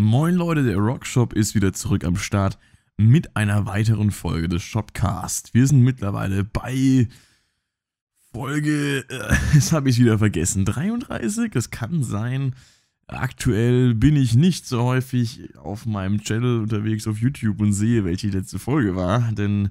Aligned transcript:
Moin 0.00 0.36
Leute, 0.36 0.62
der 0.62 0.76
Rockshop 0.76 1.32
ist 1.32 1.56
wieder 1.56 1.72
zurück 1.72 2.04
am 2.04 2.14
Start 2.14 2.56
mit 2.98 3.34
einer 3.34 3.66
weiteren 3.66 4.12
Folge 4.12 4.48
des 4.48 4.62
Shopcast. 4.62 5.54
Wir 5.54 5.66
sind 5.66 5.80
mittlerweile 5.80 6.44
bei 6.44 7.08
Folge, 8.32 9.04
äh, 9.08 9.34
das 9.54 9.72
habe 9.72 9.90
ich 9.90 9.98
wieder 9.98 10.16
vergessen, 10.18 10.64
33, 10.64 11.52
es 11.56 11.70
kann 11.70 12.04
sein. 12.04 12.54
Aktuell 13.08 13.92
bin 13.92 14.14
ich 14.14 14.36
nicht 14.36 14.66
so 14.66 14.84
häufig 14.84 15.56
auf 15.56 15.84
meinem 15.84 16.20
Channel 16.20 16.60
unterwegs 16.60 17.08
auf 17.08 17.18
YouTube 17.18 17.60
und 17.60 17.72
sehe, 17.72 18.04
welche 18.04 18.30
die 18.30 18.36
letzte 18.36 18.60
Folge 18.60 18.94
war, 18.94 19.32
denn 19.32 19.70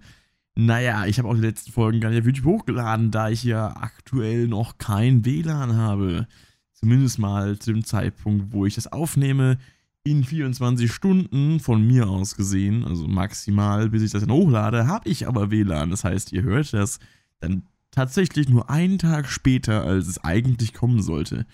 naja, 0.55 1.05
ich 1.05 1.19
habe 1.19 1.29
auch 1.29 1.35
die 1.35 1.39
letzten 1.39 1.71
Folgen 1.71 2.01
gar 2.01 2.09
nicht 2.09 2.19
auf 2.19 2.25
YouTube 2.25 2.47
hochgeladen, 2.47 3.11
da 3.11 3.29
ich 3.29 3.45
ja 3.45 3.77
aktuell 3.77 4.49
noch 4.49 4.77
kein 4.77 5.23
WLAN 5.23 5.77
habe. 5.77 6.27
Zumindest 6.73 7.17
mal 7.17 7.57
zu 7.59 7.71
dem 7.71 7.85
Zeitpunkt, 7.85 8.51
wo 8.51 8.65
ich 8.65 8.75
das 8.75 8.91
aufnehme 8.91 9.57
in 10.09 10.23
24 10.23 10.91
Stunden 10.91 11.59
von 11.59 11.85
mir 11.85 12.07
aus 12.09 12.35
gesehen, 12.35 12.85
also 12.85 13.07
maximal, 13.07 13.89
bis 13.89 14.03
ich 14.03 14.11
das 14.11 14.21
dann 14.21 14.31
hochlade, 14.31 14.87
habe 14.87 15.09
ich 15.09 15.27
aber 15.27 15.51
WLAN. 15.51 15.89
Das 15.89 16.03
heißt, 16.03 16.31
ihr 16.33 16.43
hört 16.43 16.73
das 16.73 16.99
dann 17.39 17.63
tatsächlich 17.91 18.49
nur 18.49 18.69
einen 18.69 18.97
Tag 18.97 19.27
später, 19.27 19.83
als 19.83 20.07
es 20.07 20.23
eigentlich 20.23 20.73
kommen 20.73 21.01
sollte. 21.01 21.45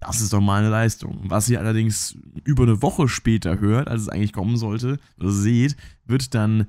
Das 0.00 0.20
ist 0.20 0.32
doch 0.32 0.40
mal 0.40 0.60
eine 0.60 0.70
Leistung. 0.70 1.20
Was 1.24 1.48
ihr 1.48 1.60
allerdings 1.60 2.16
über 2.44 2.62
eine 2.62 2.80
Woche 2.82 3.06
später 3.08 3.60
hört, 3.60 3.88
als 3.88 4.02
es 4.02 4.08
eigentlich 4.08 4.32
kommen 4.32 4.56
sollte, 4.56 4.98
oder 5.18 5.30
seht, 5.30 5.76
wird 6.06 6.34
dann 6.34 6.66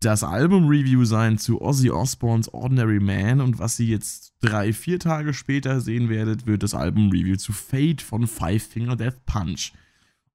das 0.00 0.24
Album-Review 0.24 1.04
sein 1.04 1.36
zu 1.36 1.60
Ozzy 1.60 1.90
Osbournes 1.90 2.52
Ordinary 2.54 3.00
Man 3.00 3.42
und 3.42 3.58
was 3.58 3.78
ihr 3.78 3.86
jetzt 3.86 4.32
drei, 4.40 4.72
vier 4.72 4.98
Tage 4.98 5.34
später 5.34 5.82
sehen 5.82 6.08
werdet, 6.08 6.46
wird 6.46 6.62
das 6.62 6.72
Album-Review 6.72 7.36
zu 7.36 7.52
Fate 7.52 8.00
von 8.00 8.26
Five 8.26 8.62
Finger 8.62 8.96
Death 8.96 9.26
Punch. 9.26 9.72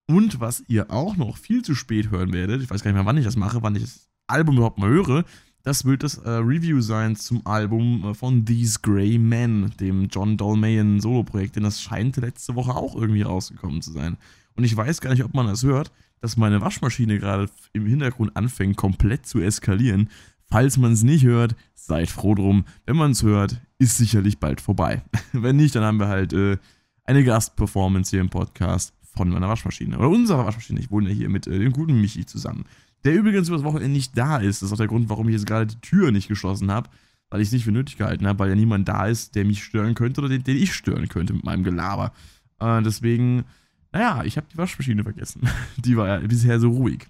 Und 0.07 0.39
was 0.39 0.63
ihr 0.67 0.91
auch 0.91 1.17
noch 1.17 1.37
viel 1.37 1.63
zu 1.63 1.73
spät 1.73 2.11
hören 2.11 2.31
werdet, 2.31 2.61
ich 2.61 2.69
weiß 2.69 2.83
gar 2.83 2.91
nicht 2.91 2.97
mehr, 2.97 3.05
wann 3.05 3.17
ich 3.17 3.25
das 3.25 3.35
mache, 3.35 3.63
wann 3.63 3.75
ich 3.75 3.81
das 3.83 4.07
Album 4.27 4.57
überhaupt 4.57 4.77
mal 4.77 4.89
höre, 4.89 5.25
das 5.63 5.83
wird 5.83 6.03
das 6.03 6.19
äh, 6.19 6.29
Review 6.29 6.79
sein 6.79 7.15
zum 7.15 7.45
Album 7.47 8.05
äh, 8.05 8.13
von 8.13 8.45
These 8.45 8.79
Grey 8.83 9.17
Men, 9.17 9.73
dem 9.79 10.07
John 10.09 10.37
Dolmayan 10.37 10.99
Solo-Projekt, 10.99 11.55
denn 11.55 11.63
das 11.63 11.81
scheint 11.81 12.17
letzte 12.17 12.53
Woche 12.53 12.75
auch 12.75 12.95
irgendwie 12.95 13.23
rausgekommen 13.23 13.81
zu 13.81 13.91
sein. 13.91 14.17
Und 14.55 14.63
ich 14.63 14.77
weiß 14.77 15.01
gar 15.01 15.09
nicht, 15.09 15.23
ob 15.23 15.33
man 15.33 15.47
das 15.47 15.63
hört, 15.63 15.91
dass 16.21 16.37
meine 16.37 16.61
Waschmaschine 16.61 17.17
gerade 17.17 17.49
im 17.73 17.87
Hintergrund 17.87 18.37
anfängt, 18.37 18.77
komplett 18.77 19.25
zu 19.25 19.39
eskalieren. 19.39 20.09
Falls 20.47 20.77
man 20.77 20.91
es 20.91 21.01
nicht 21.01 21.25
hört, 21.25 21.55
seid 21.73 22.09
froh 22.09 22.35
drum. 22.35 22.65
Wenn 22.85 22.95
man 22.95 23.11
es 23.11 23.23
hört, 23.23 23.59
ist 23.79 23.97
sicherlich 23.97 24.39
bald 24.39 24.61
vorbei. 24.61 25.03
Wenn 25.33 25.55
nicht, 25.55 25.73
dann 25.73 25.83
haben 25.83 25.99
wir 25.99 26.07
halt 26.07 26.31
äh, 26.33 26.57
eine 27.05 27.23
Gastperformance 27.23 28.11
hier 28.11 28.21
im 28.21 28.29
Podcast 28.29 28.93
von 29.15 29.29
meiner 29.29 29.49
Waschmaschine. 29.49 29.97
Oder 29.97 30.09
unserer 30.09 30.45
Waschmaschine. 30.45 30.79
Ich 30.79 30.91
wohne 30.91 31.09
ja 31.09 31.15
hier 31.15 31.29
mit 31.29 31.47
äh, 31.47 31.59
dem 31.59 31.71
guten 31.71 31.99
Michi 31.99 32.25
zusammen. 32.25 32.65
Der 33.03 33.13
übrigens 33.13 33.47
übers 33.47 33.63
Wochenende 33.63 33.93
nicht 33.93 34.17
da 34.17 34.37
ist. 34.37 34.61
Das 34.61 34.69
ist 34.69 34.73
auch 34.73 34.77
der 34.77 34.87
Grund, 34.87 35.09
warum 35.09 35.27
ich 35.27 35.33
jetzt 35.33 35.47
gerade 35.47 35.67
die 35.67 35.79
Tür 35.81 36.11
nicht 36.11 36.27
geschlossen 36.27 36.71
habe. 36.71 36.89
Weil 37.29 37.41
ich 37.41 37.47
es 37.47 37.53
nicht 37.53 37.65
für 37.65 37.71
nötig 37.71 37.97
gehalten 37.97 38.27
habe, 38.27 38.39
weil 38.39 38.49
ja 38.49 38.55
niemand 38.55 38.87
da 38.87 39.07
ist, 39.07 39.35
der 39.35 39.45
mich 39.45 39.63
stören 39.63 39.95
könnte 39.95 40.21
oder 40.21 40.29
den, 40.29 40.43
den 40.43 40.57
ich 40.57 40.73
stören 40.73 41.07
könnte 41.07 41.33
mit 41.33 41.43
meinem 41.43 41.63
Gelaber. 41.63 42.13
Äh, 42.59 42.81
deswegen, 42.83 43.45
naja, 43.91 44.23
ich 44.23 44.37
habe 44.37 44.47
die 44.51 44.57
Waschmaschine 44.57 45.03
vergessen. 45.03 45.41
Die 45.77 45.97
war 45.97 46.07
ja 46.07 46.17
bisher 46.19 46.59
so 46.59 46.69
ruhig. 46.69 47.07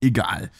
Egal 0.00 0.50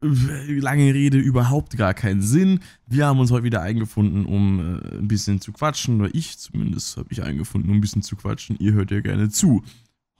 lange 0.00 0.92
Rede 0.94 1.18
überhaupt 1.18 1.76
gar 1.76 1.94
keinen 1.94 2.22
Sinn. 2.22 2.60
Wir 2.86 3.06
haben 3.06 3.18
uns 3.18 3.30
heute 3.30 3.44
wieder 3.44 3.62
eingefunden, 3.62 4.26
um 4.26 4.60
äh, 4.60 4.98
ein 4.98 5.08
bisschen 5.08 5.40
zu 5.40 5.52
quatschen. 5.52 6.00
Oder 6.00 6.14
ich 6.14 6.38
zumindest 6.38 6.96
habe 6.96 7.08
ich 7.10 7.22
eingefunden, 7.22 7.70
um 7.70 7.78
ein 7.78 7.80
bisschen 7.80 8.02
zu 8.02 8.16
quatschen. 8.16 8.56
Ihr 8.58 8.72
hört 8.72 8.90
ja 8.90 9.00
gerne 9.00 9.30
zu. 9.30 9.62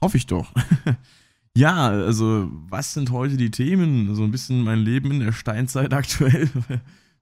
Hoffe 0.01 0.17
ich 0.17 0.27
doch. 0.27 0.53
ja, 1.55 1.89
also, 1.89 2.49
was 2.69 2.93
sind 2.93 3.11
heute 3.11 3.37
die 3.37 3.51
Themen? 3.51 4.13
So 4.15 4.23
ein 4.23 4.31
bisschen 4.31 4.63
mein 4.63 4.79
Leben 4.79 5.11
in 5.11 5.19
der 5.19 5.31
Steinzeit 5.31 5.93
aktuell. 5.93 6.49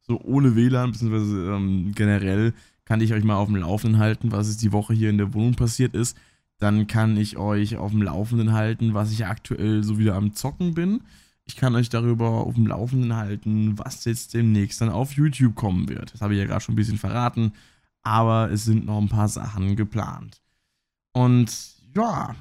so 0.02 0.20
ohne 0.22 0.56
WLAN, 0.56 0.92
beziehungsweise 0.92 1.54
ähm, 1.54 1.92
generell 1.96 2.54
kann 2.86 3.02
ich 3.02 3.14
euch 3.14 3.24
mal 3.24 3.36
auf 3.36 3.48
dem 3.48 3.58
Laufenden 3.58 4.00
halten, 4.00 4.32
was 4.32 4.48
ist 4.48 4.62
die 4.62 4.72
Woche 4.72 4.94
hier 4.94 5.10
in 5.10 5.18
der 5.18 5.34
Wohnung 5.34 5.56
passiert 5.56 5.96
ist. 5.96 6.16
Dann 6.60 6.88
kann 6.88 7.18
ich 7.18 7.38
euch 7.38 7.76
auf 7.76 7.92
dem 7.92 8.02
Laufenden 8.02 8.54
halten, 8.54 8.94
was 8.94 9.12
ich 9.12 9.26
aktuell 9.26 9.84
so 9.84 9.98
wieder 9.98 10.16
am 10.16 10.34
Zocken 10.34 10.74
bin. 10.74 11.02
Ich 11.48 11.56
kann 11.56 11.76
euch 11.76 11.90
darüber 11.90 12.30
auf 12.30 12.56
dem 12.56 12.68
Laufenden 12.68 13.16
halten, 13.16 13.78
was 13.78 14.04
jetzt 14.06 14.34
demnächst 14.34 14.82
dann 14.82 14.90
auf 14.90 15.14
YouTube 15.14 15.56
kommen 15.56 15.88
wird. 15.88 16.14
Das 16.14 16.22
habe 16.22 16.34
ich 16.34 16.40
ja 16.40 16.46
gerade 16.46 16.62
schon 16.62 16.74
ein 16.74 16.78
bisschen 16.78 16.98
verraten, 16.98 17.54
aber 18.02 18.52
es 18.52 18.66
sind 18.66 18.86
noch 18.86 19.00
ein 19.00 19.10
paar 19.10 19.30
Sachen 19.30 19.76
geplant. 19.76 20.42
Und 21.14 21.52
ja, 21.96 22.36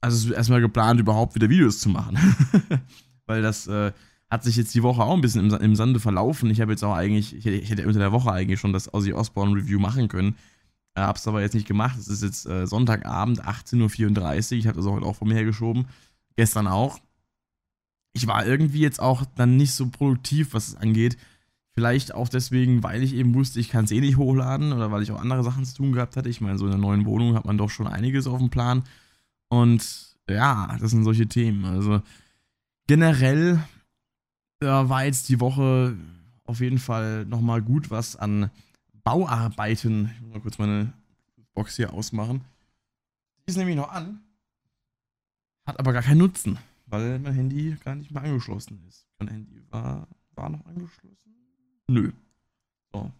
also 0.00 0.16
es 0.16 0.24
ist 0.24 0.30
erstmal 0.30 0.60
geplant, 0.60 1.00
überhaupt 1.00 1.34
wieder 1.34 1.50
Videos 1.50 1.80
zu 1.80 1.90
machen. 1.90 2.16
Weil 3.26 3.42
das 3.42 3.66
äh, 3.66 3.92
hat 4.30 4.44
sich 4.44 4.56
jetzt 4.56 4.74
die 4.74 4.82
Woche 4.82 5.02
auch 5.02 5.14
ein 5.14 5.20
bisschen 5.20 5.50
im, 5.50 5.60
im 5.60 5.76
Sande 5.76 6.00
verlaufen. 6.00 6.50
Ich 6.50 6.60
habe 6.60 6.72
jetzt 6.72 6.82
auch 6.82 6.94
eigentlich, 6.94 7.36
ich 7.36 7.44
hätte, 7.44 7.56
ich 7.56 7.70
hätte, 7.70 7.86
unter 7.86 7.98
der 7.98 8.12
Woche 8.12 8.32
eigentlich 8.32 8.60
schon 8.60 8.72
das 8.72 8.92
Ozzy 8.94 9.12
Osbourne 9.12 9.54
Review 9.54 9.78
machen 9.78 10.08
können. 10.08 10.36
Äh, 10.94 11.02
hab's 11.02 11.28
aber 11.28 11.42
jetzt 11.42 11.54
nicht 11.54 11.68
gemacht. 11.68 11.98
Es 11.98 12.08
ist 12.08 12.22
jetzt 12.22 12.46
äh, 12.46 12.66
Sonntagabend, 12.66 13.44
18.34 13.44 14.52
Uhr. 14.52 14.58
Ich 14.58 14.66
habe 14.66 14.76
das 14.76 14.86
auch 14.86 14.92
heute 14.92 15.06
auch 15.06 15.16
vor 15.16 15.28
mir 15.28 15.34
hergeschoben. 15.34 15.86
Gestern 16.36 16.66
auch 16.66 16.98
ich 18.12 18.26
war 18.26 18.46
irgendwie 18.46 18.80
jetzt 18.80 19.00
auch 19.00 19.24
dann 19.36 19.56
nicht 19.56 19.72
so 19.72 19.88
produktiv, 19.88 20.54
was 20.54 20.68
es 20.68 20.76
angeht. 20.76 21.16
Vielleicht 21.74 22.12
auch 22.12 22.28
deswegen, 22.28 22.82
weil 22.82 23.02
ich 23.02 23.14
eben 23.14 23.34
wusste, 23.34 23.60
ich 23.60 23.68
kann 23.68 23.84
es 23.84 23.92
eh 23.92 24.00
nicht 24.00 24.16
hochladen 24.16 24.72
oder 24.72 24.90
weil 24.90 25.02
ich 25.02 25.12
auch 25.12 25.20
andere 25.20 25.44
Sachen 25.44 25.64
zu 25.64 25.76
tun 25.76 25.92
gehabt 25.92 26.16
hatte. 26.16 26.28
Ich 26.28 26.40
meine, 26.40 26.58
so 26.58 26.66
in 26.66 26.72
einer 26.72 26.80
neuen 26.80 27.06
Wohnung 27.06 27.34
hat 27.34 27.44
man 27.44 27.58
doch 27.58 27.70
schon 27.70 27.86
einiges 27.86 28.26
auf 28.26 28.38
dem 28.38 28.50
Plan. 28.50 28.82
Und 29.48 30.16
ja, 30.28 30.76
das 30.80 30.90
sind 30.90 31.04
solche 31.04 31.28
Themen. 31.28 31.64
Also 31.64 32.02
generell 32.86 33.62
ja, 34.62 34.88
war 34.88 35.04
jetzt 35.04 35.28
die 35.28 35.40
Woche 35.40 35.96
auf 36.44 36.60
jeden 36.60 36.78
Fall 36.78 37.24
nochmal 37.26 37.62
gut 37.62 37.90
was 37.90 38.16
an 38.16 38.50
Bauarbeiten. 39.04 40.10
Ich 40.14 40.20
muss 40.22 40.32
mal 40.32 40.40
kurz 40.40 40.58
meine 40.58 40.92
Box 41.54 41.76
hier 41.76 41.92
ausmachen. 41.92 42.42
Die 43.46 43.52
ist 43.52 43.56
nämlich 43.56 43.76
noch 43.76 43.90
an, 43.90 44.20
hat 45.66 45.78
aber 45.78 45.92
gar 45.92 46.02
keinen 46.02 46.18
Nutzen 46.18 46.58
weil 46.90 47.18
mein 47.18 47.32
Handy 47.32 47.76
gar 47.84 47.94
nicht 47.94 48.10
mehr 48.10 48.22
angeschlossen 48.22 48.82
ist. 48.88 49.06
Mein 49.18 49.28
Handy 49.28 49.62
war, 49.70 50.08
war 50.34 50.50
noch 50.50 50.64
angeschlossen? 50.66 51.34
Nö. 51.88 52.12
So. 52.92 53.10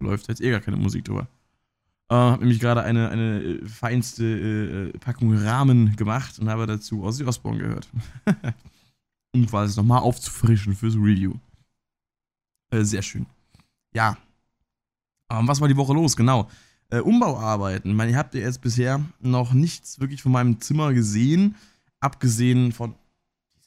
Läuft 0.00 0.28
jetzt 0.28 0.40
eh 0.40 0.50
gar 0.50 0.60
keine 0.60 0.76
Musik 0.76 1.04
drüber. 1.04 1.28
Äh, 2.08 2.14
habe 2.14 2.40
nämlich 2.40 2.58
gerade 2.58 2.82
eine, 2.82 3.08
eine 3.10 3.42
äh, 3.42 3.68
feinste 3.68 4.24
äh, 4.94 4.98
Packung 4.98 5.36
Rahmen 5.36 5.94
gemacht 5.96 6.38
und 6.38 6.48
habe 6.48 6.66
dazu 6.66 7.02
Ozzy 7.02 7.24
Osbourne 7.24 7.58
gehört. 7.58 7.88
um 9.34 9.46
quasi 9.46 9.78
nochmal 9.78 10.00
aufzufrischen 10.00 10.74
fürs 10.74 10.96
Review. 10.96 11.34
Äh, 12.70 12.82
sehr 12.82 13.02
schön. 13.02 13.26
Ja. 13.94 14.16
Ähm, 15.30 15.46
was 15.46 15.60
war 15.60 15.68
die 15.68 15.76
Woche 15.76 15.94
los? 15.94 16.16
Genau. 16.16 16.50
Äh, 16.88 17.00
Umbauarbeiten. 17.00 17.90
Ich 17.90 17.96
meine, 17.96 18.10
ihr 18.10 18.18
habt 18.18 18.34
ja 18.34 18.40
jetzt 18.40 18.60
bisher 18.60 19.00
noch 19.20 19.52
nichts 19.52 20.00
wirklich 20.00 20.22
von 20.22 20.32
meinem 20.32 20.60
Zimmer 20.60 20.92
gesehen 20.92 21.54
abgesehen 22.00 22.72
von 22.72 22.94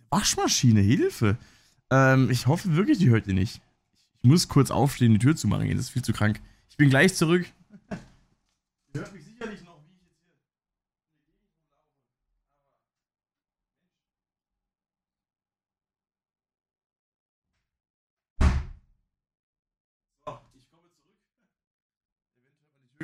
Waschmaschine, 0.10 0.82
Hilfe. 0.82 1.38
Ähm, 1.90 2.30
ich 2.30 2.48
hoffe 2.48 2.76
wirklich, 2.76 2.98
die 2.98 3.10
hört 3.10 3.28
ihr 3.28 3.34
nicht. 3.34 3.62
Ich 4.22 4.30
muss 4.30 4.48
kurz 4.48 4.72
aufstehen, 4.72 5.14
die 5.14 5.20
Tür 5.20 5.36
zu 5.36 5.48
machen. 5.48 5.70
Das 5.70 5.80
ist 5.80 5.90
viel 5.90 6.04
zu 6.04 6.14
krank. 6.14 6.42
Ich 6.70 6.78
bin 6.78 6.90
gleich 6.90 7.16
zurück. 7.16 7.46
ihr 8.94 9.02
hört 9.02 9.14
mich 9.14 9.26
sicherlich 9.26 9.64
noch, 9.64 9.74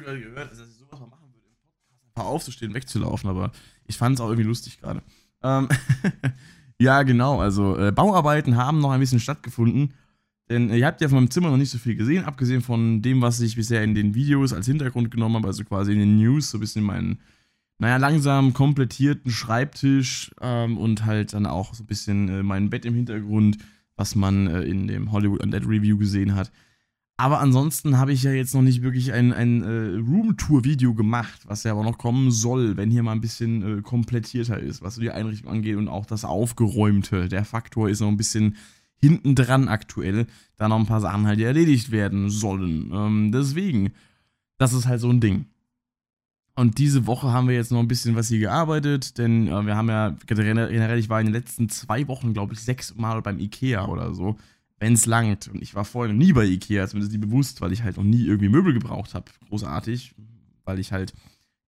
gerade 0.09 0.21
gehört, 0.21 0.51
dass 0.51 0.59
ich 0.59 0.75
sowas 0.75 0.99
mal 0.99 1.07
machen 1.07 1.33
würde 1.33 1.47
im 1.47 1.55
Podcast. 1.55 2.15
Einfach 2.15 2.29
aufzustehen, 2.29 2.73
wegzulaufen, 2.73 3.29
aber 3.29 3.51
ich 3.85 3.97
fand 3.97 4.15
es 4.15 4.21
auch 4.21 4.29
irgendwie 4.29 4.47
lustig 4.47 4.79
gerade. 4.79 5.03
Ähm, 5.43 5.67
ja, 6.79 7.03
genau. 7.03 7.39
Also 7.39 7.77
äh, 7.77 7.91
Bauarbeiten 7.91 8.57
haben 8.57 8.79
noch 8.79 8.91
ein 8.91 8.99
bisschen 8.99 9.19
stattgefunden. 9.19 9.93
Denn 10.49 10.69
äh, 10.69 10.77
ihr 10.77 10.85
habt 10.85 11.01
ja 11.01 11.07
von 11.07 11.17
meinem 11.17 11.31
Zimmer 11.31 11.49
noch 11.49 11.57
nicht 11.57 11.69
so 11.69 11.77
viel 11.77 11.95
gesehen, 11.95 12.25
abgesehen 12.25 12.61
von 12.61 13.01
dem, 13.01 13.21
was 13.21 13.39
ich 13.39 13.55
bisher 13.55 13.83
in 13.83 13.95
den 13.95 14.15
Videos 14.15 14.51
als 14.51 14.65
Hintergrund 14.65 15.11
genommen 15.11 15.35
habe, 15.35 15.47
also 15.47 15.63
quasi 15.63 15.93
in 15.93 15.99
den 15.99 16.17
News, 16.17 16.51
so 16.51 16.57
ein 16.57 16.61
bisschen 16.61 16.83
meinen, 16.83 17.19
naja, 17.77 17.97
langsam 17.97 18.53
komplettierten 18.53 19.31
Schreibtisch 19.31 20.31
ähm, 20.41 20.77
und 20.77 21.05
halt 21.05 21.33
dann 21.33 21.45
auch 21.45 21.73
so 21.73 21.83
ein 21.83 21.87
bisschen 21.87 22.29
äh, 22.29 22.43
mein 22.43 22.69
Bett 22.69 22.85
im 22.85 22.95
Hintergrund, 22.95 23.59
was 23.95 24.15
man 24.15 24.47
äh, 24.47 24.63
in 24.63 24.87
dem 24.87 25.11
Hollywood 25.11 25.43
Undead 25.43 25.67
Review 25.67 25.97
gesehen 25.97 26.35
hat. 26.35 26.51
Aber 27.19 27.41
ansonsten 27.41 27.97
habe 27.97 28.13
ich 28.13 28.23
ja 28.23 28.31
jetzt 28.31 28.55
noch 28.55 28.61
nicht 28.61 28.81
wirklich 28.81 29.11
ein, 29.11 29.33
ein 29.33 29.61
äh, 29.61 29.97
Roomtour-Video 29.97 30.93
gemacht, 30.93 31.41
was 31.47 31.65
ja 31.65 31.73
aber 31.73 31.83
noch 31.83 31.97
kommen 31.97 32.31
soll, 32.31 32.77
wenn 32.77 32.89
hier 32.89 33.03
mal 33.03 33.11
ein 33.11 33.19
bisschen 33.19 33.79
äh, 33.79 33.81
komplettierter 33.81 34.57
ist, 34.57 34.81
was 34.81 34.95
die 34.95 35.11
Einrichtung 35.11 35.51
angeht 35.51 35.75
und 35.75 35.89
auch 35.89 36.05
das 36.05 36.23
Aufgeräumte. 36.23 37.27
Der 37.27 37.43
Faktor 37.43 37.89
ist 37.89 37.99
noch 37.99 38.07
ein 38.07 38.15
bisschen 38.15 38.55
hinten 39.01 39.35
dran 39.35 39.67
aktuell, 39.67 40.27
da 40.55 40.69
noch 40.69 40.79
ein 40.79 40.85
paar 40.85 41.01
Sachen 41.01 41.27
halt 41.27 41.41
erledigt 41.41 41.91
werden 41.91 42.29
sollen. 42.29 42.89
Ähm, 42.93 43.31
deswegen, 43.33 43.91
das 44.57 44.71
ist 44.71 44.87
halt 44.87 45.01
so 45.01 45.09
ein 45.09 45.19
Ding. 45.19 45.47
Und 46.55 46.77
diese 46.77 47.05
Woche 47.05 47.33
haben 47.33 47.49
wir 47.49 47.55
jetzt 47.55 47.73
noch 47.73 47.79
ein 47.79 47.89
bisschen 47.89 48.15
was 48.15 48.29
hier 48.29 48.39
gearbeitet, 48.39 49.17
denn 49.17 49.49
äh, 49.49 49.65
wir 49.65 49.75
haben 49.75 49.89
ja 49.89 50.15
generell, 50.25 50.97
ich 50.97 51.09
war 51.09 51.19
in 51.19 51.27
den 51.27 51.35
letzten 51.35 51.67
zwei 51.67 52.07
Wochen, 52.07 52.31
glaube 52.31 52.53
ich, 52.53 52.61
sechs 52.61 52.95
Mal 52.95 53.21
beim 53.21 53.39
Ikea 53.39 53.89
oder 53.89 54.13
so, 54.13 54.37
wenn 54.79 54.93
es 54.93 55.05
langt. 55.05 55.47
Und 55.47 55.61
ich 55.61 55.75
war 55.75 55.85
vorher 55.85 56.13
noch 56.13 56.19
nie 56.19 56.33
bei 56.33 56.45
Ikea, 56.45 56.87
zumindest 56.87 57.11
nie 57.11 57.19
bewusst, 57.19 57.61
weil 57.61 57.71
ich 57.71 57.83
halt 57.83 57.97
noch 57.97 58.03
nie 58.03 58.25
irgendwie 58.25 58.49
Möbel 58.49 58.73
gebraucht 58.73 59.13
habe. 59.13 59.31
Großartig, 59.47 60.15
weil 60.65 60.79
ich 60.79 60.91
halt 60.91 61.13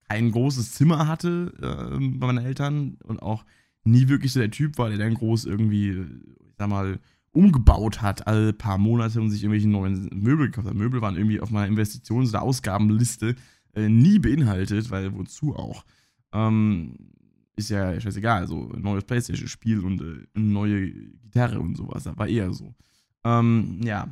kein 0.10 0.32
großes 0.32 0.74
Zimmer 0.74 1.08
hatte 1.08 1.54
äh, 1.62 2.18
bei 2.18 2.28
meinen 2.28 2.46
Eltern 2.46 2.98
und 3.04 3.22
auch 3.22 3.46
nie 3.84 4.08
wirklich 4.08 4.34
so 4.34 4.40
der 4.40 4.52
Typ 4.52 4.78
war, 4.78 4.90
der 4.90 4.98
dann 4.98 5.14
groß 5.14 5.46
irgendwie, 5.46 5.92
ich 5.92 6.56
sag 6.58 6.70
mal, 6.70 7.00
umgebaut 7.32 8.02
hat 8.02 8.28
alle 8.28 8.52
paar 8.52 8.78
Monate 8.78 9.22
und 9.22 9.30
sich 9.30 9.44
irgendwelche 9.44 9.70
neuen 9.70 10.10
Möbel 10.14 10.48
gekauft 10.48 10.68
hat. 10.68 10.76
Möbel 10.76 11.02
waren 11.02 11.16
irgendwie 11.16 11.40
auf 11.40 11.50
meiner 11.50 11.68
Investitions- 11.74 12.30
oder 12.30 12.42
Ausgabenliste 12.42 13.36
äh, 13.74 13.88
nie 13.88 14.20
beinhaltet, 14.20 14.92
weil 14.92 15.14
wozu 15.16 15.56
auch? 15.56 15.86
Ähm, 16.34 16.96
ist 17.56 17.70
ja 17.70 18.00
scheißegal, 18.00 18.48
so 18.48 18.72
ein 18.74 18.82
neues 18.82 19.04
Playstation-Spiel 19.06 19.80
und 19.80 20.02
äh, 20.02 20.28
eine 20.34 20.46
neue 20.46 20.92
Gitarre 20.92 21.60
und 21.60 21.78
sowas, 21.78 22.04
das 22.04 22.18
war 22.18 22.28
eher 22.28 22.52
so. 22.52 22.76
Ähm, 23.24 23.82
ja. 23.84 24.10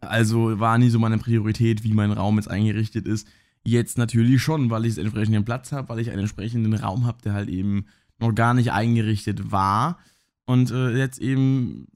Also 0.00 0.60
war 0.60 0.78
nie 0.78 0.90
so 0.90 0.98
meine 0.98 1.18
Priorität, 1.18 1.82
wie 1.82 1.92
mein 1.92 2.12
Raum 2.12 2.36
jetzt 2.36 2.50
eingerichtet 2.50 3.06
ist. 3.06 3.26
Jetzt 3.64 3.98
natürlich 3.98 4.40
schon, 4.42 4.70
weil 4.70 4.86
ich 4.86 4.94
den 4.94 5.04
entsprechenden 5.04 5.44
Platz 5.44 5.72
habe, 5.72 5.88
weil 5.88 5.98
ich 5.98 6.10
einen 6.10 6.20
entsprechenden 6.20 6.74
Raum 6.74 7.06
habe, 7.06 7.18
der 7.22 7.32
halt 7.32 7.48
eben 7.48 7.86
noch 8.18 8.32
gar 8.34 8.54
nicht 8.54 8.72
eingerichtet 8.72 9.50
war. 9.50 9.98
Und 10.46 10.70
äh, 10.70 10.96
jetzt 10.96 11.18
eben, 11.18 11.88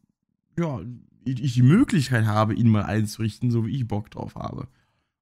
ja, 0.58 0.80
ich 1.24 1.54
die 1.54 1.62
Möglichkeit 1.62 2.26
habe, 2.26 2.54
ihn 2.54 2.68
mal 2.68 2.82
einzurichten, 2.82 3.50
so 3.50 3.66
wie 3.66 3.76
ich 3.76 3.86
Bock 3.86 4.10
drauf 4.10 4.34
habe. 4.34 4.68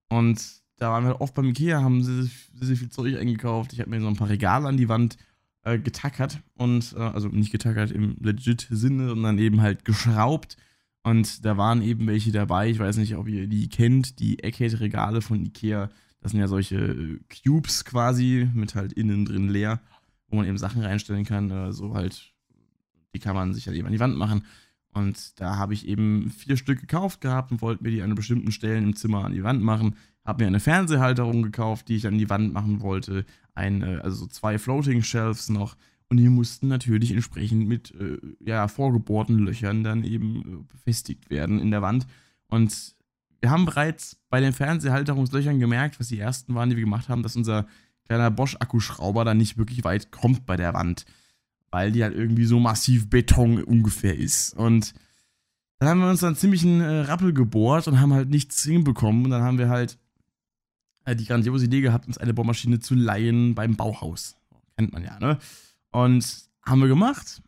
Und 0.08 0.60
da 0.78 0.90
waren 0.90 1.04
wir 1.04 1.20
oft 1.20 1.34
beim 1.34 1.46
Ikea, 1.46 1.82
haben 1.82 2.02
sie 2.02 2.22
sehr, 2.22 2.66
sehr 2.66 2.76
viel 2.76 2.88
Zeug 2.88 3.16
eingekauft. 3.16 3.72
Ich 3.72 3.80
habe 3.80 3.90
mir 3.90 4.00
so 4.00 4.08
ein 4.08 4.16
paar 4.16 4.30
Regale 4.30 4.66
an 4.66 4.78
die 4.78 4.88
Wand 4.88 5.18
äh, 5.62 5.78
getackert 5.78 6.40
und, 6.54 6.94
äh, 6.96 7.00
also 7.00 7.28
nicht 7.28 7.52
getackert 7.52 7.90
im 7.90 8.16
legit 8.20 8.66
Sinne, 8.70 9.08
sondern 9.08 9.38
eben 9.38 9.60
halt 9.60 9.84
geschraubt. 9.84 10.56
Und 11.02 11.44
da 11.44 11.56
waren 11.56 11.82
eben 11.82 12.06
welche 12.06 12.32
dabei, 12.32 12.68
ich 12.68 12.78
weiß 12.78 12.98
nicht, 12.98 13.16
ob 13.16 13.28
ihr 13.28 13.46
die 13.46 13.68
kennt, 13.68 14.18
die 14.18 14.42
Eckhead-Regale 14.42 15.22
von 15.22 15.44
Ikea. 15.44 15.90
Das 16.20 16.32
sind 16.32 16.40
ja 16.40 16.48
solche 16.48 16.76
äh, 16.76 17.18
Cubes 17.42 17.84
quasi, 17.84 18.48
mit 18.52 18.74
halt 18.74 18.92
innen 18.92 19.24
drin 19.24 19.48
leer, 19.48 19.80
wo 20.28 20.36
man 20.36 20.46
eben 20.46 20.58
Sachen 20.58 20.82
reinstellen 20.82 21.24
kann. 21.24 21.50
Äh, 21.50 21.72
so 21.72 21.94
halt, 21.94 22.32
die 23.14 23.18
kann 23.18 23.34
man 23.34 23.54
sich 23.54 23.66
halt 23.66 23.76
eben 23.76 23.86
an 23.86 23.92
die 23.92 24.00
Wand 24.00 24.16
machen. 24.16 24.44
Und 24.92 25.40
da 25.40 25.56
habe 25.56 25.72
ich 25.72 25.86
eben 25.86 26.30
vier 26.30 26.56
Stück 26.56 26.80
gekauft 26.80 27.20
gehabt 27.20 27.52
und 27.52 27.62
wollte 27.62 27.82
mir 27.82 27.90
die 27.90 28.02
an 28.02 28.14
bestimmten 28.14 28.52
Stellen 28.52 28.84
im 28.84 28.96
Zimmer 28.96 29.24
an 29.24 29.32
die 29.32 29.44
Wand 29.44 29.62
machen 29.62 29.94
habe 30.24 30.44
mir 30.44 30.48
eine 30.48 30.60
Fernsehhalterung 30.60 31.42
gekauft, 31.42 31.88
die 31.88 31.96
ich 31.96 32.06
an 32.06 32.18
die 32.18 32.30
Wand 32.30 32.52
machen 32.52 32.80
wollte, 32.80 33.24
ein, 33.54 33.82
äh, 33.82 34.00
also 34.02 34.26
zwei 34.26 34.58
Floating 34.58 35.02
Shelves 35.02 35.48
noch 35.48 35.76
und 36.10 36.16
die 36.16 36.28
mussten 36.28 36.66
natürlich 36.66 37.12
entsprechend 37.12 37.68
mit 37.68 37.94
äh, 37.94 38.18
ja, 38.40 38.66
vorgebohrten 38.66 39.38
Löchern 39.38 39.84
dann 39.84 40.02
eben 40.02 40.40
äh, 40.40 40.72
befestigt 40.72 41.30
werden 41.30 41.60
in 41.60 41.70
der 41.70 41.82
Wand. 41.82 42.06
Und 42.48 42.96
wir 43.40 43.50
haben 43.50 43.64
bereits 43.64 44.20
bei 44.28 44.40
den 44.40 44.52
Fernsehhalterungslöchern 44.52 45.60
gemerkt, 45.60 46.00
was 46.00 46.08
die 46.08 46.18
ersten 46.18 46.54
waren, 46.54 46.68
die 46.68 46.76
wir 46.76 46.84
gemacht 46.84 47.08
haben, 47.08 47.22
dass 47.22 47.36
unser 47.36 47.66
kleiner 48.06 48.30
Bosch-Akkuschrauber 48.32 49.24
da 49.24 49.34
nicht 49.34 49.56
wirklich 49.56 49.84
weit 49.84 50.10
kommt 50.10 50.46
bei 50.46 50.56
der 50.56 50.74
Wand, 50.74 51.04
weil 51.70 51.92
die 51.92 52.02
halt 52.02 52.16
irgendwie 52.16 52.44
so 52.44 52.58
massiv 52.58 53.08
Beton 53.08 53.62
ungefähr 53.62 54.18
ist. 54.18 54.54
Und 54.54 54.94
dann 55.78 55.88
haben 55.88 56.00
wir 56.00 56.10
uns 56.10 56.20
dann 56.20 56.34
ziemlich 56.34 56.64
einen 56.64 56.80
äh, 56.80 57.00
Rappel 57.02 57.32
gebohrt 57.32 57.86
und 57.86 58.00
haben 58.00 58.12
halt 58.12 58.30
nichts 58.30 58.64
hinbekommen. 58.64 59.26
Und 59.26 59.30
dann 59.30 59.42
haben 59.42 59.58
wir 59.58 59.68
halt 59.68 59.96
äh, 61.04 61.14
die 61.14 61.24
grandiose 61.24 61.66
Idee 61.66 61.82
gehabt, 61.82 62.08
uns 62.08 62.18
eine 62.18 62.34
Bohrmaschine 62.34 62.80
zu 62.80 62.96
leihen 62.96 63.54
beim 63.54 63.76
Bauhaus. 63.76 64.36
Kennt 64.76 64.92
man 64.92 65.04
ja, 65.04 65.20
ne? 65.20 65.38
Und 65.92 66.48
haben 66.62 66.80
wir 66.80 66.88
gemacht, 66.88 67.42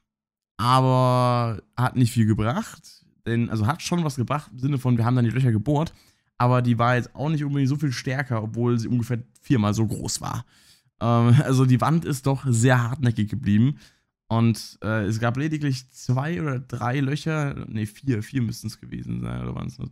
aber 0.56 1.62
hat 1.76 1.96
nicht 1.96 2.12
viel 2.12 2.26
gebracht. 2.26 3.04
Denn, 3.26 3.50
also 3.50 3.66
hat 3.66 3.82
schon 3.82 4.04
was 4.04 4.16
gebracht 4.16 4.50
im 4.52 4.58
Sinne 4.58 4.78
von, 4.78 4.96
wir 4.96 5.04
haben 5.04 5.14
dann 5.14 5.24
die 5.24 5.30
Löcher 5.30 5.52
gebohrt, 5.52 5.94
aber 6.38 6.60
die 6.60 6.78
war 6.78 6.96
jetzt 6.96 7.14
auch 7.14 7.28
nicht 7.28 7.44
unbedingt 7.44 7.68
so 7.68 7.76
viel 7.76 7.92
stärker, 7.92 8.42
obwohl 8.42 8.78
sie 8.78 8.88
ungefähr 8.88 9.22
viermal 9.40 9.74
so 9.74 9.86
groß 9.86 10.20
war. 10.20 10.44
Ähm, 11.00 11.40
also 11.44 11.64
die 11.64 11.80
Wand 11.80 12.04
ist 12.04 12.26
doch 12.26 12.44
sehr 12.46 12.82
hartnäckig 12.82 13.30
geblieben. 13.30 13.78
Und 14.28 14.78
äh, 14.82 15.04
es 15.04 15.20
gab 15.20 15.36
lediglich 15.36 15.90
zwei 15.90 16.40
oder 16.40 16.58
drei 16.58 17.00
Löcher, 17.00 17.66
ne, 17.68 17.86
vier, 17.86 18.22
vier 18.22 18.42
müssten 18.42 18.68
es 18.68 18.80
gewesen 18.80 19.20
sein, 19.20 19.42
oder 19.42 19.54
waren 19.54 19.68
es 19.68 19.78
nur? 19.78 19.90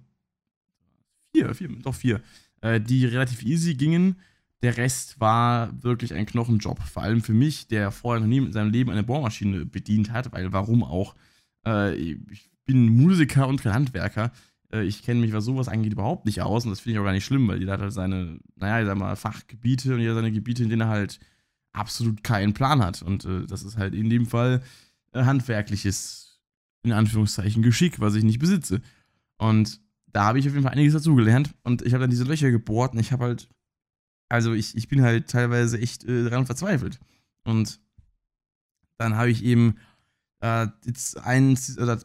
Vier, 1.33 1.55
vier, 1.55 1.69
doch 1.83 1.95
vier 1.95 2.21
äh, 2.61 2.81
die 2.81 3.07
relativ 3.07 3.43
easy 3.43 3.75
gingen. 3.75 4.17
Der 4.63 4.77
Rest 4.77 5.21
war 5.21 5.83
wirklich 5.83 6.15
ein 6.15 6.27
Knochenjob. 6.27 6.81
Vor 6.83 7.03
allem 7.03 7.23
für 7.23 7.33
mich, 7.33 7.67
der 7.67 7.91
vorher 7.91 8.21
noch 8.21 8.29
nie 8.29 8.39
in 8.39 8.53
seinem 8.53 8.71
Leben 8.71 8.91
eine 8.91 9.03
Bohrmaschine 9.03 9.65
bedient 9.65 10.13
hat, 10.13 10.33
weil 10.33 10.53
warum 10.53 10.83
auch? 10.83 11.15
Äh, 11.67 11.95
ich 11.95 12.51
bin 12.67 12.89
Musiker 12.89 13.49
und 13.49 13.63
kein 13.63 13.73
Handwerker. 13.73 14.33
Äh, 14.73 14.85
ich 14.85 15.03
kenne 15.03 15.21
mich, 15.21 15.33
was 15.33 15.45
sowas 15.45 15.69
angeht, 15.69 15.93
überhaupt 15.93 16.27
nicht 16.27 16.43
aus. 16.43 16.65
Und 16.65 16.71
das 16.71 16.81
finde 16.81 16.95
ich 16.95 17.01
auch 17.01 17.05
gar 17.05 17.13
nicht 17.13 17.25
schlimm, 17.25 17.49
weil 17.49 17.59
jeder 17.59 17.73
hat 17.73 17.81
halt 17.81 17.93
seine, 17.93 18.39
naja, 18.57 18.81
ich 18.81 18.87
sag 18.87 18.99
mal, 18.99 19.17
Fachgebiete 19.17 19.95
und 19.95 20.01
jeder 20.01 20.15
seine 20.15 20.33
Gebiete, 20.33 20.63
in 20.63 20.69
denen 20.69 20.83
er 20.83 20.89
halt 20.89 21.21
absolut 21.73 22.23
keinen 22.23 22.53
Plan 22.53 22.83
hat. 22.85 23.03
Und 23.03 23.25
äh, 23.25 23.47
das 23.47 23.63
ist 23.63 23.77
halt 23.77 23.95
in 23.95 24.11
dem 24.11 24.27
Fall 24.27 24.63
äh, 25.13 25.25
handwerkliches, 25.25 26.41
in 26.83 26.93
Anführungszeichen, 26.93 27.63
Geschick, 27.63 28.01
was 28.01 28.15
ich 28.15 28.25
nicht 28.25 28.39
besitze. 28.39 28.81
Und 29.39 29.81
da 30.07 30.25
habe 30.25 30.39
ich 30.39 30.47
auf 30.47 30.53
jeden 30.53 30.65
Fall 30.65 30.73
einiges 30.73 30.95
dazugelernt 30.95 31.55
und 31.63 31.83
ich 31.83 31.93
habe 31.93 32.03
dann 32.03 32.11
diese 32.11 32.25
Löcher 32.25 32.51
gebohrt 32.51 32.95
und 32.95 32.99
ich 32.99 33.13
habe 33.13 33.25
halt, 33.25 33.49
also 34.31 34.55
ich, 34.55 34.77
ich 34.77 34.89
bin 34.89 35.03
halt 35.03 35.29
teilweise 35.29 35.79
echt 35.79 36.05
äh, 36.05 36.25
daran 36.25 36.47
verzweifelt. 36.47 36.99
Und 37.45 37.81
dann 38.97 39.17
habe 39.17 39.31
ich 39.31 39.45
eben 39.45 39.77
äh, 40.41 40.69
jetzt 40.85 41.19
eins, 41.19 41.77
also 41.79 42.05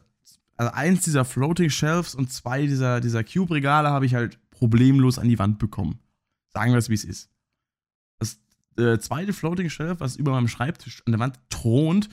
eins 0.56 1.02
dieser 1.02 1.24
Floating 1.24 1.70
Shelves 1.70 2.14
und 2.14 2.32
zwei 2.32 2.66
dieser, 2.66 3.00
dieser 3.00 3.22
Cube-Regale 3.22 3.90
habe 3.90 4.06
ich 4.06 4.14
halt 4.14 4.38
problemlos 4.50 5.18
an 5.18 5.28
die 5.28 5.38
Wand 5.38 5.58
bekommen. 5.58 6.00
Sagen 6.52 6.72
wir 6.72 6.78
es, 6.78 6.88
wie 6.88 6.94
es 6.94 7.04
ist. 7.04 7.30
Das 8.18 8.40
äh, 8.76 8.98
zweite 8.98 9.32
Floating 9.32 9.70
Shelf, 9.70 10.00
was 10.00 10.16
über 10.16 10.32
meinem 10.32 10.48
Schreibtisch 10.48 11.02
an 11.06 11.12
der 11.12 11.20
Wand 11.20 11.38
thront, 11.48 12.08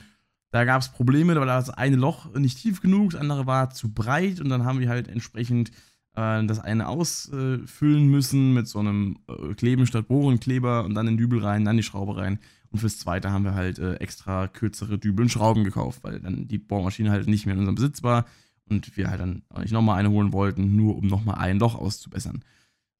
da 0.52 0.64
gab 0.64 0.80
es 0.80 0.90
Probleme, 0.90 1.34
weil 1.34 1.46
das 1.46 1.70
eine 1.70 1.96
Loch 1.96 2.32
nicht 2.34 2.58
tief 2.58 2.80
genug, 2.80 3.10
das 3.10 3.20
andere 3.20 3.46
war 3.46 3.70
zu 3.70 3.92
breit 3.92 4.40
und 4.40 4.48
dann 4.50 4.64
haben 4.64 4.78
wir 4.78 4.88
halt 4.88 5.08
entsprechend 5.08 5.72
äh, 6.14 6.44
das 6.44 6.60
eine 6.60 6.88
ausfüllen 6.88 8.08
müssen 8.08 8.54
mit 8.54 8.68
so 8.68 8.78
einem 8.78 9.18
äh, 9.28 9.54
Kleben 9.54 9.86
statt 9.86 10.08
Bohrenkleber 10.08 10.84
und 10.84 10.94
dann 10.94 11.06
den 11.06 11.16
Dübel 11.16 11.40
rein, 11.40 11.64
dann 11.64 11.76
die 11.76 11.82
Schraube 11.82 12.16
rein. 12.16 12.38
Und 12.70 12.80
fürs 12.80 12.98
zweite 12.98 13.30
haben 13.30 13.44
wir 13.44 13.54
halt 13.54 13.78
äh, 13.78 13.94
extra 13.96 14.48
kürzere 14.48 14.98
Dübel 14.98 15.24
und 15.24 15.28
Schrauben 15.28 15.64
gekauft, 15.64 16.00
weil 16.02 16.20
dann 16.20 16.48
die 16.48 16.58
Bohrmaschine 16.58 17.10
halt 17.10 17.28
nicht 17.28 17.46
mehr 17.46 17.54
in 17.54 17.60
unserem 17.60 17.76
Besitz 17.76 18.02
war 18.02 18.26
und 18.68 18.96
wir 18.96 19.10
halt 19.10 19.20
dann 19.20 19.42
nicht 19.58 19.72
nochmal 19.72 19.98
eine 19.98 20.10
holen 20.10 20.32
wollten, 20.32 20.74
nur 20.74 20.96
um 20.96 21.06
nochmal 21.06 21.36
ein 21.36 21.58
Loch 21.58 21.76
auszubessern. 21.76 22.44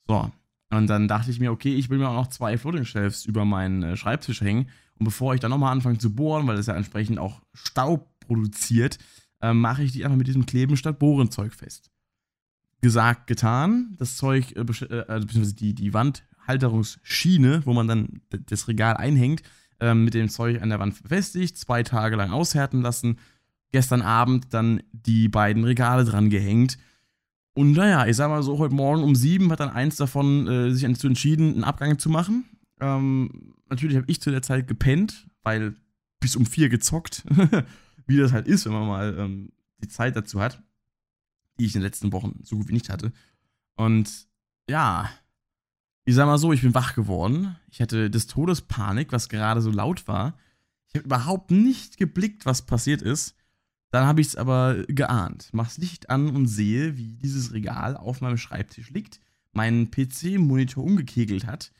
So, 0.06 0.30
und 0.70 0.86
dann 0.86 1.08
dachte 1.08 1.30
ich 1.30 1.40
mir, 1.40 1.50
okay, 1.50 1.74
ich 1.74 1.90
will 1.90 1.98
mir 1.98 2.08
auch 2.08 2.14
noch 2.14 2.28
zwei 2.28 2.58
Floating 2.58 2.84
Shelves 2.84 3.24
über 3.24 3.44
meinen 3.44 3.96
Schreibtisch 3.96 4.42
hängen 4.42 4.68
und 4.98 5.04
bevor 5.04 5.34
ich 5.34 5.40
dann 5.40 5.50
nochmal 5.50 5.72
anfange 5.72 5.98
zu 5.98 6.14
bohren, 6.14 6.46
weil 6.46 6.56
das 6.56 6.66
ja 6.66 6.74
entsprechend 6.74 7.18
auch 7.18 7.42
Staub 7.52 8.08
produziert, 8.20 8.98
äh, 9.40 9.52
mache 9.52 9.82
ich 9.82 9.92
die 9.92 10.04
einfach 10.04 10.16
mit 10.16 10.26
diesem 10.26 10.46
Kleben 10.46 10.76
statt 10.76 10.98
Bohrenzeug 10.98 11.52
fest. 11.52 11.90
Gesagt, 12.84 13.28
getan. 13.28 13.94
Das 13.96 14.18
Zeug, 14.18 14.54
äh, 14.56 14.60
äh, 14.60 15.04
also 15.08 15.26
beziehungsweise 15.26 15.54
die, 15.54 15.74
die 15.74 15.94
Wandhalterungsschiene, 15.94 17.62
wo 17.64 17.72
man 17.72 17.88
dann 17.88 18.20
das 18.28 18.68
Regal 18.68 18.98
einhängt, 18.98 19.40
äh, 19.80 19.94
mit 19.94 20.12
dem 20.12 20.28
Zeug 20.28 20.60
an 20.60 20.68
der 20.68 20.80
Wand 20.80 21.02
befestigt, 21.02 21.56
zwei 21.56 21.82
Tage 21.82 22.16
lang 22.16 22.30
aushärten 22.30 22.82
lassen. 22.82 23.16
Gestern 23.72 24.02
Abend 24.02 24.52
dann 24.52 24.82
die 24.92 25.30
beiden 25.30 25.64
Regale 25.64 26.04
dran 26.04 26.28
gehängt. 26.28 26.76
Und 27.54 27.72
naja, 27.72 28.06
ich 28.06 28.16
sag 28.16 28.28
mal 28.28 28.42
so, 28.42 28.58
heute 28.58 28.74
Morgen 28.74 29.02
um 29.02 29.14
sieben 29.14 29.50
hat 29.50 29.60
dann 29.60 29.70
eins 29.70 29.96
davon 29.96 30.46
äh, 30.46 30.70
sich 30.70 30.86
dazu 30.86 31.06
entschieden, 31.06 31.54
einen 31.54 31.64
Abgang 31.64 31.98
zu 31.98 32.10
machen. 32.10 32.44
Ähm, 32.80 33.54
natürlich 33.70 33.96
habe 33.96 34.10
ich 34.10 34.20
zu 34.20 34.30
der 34.30 34.42
Zeit 34.42 34.68
gepennt, 34.68 35.26
weil 35.42 35.74
bis 36.20 36.36
um 36.36 36.44
vier 36.44 36.68
gezockt, 36.68 37.24
wie 38.06 38.18
das 38.18 38.34
halt 38.34 38.46
ist, 38.46 38.66
wenn 38.66 38.74
man 38.74 38.86
mal 38.86 39.16
ähm, 39.18 39.52
die 39.78 39.88
Zeit 39.88 40.16
dazu 40.16 40.42
hat, 40.42 40.62
die 41.58 41.66
ich 41.66 41.74
in 41.74 41.80
den 41.80 41.86
letzten 41.86 42.12
Wochen 42.12 42.40
so 42.42 42.56
gut 42.56 42.68
wie 42.68 42.72
nicht 42.72 42.90
hatte. 42.90 43.12
Und 43.76 44.26
ja, 44.68 45.10
ich 46.04 46.14
sag 46.14 46.26
mal 46.26 46.38
so, 46.38 46.52
ich 46.52 46.62
bin 46.62 46.74
wach 46.74 46.94
geworden. 46.94 47.56
Ich 47.70 47.80
hatte 47.80 48.10
des 48.10 48.26
Todes 48.26 48.62
Panik, 48.62 49.12
was 49.12 49.28
gerade 49.28 49.60
so 49.60 49.70
laut 49.70 50.06
war. 50.06 50.38
Ich 50.88 50.94
habe 50.94 51.06
überhaupt 51.06 51.50
nicht 51.50 51.96
geblickt, 51.96 52.46
was 52.46 52.62
passiert 52.62 53.02
ist. 53.02 53.34
Dann 53.90 54.06
habe 54.06 54.20
ich 54.20 54.28
es 54.28 54.36
aber 54.36 54.84
geahnt. 54.88 55.50
Mach's 55.52 55.78
Licht 55.78 56.10
an 56.10 56.28
und 56.30 56.46
sehe, 56.46 56.96
wie 56.96 57.14
dieses 57.14 57.52
Regal 57.52 57.96
auf 57.96 58.20
meinem 58.20 58.38
Schreibtisch 58.38 58.90
liegt, 58.90 59.20
meinen 59.52 59.90
PC-Monitor 59.90 60.82
umgekegelt 60.82 61.46
hat 61.46 61.70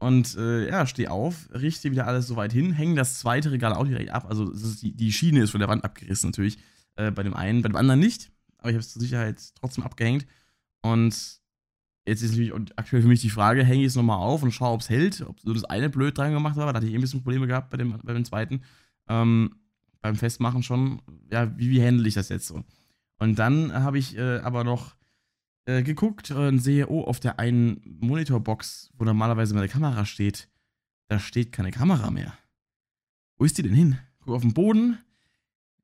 und 0.00 0.34
äh, 0.36 0.66
ja, 0.68 0.86
steh 0.86 1.08
auf, 1.08 1.50
richte 1.52 1.90
wieder 1.90 2.06
alles 2.06 2.26
so 2.26 2.34
weit 2.34 2.54
hin, 2.54 2.72
hänge 2.72 2.94
das 2.94 3.18
zweite 3.18 3.52
Regal 3.52 3.74
auch 3.74 3.84
direkt 3.86 4.10
ab. 4.10 4.24
Also 4.26 4.50
die, 4.50 4.96
die, 4.96 5.12
Schiene 5.12 5.42
ist 5.42 5.50
von 5.50 5.60
der 5.60 5.68
Wand 5.68 5.84
abgerissen 5.84 6.30
natürlich. 6.30 6.56
Äh, 6.96 7.10
bei 7.10 7.22
dem 7.22 7.34
einen, 7.34 7.60
bei 7.60 7.68
dem 7.68 7.76
anderen 7.76 8.00
nicht. 8.00 8.32
Aber 8.60 8.70
ich 8.70 8.74
habe 8.74 8.80
es 8.80 8.92
zur 8.92 9.02
Sicherheit 9.02 9.40
trotzdem 9.56 9.84
abgehängt. 9.84 10.26
Und 10.82 11.40
Jetzt 12.06 12.22
ist 12.22 12.30
natürlich 12.32 12.52
aktuell 12.76 13.02
für 13.02 13.08
mich 13.08 13.20
die 13.20 13.30
Frage, 13.30 13.62
hänge 13.62 13.82
ich 13.82 13.88
es 13.88 13.94
nochmal 13.94 14.16
auf 14.16 14.42
und 14.42 14.52
schaue, 14.52 14.72
ob 14.72 14.80
es 14.80 14.88
hält, 14.88 15.20
ob 15.20 15.38
so 15.38 15.52
das 15.52 15.64
eine 15.64 15.90
blöd 15.90 16.16
dran 16.16 16.32
gemacht 16.32 16.56
habe, 16.56 16.72
da 16.72 16.78
hatte 16.78 16.86
ich 16.86 16.92
eh 16.92 16.96
ein 16.96 17.00
bisschen 17.00 17.22
Probleme 17.22 17.46
gehabt 17.46 17.70
bei 17.70 17.76
dem, 17.76 17.98
bei 18.02 18.12
dem 18.12 18.24
zweiten, 18.24 18.62
ähm, 19.06 19.54
beim 20.00 20.16
Festmachen 20.16 20.62
schon, 20.62 21.02
ja, 21.30 21.56
wie, 21.58 21.70
wie 21.70 21.80
handle 21.80 22.08
ich 22.08 22.14
das 22.14 22.30
jetzt 22.30 22.48
so? 22.48 22.64
Und 23.18 23.38
dann 23.38 23.72
habe 23.72 23.98
ich 23.98 24.16
äh, 24.16 24.38
aber 24.38 24.64
noch 24.64 24.96
äh, 25.66 25.82
geguckt 25.82 26.30
und 26.30 26.58
sehe, 26.58 26.88
oh, 26.88 27.04
auf 27.04 27.20
der 27.20 27.38
einen 27.38 27.80
Monitorbox, 28.00 28.90
wo 28.96 29.04
normalerweise 29.04 29.54
meine 29.54 29.68
Kamera 29.68 30.06
steht, 30.06 30.48
da 31.08 31.18
steht 31.18 31.52
keine 31.52 31.70
Kamera 31.70 32.10
mehr. 32.10 32.32
Wo 33.36 33.44
ist 33.44 33.58
die 33.58 33.62
denn 33.62 33.74
hin? 33.74 33.98
Guck 34.20 34.34
auf 34.34 34.42
den 34.42 34.54
Boden, 34.54 34.98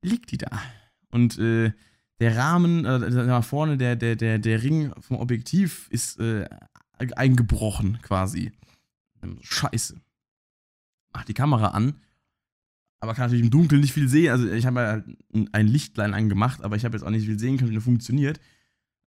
liegt 0.01 0.31
die 0.31 0.39
da. 0.39 0.61
Und 1.09 1.37
äh, 1.37 1.73
der 2.19 2.35
Rahmen, 2.35 2.85
äh, 2.85 3.11
da 3.11 3.41
vorne, 3.41 3.77
der, 3.77 3.95
der, 3.95 4.15
der, 4.15 4.39
der 4.39 4.63
Ring 4.63 4.93
vom 4.99 5.17
Objektiv 5.17 5.87
ist 5.89 6.19
äh, 6.19 6.47
eingebrochen 6.97 7.99
quasi. 8.01 8.51
Scheiße. 9.41 9.99
Mach 11.13 11.25
die 11.25 11.33
Kamera 11.33 11.69
an, 11.69 11.95
aber 12.99 13.13
kann 13.13 13.25
natürlich 13.25 13.43
im 13.43 13.51
Dunkeln 13.51 13.81
nicht 13.81 13.93
viel 13.93 14.07
sehen. 14.07 14.31
Also 14.31 14.49
ich 14.51 14.65
habe 14.65 14.79
ja 14.79 15.45
ein 15.51 15.67
Lichtlein 15.67 16.13
angemacht, 16.13 16.63
aber 16.63 16.75
ich 16.75 16.85
habe 16.85 16.95
jetzt 16.95 17.03
auch 17.03 17.09
nicht 17.09 17.25
viel 17.25 17.39
sehen 17.39 17.57
können, 17.57 17.71
wie 17.71 17.75
das 17.75 17.83
funktioniert. 17.83 18.37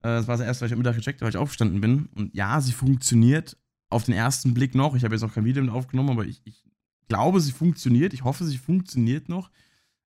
Äh, 0.02 0.08
das 0.08 0.28
war 0.28 0.36
das 0.36 0.46
erste, 0.46 0.64
was 0.64 0.70
ich 0.70 0.72
am 0.72 0.78
Mittag 0.78 0.96
gecheckt 0.96 1.20
habe, 1.20 1.26
weil 1.26 1.30
ich 1.30 1.36
aufgestanden 1.36 1.80
bin. 1.80 2.08
Und 2.14 2.34
ja, 2.34 2.60
sie 2.60 2.72
funktioniert 2.72 3.56
auf 3.88 4.04
den 4.04 4.14
ersten 4.14 4.54
Blick 4.54 4.74
noch. 4.74 4.94
Ich 4.94 5.04
habe 5.04 5.14
jetzt 5.14 5.24
auch 5.24 5.32
kein 5.32 5.44
Video 5.44 5.62
mit 5.62 5.72
aufgenommen, 5.72 6.10
aber 6.10 6.24
ich, 6.24 6.40
ich 6.44 6.64
glaube, 7.08 7.40
sie 7.40 7.52
funktioniert. 7.52 8.12
Ich 8.14 8.24
hoffe, 8.24 8.44
sie 8.44 8.58
funktioniert 8.58 9.28
noch. 9.28 9.50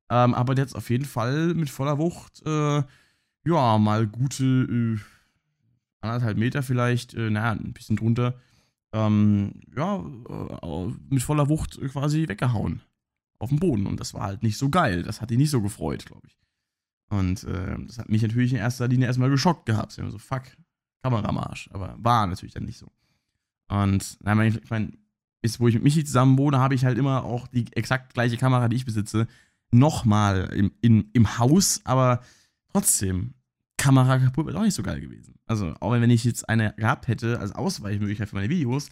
Ähm, 0.10 0.34
aber 0.34 0.56
jetzt 0.56 0.76
auf 0.76 0.90
jeden 0.90 1.06
Fall 1.06 1.54
mit 1.54 1.70
voller 1.70 1.98
Wucht, 1.98 2.42
äh, 2.46 2.84
ja, 3.46 3.78
mal 3.78 4.08
gute 4.08 4.44
äh, 4.44 5.00
anderthalb 6.02 6.38
Meter 6.38 6.64
vielleicht, 6.64 7.14
äh, 7.14 7.30
naja, 7.30 7.52
ein 7.52 7.74
bisschen 7.74 7.96
drunter, 7.96 8.36
ähm, 8.94 9.62
ja, 9.76 9.98
äh, 9.98 10.88
mit 11.10 11.24
voller 11.24 11.50
Wucht 11.50 11.80
quasi 11.92 12.28
weggehauen. 12.28 12.82
Auf 13.40 13.50
dem 13.50 13.60
Boden. 13.60 13.88
Und 13.88 14.00
das 14.00 14.14
war 14.14 14.24
halt 14.24 14.44
nicht 14.44 14.58
so 14.58 14.70
geil. 14.70 15.04
Das 15.04 15.20
hat 15.20 15.30
die 15.30 15.38
nicht 15.38 15.50
so 15.50 15.62
gefreut, 15.62 16.06
glaube 16.06 16.26
ich. 16.28 16.38
Und 17.10 17.44
äh, 17.44 17.76
das 17.88 17.98
hat 17.98 18.10
mich 18.10 18.22
natürlich 18.22 18.54
in 18.54 18.60
erster 18.60 18.88
Linie 18.88 19.08
erstmal 19.08 19.30
geschockt 19.30 19.66
gehabt. 19.66 19.92
So, 19.92 20.18
fuck, 20.18 20.44
Kameramarsch. 21.04 21.70
Aber 21.74 21.96
war 21.98 22.26
natürlich 22.28 22.54
dann 22.54 22.66
nicht 22.66 22.78
so. 22.78 22.92
Und, 23.68 24.18
na, 24.22 24.46
ich 24.46 24.70
meine, 24.70 24.94
bis 25.42 25.60
wo 25.60 25.68
ich 25.68 25.76
mit 25.76 25.84
Michi 25.84 26.06
zusammen 26.06 26.38
wohne, 26.38 26.60
habe 26.60 26.76
ich 26.76 26.86
halt 26.86 26.98
immer 26.98 27.26
auch 27.26 27.48
die 27.48 27.66
exakt 27.74 28.14
gleiche 28.14 28.38
Kamera, 28.38 28.70
die 28.70 28.78
ich 28.78 28.86
besitze, 28.86 29.28
nochmal 29.74 30.54
im, 30.54 30.72
in, 30.82 31.10
im 31.14 31.38
Haus, 31.38 31.82
aber 31.84 32.22
trotzdem, 32.72 33.34
Kamera 33.78 34.20
kaputt 34.20 34.48
wäre 34.48 34.60
auch 34.60 34.64
nicht 34.64 34.76
so 34.76 34.84
geil 34.84 35.02
gewesen. 35.02 35.36
Also, 35.46 35.76
auch 35.80 35.92
wenn 35.92 36.10
ich 36.10 36.24
jetzt 36.24 36.48
eine 36.48 36.74
gehabt 36.78 37.08
hätte 37.08 37.40
als 37.40 37.52
Ausweichmöglichkeit 37.52 38.30
für 38.30 38.36
meine 38.36 38.50
Videos, 38.50 38.90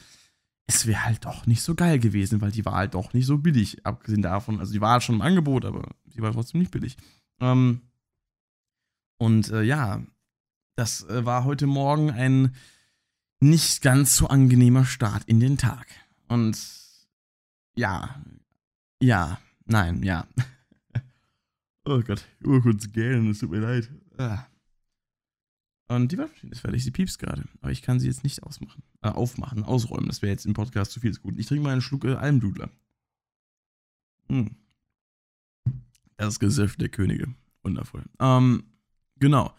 es 0.67 0.85
wäre 0.85 1.05
halt 1.05 1.25
doch 1.25 1.45
nicht 1.45 1.61
so 1.61 1.75
geil 1.75 1.99
gewesen, 1.99 2.41
weil 2.41 2.51
die 2.51 2.65
war 2.65 2.73
halt 2.73 2.93
doch 2.93 3.13
nicht 3.13 3.25
so 3.25 3.37
billig, 3.37 3.85
abgesehen 3.85 4.21
davon. 4.21 4.59
Also, 4.59 4.73
die 4.73 4.81
war 4.81 4.91
halt 4.91 5.03
schon 5.03 5.15
im 5.15 5.21
Angebot, 5.21 5.65
aber 5.65 5.87
die 6.05 6.21
war 6.21 6.33
trotzdem 6.33 6.59
nicht 6.59 6.71
billig. 6.71 6.97
Ähm, 7.39 7.81
und 9.17 9.49
äh, 9.51 9.63
ja, 9.63 10.01
das 10.75 11.03
äh, 11.03 11.25
war 11.25 11.45
heute 11.45 11.67
Morgen 11.67 12.11
ein 12.11 12.55
nicht 13.39 13.81
ganz 13.81 14.15
so 14.15 14.27
angenehmer 14.27 14.85
Start 14.85 15.23
in 15.25 15.39
den 15.39 15.57
Tag. 15.57 15.87
Und 16.27 16.57
ja, 17.75 18.21
ja, 19.01 19.39
nein, 19.65 20.03
ja. 20.03 20.27
Oh 21.85 21.99
Gott, 22.01 22.27
ich 22.39 22.45
muss 22.45 22.63
kurz 22.63 22.91
gähnen, 22.91 23.29
es 23.31 23.39
tut 23.39 23.51
mir 23.51 23.59
leid. 23.59 23.89
Ah. 24.17 24.45
Und 25.87 26.11
die 26.11 26.17
Waschmaschine 26.17 26.53
ist 26.53 26.61
fertig, 26.61 26.83
sie 26.83 26.91
piepst 26.91 27.19
gerade. 27.19 27.43
Aber 27.59 27.71
ich 27.71 27.81
kann 27.81 27.99
sie 27.99 28.07
jetzt 28.07 28.23
nicht 28.23 28.43
ausmachen, 28.43 28.83
äh, 29.01 29.09
aufmachen, 29.09 29.63
ausräumen. 29.63 30.07
Das 30.07 30.21
wäre 30.21 30.31
jetzt 30.31 30.45
im 30.45 30.53
Podcast 30.53 30.91
zu 30.91 31.01
viel. 31.01 31.11
Ist 31.11 31.21
gut. 31.21 31.37
Ich 31.37 31.47
trinke 31.47 31.63
mal 31.63 31.71
einen 31.71 31.81
Schluck 31.81 32.05
äh, 32.05 32.13
Almdudler. 32.13 32.69
Hm. 34.29 34.55
Das 36.15 36.39
Gesöff 36.39 36.77
der 36.77 36.87
Könige. 36.87 37.33
Wundervoll. 37.63 38.05
Ähm, 38.19 38.63
genau. 39.17 39.53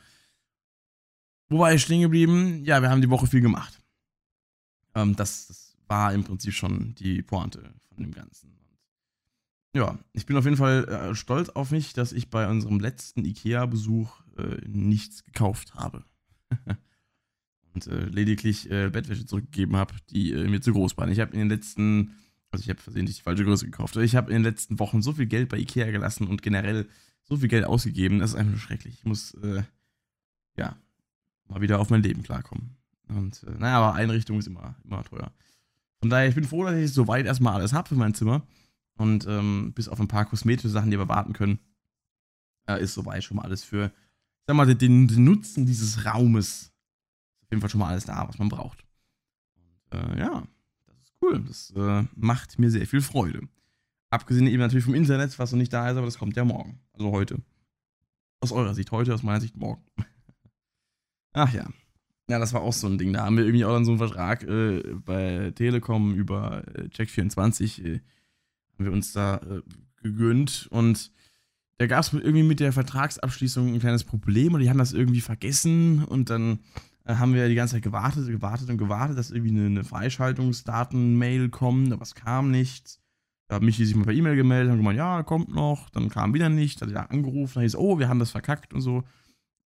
Wo 1.51 1.59
war 1.59 1.75
ich 1.75 1.83
stehen 1.83 2.01
geblieben? 2.01 2.65
Ja, 2.65 2.81
wir 2.81 2.89
haben 2.89 3.03
die 3.03 3.11
Woche 3.11 3.27
viel 3.27 3.43
gemacht. 3.43 3.83
Ähm, 4.95 5.15
das, 5.17 5.49
das 5.49 5.77
war 5.87 6.15
im 6.15 6.25
Prinzip 6.25 6.55
schon 6.55 6.95
die 6.95 7.21
Pointe 7.21 7.75
von 7.89 8.05
dem 8.05 8.13
Ganzen 8.13 8.62
ja, 9.75 9.99
ich 10.13 10.27
bin 10.27 10.37
auf 10.37 10.45
jeden 10.45 10.57
Fall 10.57 10.85
äh, 10.89 11.15
stolz 11.15 11.49
auf 11.51 11.71
mich, 11.71 11.93
dass 11.95 12.13
ich 12.13 12.31
bei 12.31 12.49
unserem 12.49 12.79
letzten 12.79 13.25
IKEA-Besuch 13.25 14.21
äh, 14.37 14.57
nichts 14.67 15.25
gekauft 15.25 15.75
habe. 15.75 16.05
und 17.75 17.87
äh, 17.87 18.05
lediglich 18.07 18.71
äh, 18.71 18.91
Bettwäsche 18.91 19.27
zurückgegeben 19.27 19.77
habe, 19.77 19.95
die 20.11 20.33
äh, 20.33 20.49
mir 20.49 20.61
zu 20.61 20.73
groß 20.73 20.97
waren. 20.97 21.11
Ich 21.11 21.21
habe 21.21 21.33
in 21.33 21.39
den 21.39 21.49
letzten, 21.49 22.15
also 22.51 22.63
ich 22.63 22.69
habe 22.69 22.81
versehentlich 22.81 23.17
die 23.17 23.23
falsche 23.23 23.45
Größe 23.45 23.65
gekauft. 23.65 23.97
Ich 23.97 24.15
habe 24.15 24.31
in 24.31 24.43
den 24.43 24.45
letzten 24.45 24.79
Wochen 24.79 25.03
so 25.03 25.13
viel 25.13 25.27
Geld 25.27 25.49
bei 25.49 25.59
IKEA 25.59 25.91
gelassen 25.91 26.27
und 26.27 26.43
generell 26.43 26.89
so 27.23 27.37
viel 27.37 27.49
Geld 27.49 27.65
ausgegeben, 27.65 28.19
das 28.19 28.31
ist 28.31 28.37
einfach 28.37 28.59
schrecklich. 28.59 28.99
Ich 28.99 29.05
muss, 29.05 29.33
äh, 29.35 29.63
ja, 30.57 30.77
mal 31.49 31.61
wieder 31.61 31.81
auf 31.81 31.91
mein 31.91 32.03
Leben 32.03 32.23
klarkommen. 32.23 32.77
Und 33.09 33.43
naja, 33.59 33.79
aber 33.79 33.95
Einrichtung 33.95 34.39
ist 34.39 34.47
immer, 34.47 34.77
immer 34.85 35.05
teuer. 35.05 35.33
Von 36.01 36.11
daher, 36.11 36.29
ich 36.29 36.35
bin 36.35 36.45
froh, 36.45 36.65
dass 36.65 36.75
ich 36.75 36.93
soweit 36.93 37.27
erstmal 37.27 37.55
alles 37.55 37.73
habe 37.73 37.89
für 37.89 37.95
mein 37.95 38.15
Zimmer. 38.15 38.47
Und 38.97 39.27
ähm, 39.27 39.73
bis 39.75 39.89
auf 39.89 40.01
ein 40.01 40.09
paar 40.09 40.27
kosmetische 40.27 40.69
Sachen, 40.69 40.91
die 40.91 40.99
wir 40.99 41.09
warten 41.09 41.33
können, 41.33 41.59
äh, 42.69 42.83
ist 42.83 42.95
soweit 42.95 43.25
schon 43.25 43.37
mal 43.37 43.45
alles 43.45 43.65
für, 43.65 43.87
ich 43.87 44.47
sag 44.47 44.57
mal, 44.57 44.73
den, 44.75 45.09
den, 45.09 45.25
Nutzen 45.25 45.67
dieses 45.67 46.05
Raumes. 46.05 46.49
Ist 46.49 46.73
auf 47.43 47.51
jeden 47.51 47.61
Fall 47.61 47.71
schon 47.71 47.81
mal 47.81 47.89
alles 47.89 48.05
da, 48.05 48.29
was 48.29 48.39
man 48.39 48.49
braucht. 48.49 48.85
Und 49.57 49.99
äh, 49.99 50.19
ja, 50.19 50.47
das 50.87 50.97
ist 51.03 51.15
cool. 51.23 51.45
Das 51.47 51.71
äh, 51.77 52.07
macht 52.15 52.59
mir 52.59 52.71
sehr 52.71 52.87
viel 52.87 53.01
Freude. 53.01 53.49
Abgesehen 54.11 54.47
eben 54.47 54.59
natürlich 54.59 54.85
vom 54.85 54.95
Internet, 54.95 55.39
was 55.39 55.53
noch 55.53 55.59
nicht 55.59 55.73
da 55.73 55.91
ist, 55.91 55.97
aber 55.97 56.07
das 56.07 56.19
kommt 56.19 56.37
ja 56.37 56.45
morgen. 56.45 56.81
Also 56.93 57.11
heute. 57.11 57.43
Aus 58.41 58.53
eurer 58.53 58.75
Sicht 58.75 58.91
heute, 58.91 59.15
aus 59.15 59.23
meiner 59.23 59.41
Sicht 59.41 59.57
morgen. 59.57 59.83
Ach 61.33 61.53
ja. 61.53 61.67
Ja, 62.29 62.39
das 62.39 62.53
war 62.53 62.63
auch 62.63 62.73
so 62.73 62.87
ein 62.87 62.99
Ding. 62.99 63.13
Da 63.13 63.25
haben 63.25 63.37
wir 63.37 63.45
irgendwie 63.45 63.65
auch 63.65 63.73
dann 63.73 63.85
so 63.85 63.93
einen 63.93 63.99
Vertrag 63.99 64.43
äh, 64.45 64.83
bei 65.05 65.53
Telekom 65.55 66.15
über 66.15 66.67
äh, 66.69 66.85
Check24 66.89 67.85
äh, 67.85 68.01
haben 68.75 68.85
wir 68.85 68.93
uns 68.93 69.13
da 69.13 69.37
äh, 69.37 69.63
gegönnt 70.03 70.69
und 70.71 71.13
da 71.79 71.87
gab 71.87 72.01
es 72.01 72.13
irgendwie 72.13 72.45
mit 72.45 72.61
der 72.61 72.73
Vertragsabschließung 72.73 73.75
ein 73.75 73.81
kleines 73.81 74.05
Problem 74.05 74.55
und 74.55 74.61
die 74.61 74.71
haben 74.71 74.79
das 74.79 74.93
irgendwie 74.93 75.21
vergessen 75.21 76.05
und 76.05 76.31
dann 76.31 76.61
äh, 77.05 77.15
haben 77.15 77.35
wir 77.35 77.49
die 77.49 77.55
ganze 77.55 77.75
Zeit 77.75 77.83
gewartet, 77.83 78.27
gewartet 78.29 78.71
und 78.71 78.79
gewartet, 78.79 79.19
dass 79.19 79.31
irgendwie 79.31 79.51
eine, 79.51 79.67
eine 79.67 79.85
Freischaltungsdaten-Mail 79.85 81.49
kommt, 81.49 81.93
aber 81.93 82.03
es 82.03 82.15
kam 82.15 82.51
nichts. 82.51 83.01
Da 83.49 83.57
hat 83.57 83.63
Michi 83.63 83.85
sich 83.85 83.97
mal 83.97 84.05
per 84.05 84.15
E-Mail 84.15 84.37
gemeldet 84.37 84.73
und 84.73 84.79
gemeint, 84.79 84.99
ja, 84.99 85.23
kommt 85.23 85.49
noch, 85.51 85.91
dann 85.91 86.09
kam 86.09 86.35
wieder 86.35 86.49
nicht, 86.49 86.81
hat 86.81 86.91
er 86.91 87.11
angerufen, 87.11 87.55
dann 87.55 87.63
hieß, 87.65 87.77
oh, 87.77 87.99
wir 87.99 88.09
haben 88.09 88.19
das 88.19 88.31
verkackt 88.31 88.73
und 88.73 88.81
so. 88.81 89.05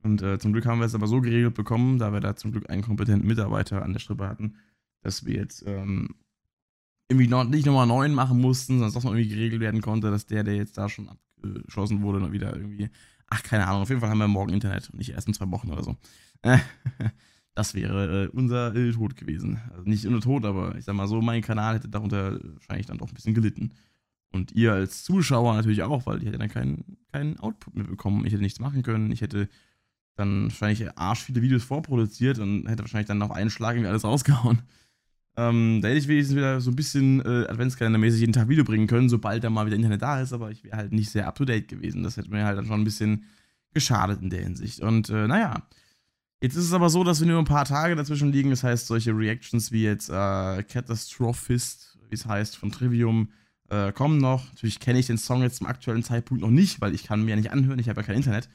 Und 0.02 0.22
äh, 0.22 0.38
zum 0.38 0.52
Glück 0.52 0.66
haben 0.66 0.78
wir 0.78 0.86
es 0.86 0.94
aber 0.94 1.06
so 1.06 1.20
geregelt 1.20 1.54
bekommen, 1.54 1.98
da 1.98 2.12
wir 2.12 2.20
da 2.20 2.36
zum 2.36 2.52
Glück 2.52 2.70
einen 2.70 2.82
kompetenten 2.82 3.26
Mitarbeiter 3.26 3.82
an 3.82 3.92
der 3.92 4.00
Strippe 4.00 4.28
hatten, 4.28 4.56
dass 5.02 5.24
wir 5.24 5.34
jetzt 5.34 5.64
ähm, 5.66 6.14
irgendwie 7.08 7.28
noch, 7.28 7.44
nicht 7.44 7.66
nochmal 7.66 7.86
neun 7.86 8.14
machen 8.14 8.40
mussten, 8.40 8.78
sonst 8.78 8.94
dass 8.94 9.04
man 9.04 9.16
irgendwie 9.16 9.34
geregelt 9.34 9.60
werden 9.60 9.80
konnte, 9.80 10.10
dass 10.10 10.26
der, 10.26 10.44
der 10.44 10.56
jetzt 10.56 10.76
da 10.76 10.88
schon 10.88 11.08
abgeschossen 11.08 12.02
wurde, 12.02 12.20
dann 12.20 12.32
wieder 12.32 12.54
irgendwie. 12.56 12.90
Ach, 13.28 13.42
keine 13.42 13.66
Ahnung. 13.66 13.82
Auf 13.82 13.88
jeden 13.88 14.00
Fall 14.00 14.10
haben 14.10 14.18
wir 14.18 14.28
morgen 14.28 14.52
Internet 14.52 14.90
und 14.90 14.98
nicht 14.98 15.10
erst 15.10 15.28
in 15.28 15.34
zwei 15.34 15.50
Wochen 15.50 15.70
oder 15.70 15.82
so. 15.82 15.96
das 17.54 17.74
wäre 17.74 18.24
äh, 18.24 18.28
unser 18.28 18.74
äh, 18.74 18.92
Tod 18.92 19.16
gewesen. 19.16 19.60
Also 19.70 19.82
nicht 19.84 20.06
unser 20.06 20.20
Tod, 20.20 20.44
aber 20.44 20.76
ich 20.76 20.84
sag 20.84 20.94
mal 20.94 21.08
so, 21.08 21.20
mein 21.20 21.42
Kanal 21.42 21.76
hätte 21.76 21.88
darunter 21.88 22.38
wahrscheinlich 22.54 22.86
dann 22.86 22.98
doch 22.98 23.08
ein 23.08 23.14
bisschen 23.14 23.34
gelitten. 23.34 23.72
Und 24.32 24.52
ihr 24.52 24.72
als 24.72 25.02
Zuschauer 25.04 25.54
natürlich 25.54 25.82
auch, 25.82 26.06
weil 26.06 26.18
ich 26.18 26.26
hätte 26.26 26.38
dann 26.38 26.50
keinen, 26.50 26.98
keinen 27.12 27.38
Output 27.38 27.74
mehr 27.74 27.86
bekommen. 27.86 28.26
Ich 28.26 28.32
hätte 28.32 28.42
nichts 28.42 28.60
machen 28.60 28.82
können. 28.82 29.10
Ich 29.10 29.22
hätte 29.22 29.48
dann 30.16 30.44
wahrscheinlich 30.44 30.98
arsch 30.98 31.22
viele 31.22 31.42
Videos 31.42 31.64
vorproduziert 31.64 32.38
und 32.38 32.66
hätte 32.68 32.82
wahrscheinlich 32.82 33.08
dann 33.08 33.22
auf 33.22 33.30
einen 33.30 33.50
Schlag 33.50 33.74
irgendwie 33.74 33.90
alles 33.90 34.04
rausgehauen. 34.04 34.62
Ähm, 35.38 35.80
da 35.82 35.88
hätte 35.88 35.98
ich 35.98 36.08
wenigstens 36.08 36.36
wieder 36.36 36.60
so 36.60 36.70
ein 36.70 36.76
bisschen 36.76 37.20
äh, 37.20 37.46
Adventskalender-mäßig 37.48 38.20
jeden 38.20 38.32
Tag 38.32 38.48
Video 38.48 38.64
bringen 38.64 38.86
können, 38.86 39.10
sobald 39.10 39.44
da 39.44 39.50
mal 39.50 39.66
wieder 39.66 39.76
Internet 39.76 40.00
da 40.00 40.20
ist, 40.20 40.32
aber 40.32 40.50
ich 40.50 40.64
wäre 40.64 40.76
halt 40.78 40.92
nicht 40.92 41.10
sehr 41.10 41.28
up 41.28 41.34
to 41.34 41.44
date 41.44 41.68
gewesen. 41.68 42.02
Das 42.02 42.16
hätte 42.16 42.30
mir 42.30 42.44
halt 42.46 42.56
dann 42.56 42.66
schon 42.66 42.80
ein 42.80 42.84
bisschen 42.84 43.24
geschadet 43.74 44.22
in 44.22 44.30
der 44.30 44.42
Hinsicht. 44.42 44.80
Und 44.80 45.10
äh, 45.10 45.26
naja, 45.26 45.62
jetzt 46.40 46.56
ist 46.56 46.64
es 46.64 46.72
aber 46.72 46.88
so, 46.88 47.04
dass 47.04 47.20
wir 47.20 47.26
nur 47.26 47.38
ein 47.38 47.44
paar 47.44 47.66
Tage 47.66 47.96
dazwischen 47.96 48.32
liegen. 48.32 48.48
Das 48.48 48.64
heißt, 48.64 48.86
solche 48.86 49.10
Reactions 49.14 49.72
wie 49.72 49.82
jetzt 49.82 50.08
äh, 50.08 50.62
Catastrophist, 50.62 51.98
wie 52.08 52.14
es 52.14 52.24
heißt, 52.24 52.56
von 52.56 52.72
Trivium, 52.72 53.28
äh, 53.68 53.92
kommen 53.92 54.16
noch. 54.16 54.46
Natürlich 54.52 54.80
kenne 54.80 54.98
ich 54.98 55.06
den 55.06 55.18
Song 55.18 55.42
jetzt 55.42 55.56
zum 55.56 55.66
aktuellen 55.66 56.02
Zeitpunkt 56.02 56.42
noch 56.42 56.50
nicht, 56.50 56.80
weil 56.80 56.94
ich 56.94 57.04
kann 57.04 57.24
mir 57.24 57.30
ja 57.30 57.36
nicht 57.36 57.50
anhören, 57.50 57.78
ich 57.78 57.90
habe 57.90 58.00
ja 58.00 58.06
kein 58.06 58.16
Internet. 58.16 58.48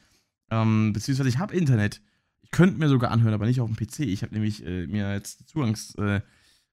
Ähm, 0.49 0.93
beziehungsweise 0.93 1.29
ich 1.29 1.37
habe 1.37 1.55
Internet. 1.55 2.01
Ich 2.41 2.49
könnte 2.49 2.79
mir 2.79 2.89
sogar 2.89 3.11
anhören, 3.11 3.35
aber 3.35 3.45
nicht 3.45 3.61
auf 3.61 3.69
dem 3.69 3.75
PC. 3.75 3.99
Ich 3.99 4.23
habe 4.23 4.33
nämlich 4.33 4.65
äh, 4.65 4.87
mir 4.87 5.13
jetzt 5.13 5.47
Zugangs 5.47 5.93
äh, 5.95 6.21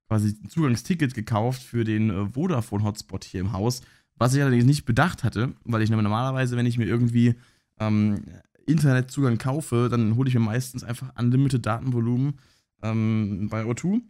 quasi 0.08 0.36
ein 0.42 0.48
Zugangsticket 0.48 1.14
gekauft 1.14 1.62
für 1.62 1.84
den 1.84 2.10
äh, 2.10 2.26
Vodafone-Hotspot 2.26 3.24
hier 3.24 3.40
im 3.40 3.52
Haus, 3.52 3.82
was 4.16 4.34
ich 4.34 4.42
allerdings 4.42 4.64
nicht 4.64 4.84
bedacht 4.84 5.22
hatte, 5.22 5.54
weil 5.64 5.82
ich 5.82 5.90
normalerweise, 5.90 6.56
wenn 6.56 6.66
ich 6.66 6.78
mir 6.78 6.86
irgendwie 6.86 7.34
ähm, 7.78 8.24
Internetzugang 8.66 9.38
kaufe, 9.38 9.88
dann 9.90 10.16
hole 10.16 10.28
ich 10.28 10.34
mir 10.34 10.40
meistens 10.40 10.82
einfach 10.82 11.16
Unlimited 11.18 11.64
Datenvolumen 11.64 12.38
ähm, 12.82 13.48
bei 13.50 13.62
O2. 13.62 14.00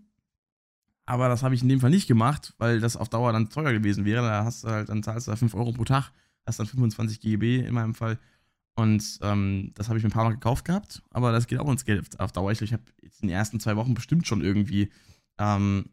Aber 1.05 1.29
das 1.29 1.43
habe 1.43 1.55
ich 1.55 1.63
in 1.63 1.69
dem 1.69 1.81
Fall 1.81 1.91
nicht 1.91 2.07
gemacht, 2.07 2.55
weil 2.59 2.81
das 2.81 2.97
auf 2.97 3.09
Dauer 3.09 3.33
dann 3.33 3.51
teuer 3.51 3.73
gewesen 3.73 4.05
wäre. 4.05 4.23
Da 4.23 4.45
hast 4.45 4.65
du 4.65 4.69
halt, 4.69 4.89
dann 4.89 5.03
zahlst 5.03 5.29
du 5.29 5.37
5 5.37 5.55
Euro 5.55 5.73
pro 5.73 5.85
Tag, 5.85 6.13
hast 6.47 6.59
dann 6.59 6.67
25 6.67 7.21
GB 7.21 7.61
in 7.61 7.75
meinem 7.75 7.95
Fall. 7.95 8.19
Und 8.75 9.19
ähm, 9.23 9.73
das 9.75 9.89
habe 9.89 9.99
ich 9.99 10.05
mir 10.05 10.11
ein 10.11 10.13
paar 10.13 10.25
Mal 10.25 10.35
gekauft 10.35 10.65
gehabt, 10.65 11.03
aber 11.11 11.33
das 11.33 11.47
geht 11.47 11.59
auch 11.59 11.71
ins 11.71 11.85
Geld 11.85 12.21
auf 12.21 12.33
Dauer. 12.33 12.53
Ich, 12.53 12.63
ich 12.63 12.73
habe 12.73 12.83
jetzt 13.03 13.23
in 13.23 13.29
den 13.29 13.37
ersten 13.37 13.59
zwei 13.59 13.75
Wochen 13.77 13.95
bestimmt 13.95 14.27
schon 14.27 14.43
irgendwie 14.43 14.91
ähm, 15.39 15.87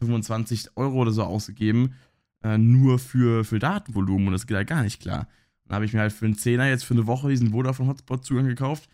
25 0.00 0.76
Euro 0.76 0.96
oder 1.02 1.10
so 1.10 1.24
ausgegeben, 1.24 1.94
äh, 2.42 2.58
nur 2.58 2.98
für, 2.98 3.44
für 3.44 3.58
Datenvolumen 3.58 4.28
und 4.28 4.32
das 4.32 4.46
geht 4.46 4.56
halt 4.56 4.68
gar 4.68 4.82
nicht 4.82 5.00
klar. 5.00 5.28
Dann 5.64 5.76
habe 5.76 5.84
ich 5.84 5.92
mir 5.92 6.00
halt 6.00 6.12
für 6.12 6.24
einen 6.24 6.36
Zehner 6.36 6.68
jetzt 6.68 6.84
für 6.84 6.94
eine 6.94 7.06
Woche 7.06 7.28
diesen 7.28 7.50
Vodafone 7.50 7.88
Hotspot 7.88 8.24
Zugang 8.24 8.46
gekauft 8.46 8.88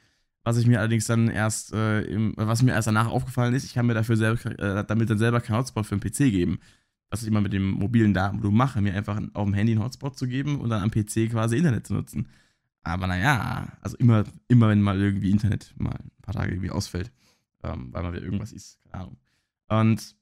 was 0.44 0.58
ich 0.58 0.66
mir 0.66 0.78
allerdings 0.78 1.06
dann 1.06 1.28
erst, 1.28 1.72
äh, 1.72 2.02
im, 2.02 2.34
was 2.36 2.62
mir 2.62 2.72
erst 2.72 2.86
danach 2.86 3.08
aufgefallen 3.08 3.54
ist, 3.54 3.64
ich 3.64 3.74
kann 3.74 3.86
mir 3.86 3.94
dafür 3.94 4.16
selber, 4.16 4.44
äh, 4.58 4.84
damit 4.84 5.08
dann 5.08 5.18
selber 5.18 5.40
keinen 5.40 5.56
Hotspot 5.56 5.86
für 5.86 5.96
den 5.96 6.00
PC 6.00 6.30
geben. 6.30 6.58
Was 7.10 7.22
ich 7.22 7.28
immer 7.28 7.40
mit 7.40 7.52
dem 7.52 7.70
mobilen 7.70 8.12
Datenvolumen 8.12 8.58
mache, 8.58 8.80
mir 8.82 8.94
einfach 8.94 9.20
auf 9.32 9.44
dem 9.44 9.54
Handy 9.54 9.72
einen 9.72 9.82
Hotspot 9.82 10.18
zu 10.18 10.26
geben 10.26 10.60
und 10.60 10.68
dann 10.68 10.82
am 10.82 10.90
PC 10.90 11.30
quasi 11.30 11.56
Internet 11.56 11.86
zu 11.86 11.94
nutzen. 11.94 12.28
Aber 12.82 13.06
naja, 13.06 13.68
also 13.80 13.96
immer, 13.96 14.24
immer 14.48 14.68
wenn 14.68 14.82
mal 14.82 15.00
irgendwie 15.00 15.30
Internet 15.30 15.72
mal 15.78 15.94
ein 15.94 16.10
paar 16.22 16.34
Tage 16.34 16.52
irgendwie 16.52 16.70
ausfällt, 16.70 17.10
ähm, 17.62 17.88
weil 17.92 18.02
mal 18.02 18.12
wieder 18.12 18.24
irgendwas 18.24 18.52
ist, 18.52 18.78
keine 18.90 19.04
Ahnung. 19.04 19.16
Und 19.80 20.16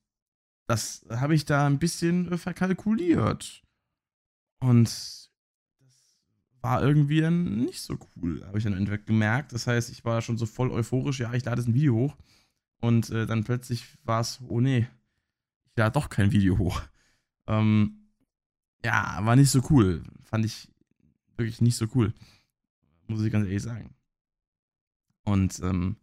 das 0.66 1.04
habe 1.10 1.34
ich 1.34 1.44
da 1.44 1.66
ein 1.66 1.78
bisschen 1.78 2.38
verkalkuliert. 2.38 3.62
Und 4.60 5.30
war 6.60 6.82
irgendwie 6.82 7.20
dann 7.20 7.56
nicht 7.56 7.80
so 7.80 7.98
cool, 8.16 8.46
habe 8.46 8.58
ich 8.58 8.64
dann 8.64 8.74
entweder 8.74 8.98
gemerkt. 8.98 9.52
Das 9.52 9.66
heißt, 9.66 9.90
ich 9.90 10.04
war 10.04 10.22
schon 10.22 10.38
so 10.38 10.46
voll 10.46 10.70
euphorisch, 10.70 11.18
ja, 11.18 11.34
ich 11.34 11.44
lade 11.44 11.60
jetzt 11.60 11.68
ein 11.68 11.74
Video 11.74 11.94
hoch. 11.94 12.16
Und 12.80 13.10
äh, 13.10 13.26
dann 13.26 13.44
plötzlich 13.44 13.86
war 14.04 14.20
es, 14.20 14.40
oh 14.46 14.60
nee, 14.60 14.88
ich 15.66 15.76
lade 15.76 15.92
doch 15.92 16.08
kein 16.08 16.30
Video 16.30 16.58
hoch. 16.58 16.80
Ähm, 17.48 18.08
ja, 18.84 19.18
war 19.24 19.36
nicht 19.36 19.50
so 19.50 19.60
cool. 19.70 20.04
Fand 20.24 20.44
ich 20.44 20.68
wirklich 21.36 21.60
nicht 21.60 21.76
so 21.76 21.86
cool. 21.94 22.14
Muss 23.08 23.22
ich 23.22 23.32
ganz 23.32 23.46
ehrlich 23.46 23.62
sagen. 23.62 23.94
Und, 25.24 25.58
ähm, 25.60 25.96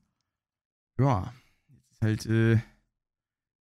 ja, 0.97 1.33
jetzt 1.69 2.01
halt, 2.01 2.25
äh, 2.25 2.59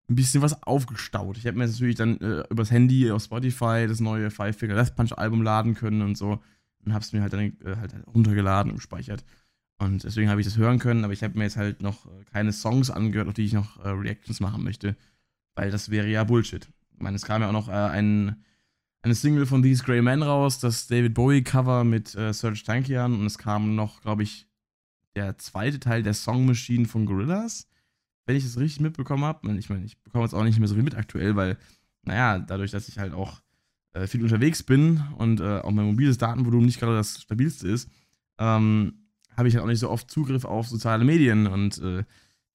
ein 0.09 0.17
bisschen 0.17 0.43
was 0.43 0.63
aufgestaut. 0.63 1.39
Ich 1.39 1.47
habe 1.47 1.57
mir 1.57 1.67
natürlich 1.67 1.97
dann 1.97 2.19
äh, 2.21 2.45
übers 2.51 2.71
Handy 2.71 3.11
auf 3.11 3.23
Spotify 3.23 3.87
das 3.89 4.01
neue 4.01 4.31
Five 4.31 4.57
Finger 4.57 4.75
Death 4.75 4.95
Punch 4.95 5.13
Album 5.17 5.43
laden 5.43 5.75
können 5.75 6.03
und 6.03 6.17
so 6.17 6.41
und 6.85 6.93
habe 6.93 7.03
es 7.03 7.13
mir 7.13 7.23
halt 7.23 7.33
dann 7.33 7.41
äh, 7.41 7.77
halt 7.77 7.95
runtergeladen 8.07 8.71
und 8.71 8.77
gespeichert. 8.77 9.25
Und 9.79 10.05
deswegen 10.05 10.29
habe 10.31 10.41
ich 10.41 10.47
das 10.47 10.57
hören 10.57 10.79
können, 10.79 11.05
aber 11.05 11.13
ich 11.13 11.23
habe 11.23 11.37
mir 11.37 11.45
jetzt 11.45 11.57
halt 11.57 11.83
noch 11.83 12.07
äh, 12.07 12.25
keine 12.33 12.53
Songs 12.53 12.91
angehört, 12.91 13.29
auf 13.29 13.35
die 13.35 13.45
ich 13.45 13.53
noch 13.53 13.83
äh, 13.85 13.89
Reactions 13.89 14.41
machen 14.41 14.63
möchte, 14.63 14.97
weil 15.55 15.71
das 15.71 15.91
wäre 15.91 16.09
ja 16.09 16.25
Bullshit. 16.25 16.69
Ich 16.93 17.01
meine, 17.01 17.17
es 17.17 17.25
kam 17.25 17.43
ja 17.43 17.49
auch 17.49 17.53
noch 17.53 17.69
äh, 17.69 17.73
ein, 17.73 18.45
eine 19.03 19.15
Single 19.15 19.47
von 19.47 19.63
These 19.63 19.83
Grey 19.83 20.03
Men 20.03 20.23
raus, 20.23 20.61
das 20.61 20.87
David 20.87 21.15
Bowie-Cover 21.15 21.85
mit 21.85 22.15
äh, 22.15 22.33
Serge 22.33 22.63
Tankian 22.65 23.19
und 23.19 23.27
es 23.27 23.39
kam 23.39 23.75
noch, 23.75 24.01
glaube 24.03 24.23
ich, 24.23 24.47
der 25.17 25.39
zweite 25.39 25.81
Teil 25.81 26.03
der 26.03 26.15
Song 26.15 26.47
Machine 26.47 26.87
von 26.87 27.07
Gorillaz, 27.07 27.69
wenn 28.27 28.37
ich 28.37 28.45
das 28.45 28.59
richtig 28.59 28.81
mitbekommen 28.81 29.25
habe. 29.25 29.57
Ich 29.59 29.69
meine, 29.71 29.85
ich 29.85 30.01
bekomme 30.03 30.25
jetzt 30.25 30.35
auch 30.35 30.45
nicht 30.45 30.59
mehr 30.59 30.69
so 30.69 30.75
viel 30.75 30.83
mit 30.83 30.95
aktuell, 30.95 31.37
weil, 31.37 31.59
naja, 32.03 32.39
dadurch, 32.39 32.71
dass 32.71 32.89
ich 32.89 32.99
halt 32.99 33.13
auch 33.13 33.41
äh, 33.93 34.07
viel 34.07 34.23
unterwegs 34.23 34.63
bin 34.63 35.03
und 35.19 35.41
äh, 35.41 35.59
auch 35.61 35.71
mein 35.71 35.87
mobiles 35.87 36.19
Datenvolumen 36.19 36.67
nicht 36.67 36.81
gerade 36.81 36.97
das 36.97 37.21
stabilste 37.21 37.69
ist, 37.69 37.91
ähm, 38.39 38.95
habe 39.37 39.49
ich 39.49 39.55
halt 39.55 39.65
auch 39.65 39.69
nicht 39.69 39.81
so 39.81 39.91
oft 39.91 40.11
Zugriff 40.11 40.45
auf 40.45 40.69
soziale 40.69 41.05
Medien 41.05 41.47
und 41.47 41.79
äh, 41.79 42.05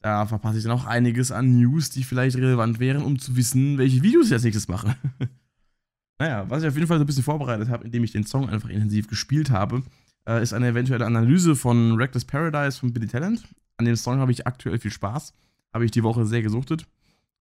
da 0.01 0.25
verpasse 0.25 0.57
ich 0.57 0.63
dann 0.63 0.71
auch 0.71 0.85
einiges 0.85 1.31
an 1.31 1.57
News, 1.57 1.89
die 1.89 2.03
vielleicht 2.03 2.38
relevant 2.38 2.79
wären, 2.79 3.03
um 3.03 3.19
zu 3.19 3.35
wissen, 3.35 3.77
welche 3.77 4.01
Videos 4.01 4.27
ich 4.27 4.33
als 4.33 4.43
nächstes 4.43 4.67
mache. 4.69 4.95
naja, 6.19 6.49
was 6.49 6.63
ich 6.63 6.69
auf 6.69 6.75
jeden 6.75 6.87
Fall 6.87 6.98
so 6.98 7.03
ein 7.03 7.07
bisschen 7.07 7.24
vorbereitet 7.24 7.70
habe, 7.70 7.83
indem 7.83 8.03
ich 8.03 8.11
den 8.11 8.25
Song 8.25 8.50
einfach 8.50 8.70
intensiv 8.70 9.07
gespielt 9.07 9.50
habe, 9.50 9.83
äh, 10.27 10.41
ist 10.41 10.53
eine 10.53 10.67
eventuelle 10.67 11.05
Analyse 11.05 11.55
von 11.55 11.96
Reckless 11.96 12.24
Paradise 12.24 12.79
von 12.79 12.94
Billy 12.94 13.07
Talent. 13.07 13.44
An 13.77 13.85
dem 13.85 13.96
Song 13.96 14.20
habe 14.20 14.31
ich 14.31 14.48
aktuell 14.48 14.79
viel 14.79 14.91
Spaß. 14.91 15.33
Habe 15.74 15.86
ich 15.86 15.92
die 15.92 16.03
Woche 16.03 16.25
sehr 16.25 16.42
gesuchtet. 16.42 16.88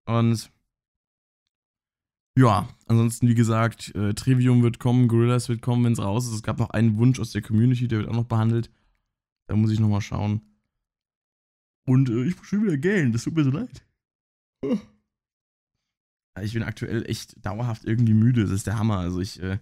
Und 0.05 0.51
ja, 2.39 2.69
ansonsten, 2.87 3.27
wie 3.27 3.35
gesagt, 3.35 3.95
äh, 3.97 4.15
Trivium 4.15 4.63
wird 4.63 4.79
kommen, 4.79 5.09
Gorillas 5.09 5.49
wird 5.49 5.61
kommen, 5.61 5.85
wenn 5.85 5.95
es 5.95 5.99
raus 5.99 6.27
ist. 6.27 6.35
Es 6.35 6.43
gab 6.43 6.59
noch 6.59 6.71
einen 6.71 6.97
Wunsch 6.97 7.19
aus 7.19 7.33
der 7.33 7.43
Community, 7.43 7.89
der 7.89 7.99
wird 7.99 8.09
auch 8.09 8.15
noch 8.15 8.25
behandelt. 8.25 8.71
Da 9.49 9.57
muss 9.57 9.73
ich 9.73 9.81
nochmal 9.81 10.03
schauen. 10.03 10.43
Und 11.85 12.11
äh, 12.11 12.25
ich 12.25 12.37
muss 12.37 12.47
schon 12.47 12.63
wieder 12.63 12.77
gähnen, 12.77 13.13
das 13.13 13.25
tut 13.25 13.35
mir 13.35 13.45
so 13.45 13.51
leid. 13.51 13.85
Ja, 14.63 16.43
ich 16.43 16.53
bin 16.53 16.63
aktuell 16.63 17.05
echt 17.11 17.45
dauerhaft 17.45 17.85
irgendwie 17.85 18.15
müde, 18.15 18.43
das 18.43 18.51
ist 18.51 18.67
der 18.69 18.79
Hammer. 18.79 18.99
Also 18.99 19.21
ich 19.21 19.43
äh, 19.43 19.59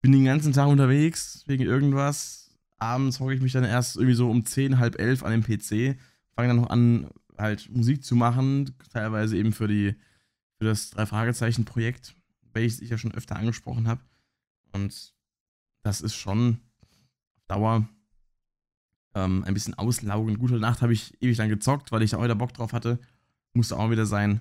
bin 0.00 0.10
den 0.10 0.24
ganzen 0.24 0.52
Tag 0.52 0.68
unterwegs 0.68 1.44
wegen 1.46 1.62
irgendwas. 1.62 2.58
Abends 2.78 3.20
hocke 3.20 3.34
ich 3.34 3.40
mich 3.40 3.52
dann 3.52 3.64
erst 3.64 3.96
irgendwie 3.96 4.14
so 4.14 4.28
um 4.28 4.44
10, 4.44 4.78
halb 4.78 4.98
elf 4.98 5.22
an 5.22 5.30
dem 5.30 5.42
PC, 5.42 5.96
fange 6.34 6.48
dann 6.48 6.56
noch 6.56 6.70
an, 6.70 7.08
halt 7.38 7.70
Musik 7.70 8.04
zu 8.04 8.16
machen, 8.16 8.74
teilweise 8.92 9.36
eben 9.36 9.52
für 9.52 9.68
die 9.68 9.94
für 10.58 10.64
das 10.64 10.90
Drei-Fragezeichen-Projekt, 10.90 12.14
welches 12.52 12.80
ich 12.80 12.90
ja 12.90 12.98
schon 12.98 13.12
öfter 13.12 13.36
angesprochen 13.36 13.88
habe. 13.88 14.00
Und 14.72 15.14
das 15.82 16.00
ist 16.00 16.14
schon 16.14 16.60
auf 16.80 16.88
Dauer 17.46 17.88
ähm, 19.14 19.44
ein 19.44 19.54
bisschen 19.54 19.74
auslaugend. 19.74 20.38
Gute 20.38 20.58
Nacht 20.58 20.82
habe 20.82 20.92
ich 20.92 21.20
ewig 21.22 21.36
lang 21.36 21.48
gezockt, 21.48 21.92
weil 21.92 22.02
ich 22.02 22.10
da 22.10 22.18
auch 22.18 22.24
wieder 22.24 22.34
Bock 22.34 22.54
drauf 22.54 22.72
hatte. 22.72 22.98
Musste 23.52 23.76
auch 23.76 23.90
wieder 23.90 24.06
sein. 24.06 24.40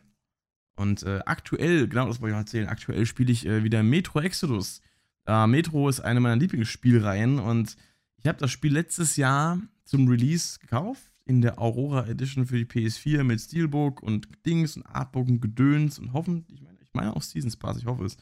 Und 0.76 1.04
äh, 1.04 1.22
aktuell, 1.26 1.88
genau 1.88 2.08
das 2.08 2.20
wollte 2.20 2.32
ich 2.32 2.36
auch 2.36 2.42
erzählen, 2.42 2.68
aktuell 2.68 3.06
spiele 3.06 3.32
ich 3.32 3.46
äh, 3.46 3.64
wieder 3.64 3.84
Metro 3.84 4.20
Exodus. 4.20 4.82
Äh, 5.26 5.48
Metro 5.48 5.88
ist 5.88 6.02
eine 6.02 6.20
meiner 6.20 6.36
Lieblingsspielreihen 6.36 7.40
und 7.40 7.78
ich 8.18 8.28
habe 8.28 8.40
das 8.40 8.52
Spiel 8.52 8.74
letztes 8.74 9.16
Jahr 9.16 9.62
zum 9.86 10.08
Release 10.08 10.60
gekauft 10.60 11.15
in 11.26 11.42
der 11.42 11.60
Aurora 11.60 12.08
Edition 12.08 12.46
für 12.46 12.58
die 12.58 12.66
PS4 12.66 13.24
mit 13.24 13.42
Steelbook 13.42 14.02
und 14.02 14.28
Dings 14.46 14.78
und 14.78 14.84
Artbook 14.84 15.28
und 15.28 15.42
Gedöns 15.42 15.98
und 16.00 16.14
hoffentlich, 16.14 16.54
ich 16.54 16.62
meine, 16.62 16.78
ich 16.82 16.94
meine 16.94 17.16
auch 17.16 17.22
Seasons 17.22 17.58
Pass, 17.58 17.78
ich 17.78 17.86
hoffe 17.86 18.06
es. 18.06 18.18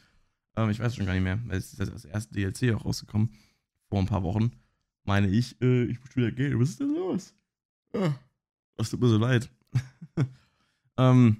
Ähm, 0.56 0.70
ich 0.70 0.80
weiß 0.80 0.96
schon 0.96 1.06
gar 1.06 1.14
nicht 1.14 1.24
mehr, 1.24 1.40
weil 1.46 1.58
es 1.58 1.74
ist 1.74 1.92
das 1.92 2.06
erste 2.06 2.34
DLC 2.34 2.74
auch 2.74 2.86
rausgekommen, 2.86 3.30
vor 3.90 4.00
ein 4.00 4.06
paar 4.06 4.24
Wochen. 4.24 4.52
Meine 5.04 5.28
ich, 5.28 5.62
äh, 5.62 5.84
ich 5.84 6.00
muss 6.00 6.16
wieder 6.16 6.32
Geld, 6.32 6.58
was 6.58 6.70
ist 6.70 6.80
denn 6.80 6.96
los? 6.96 7.34
Ah, 7.94 8.14
das 8.78 8.90
tut 8.90 9.02
mir 9.02 9.10
so 9.10 9.18
leid. 9.18 9.52
ähm, 10.98 11.38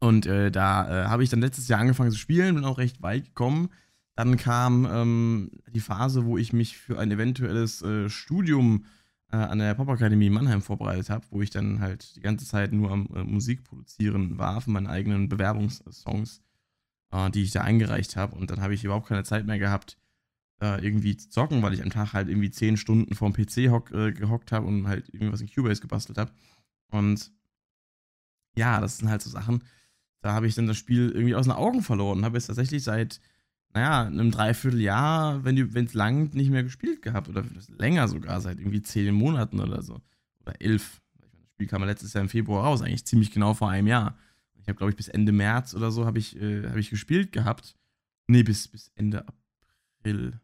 und 0.00 0.24
äh, 0.26 0.50
da 0.50 1.04
äh, 1.04 1.08
habe 1.08 1.22
ich 1.22 1.28
dann 1.28 1.40
letztes 1.40 1.68
Jahr 1.68 1.80
angefangen 1.80 2.12
zu 2.12 2.18
spielen, 2.18 2.54
bin 2.54 2.64
auch 2.64 2.78
recht 2.78 3.02
weit 3.02 3.26
gekommen. 3.26 3.68
Dann 4.16 4.36
kam 4.36 4.86
ähm, 4.90 5.50
die 5.70 5.80
Phase, 5.80 6.24
wo 6.24 6.38
ich 6.38 6.52
mich 6.52 6.78
für 6.78 6.98
ein 6.98 7.10
eventuelles 7.10 7.82
äh, 7.82 8.08
Studium 8.08 8.84
äh, 8.84 8.97
an 9.36 9.58
der 9.58 9.74
Popakademie 9.74 10.30
Mannheim 10.30 10.62
vorbereitet 10.62 11.10
habe, 11.10 11.26
wo 11.30 11.42
ich 11.42 11.50
dann 11.50 11.80
halt 11.80 12.16
die 12.16 12.20
ganze 12.20 12.46
Zeit 12.46 12.72
nur 12.72 12.90
am 12.90 13.08
äh, 13.14 13.24
Musik 13.24 13.64
produzieren 13.64 14.38
war 14.38 14.60
für 14.60 14.70
meine 14.70 14.88
eigenen 14.88 15.28
Bewerbungssongs, 15.28 16.40
äh, 17.12 17.30
die 17.30 17.42
ich 17.42 17.50
da 17.50 17.60
eingereicht 17.60 18.16
habe. 18.16 18.36
Und 18.36 18.50
dann 18.50 18.60
habe 18.62 18.74
ich 18.74 18.84
überhaupt 18.84 19.08
keine 19.08 19.24
Zeit 19.24 19.46
mehr 19.46 19.58
gehabt, 19.58 19.98
äh, 20.62 20.82
irgendwie 20.84 21.16
zu 21.16 21.28
zocken, 21.28 21.62
weil 21.62 21.74
ich 21.74 21.82
am 21.82 21.90
Tag 21.90 22.14
halt 22.14 22.28
irgendwie 22.28 22.50
zehn 22.50 22.76
Stunden 22.76 23.14
vorm 23.14 23.32
PC 23.34 23.70
hock, 23.70 23.90
äh, 23.92 24.12
gehockt 24.12 24.50
habe 24.50 24.66
und 24.66 24.88
halt 24.88 25.12
irgendwas 25.12 25.40
in 25.40 25.50
Cubase 25.50 25.82
gebastelt 25.82 26.18
habe. 26.18 26.32
Und 26.90 27.30
ja, 28.56 28.80
das 28.80 28.98
sind 28.98 29.10
halt 29.10 29.22
so 29.22 29.30
Sachen, 29.30 29.62
da 30.20 30.32
habe 30.32 30.46
ich 30.46 30.54
dann 30.54 30.66
das 30.66 30.76
Spiel 30.76 31.10
irgendwie 31.10 31.34
aus 31.34 31.46
den 31.46 31.52
Augen 31.52 31.82
verloren. 31.82 32.24
Habe 32.24 32.38
es 32.38 32.46
tatsächlich 32.46 32.82
seit 32.82 33.20
naja, 33.74 34.06
einem 34.06 34.30
Dreivierteljahr, 34.30 35.44
wenn 35.44 35.84
es 35.84 35.94
lang 35.94 36.34
nicht 36.34 36.50
mehr 36.50 36.62
gespielt 36.62 37.02
gehabt 37.02 37.28
oder 37.28 37.44
länger 37.68 38.08
sogar, 38.08 38.40
seit 38.40 38.58
irgendwie 38.58 38.82
zehn 38.82 39.14
Monaten 39.14 39.60
oder 39.60 39.82
so. 39.82 40.00
Oder 40.40 40.60
elf. 40.60 41.00
Das 41.18 41.50
Spiel 41.52 41.66
kam 41.66 41.84
letztes 41.84 42.12
Jahr 42.12 42.22
im 42.22 42.30
Februar 42.30 42.64
raus, 42.64 42.82
eigentlich 42.82 43.04
ziemlich 43.04 43.30
genau 43.30 43.54
vor 43.54 43.70
einem 43.70 43.86
Jahr. 43.86 44.16
Ich 44.54 44.68
habe, 44.68 44.76
glaube 44.76 44.90
ich, 44.90 44.96
bis 44.96 45.08
Ende 45.08 45.32
März 45.32 45.74
oder 45.74 45.90
so 45.90 46.06
habe 46.06 46.18
ich, 46.18 46.40
äh, 46.40 46.68
hab 46.68 46.76
ich 46.76 46.90
gespielt 46.90 47.32
gehabt. 47.32 47.76
Nee, 48.26 48.42
bis, 48.42 48.68
bis 48.68 48.90
Ende 48.94 49.24
April. 49.98 50.40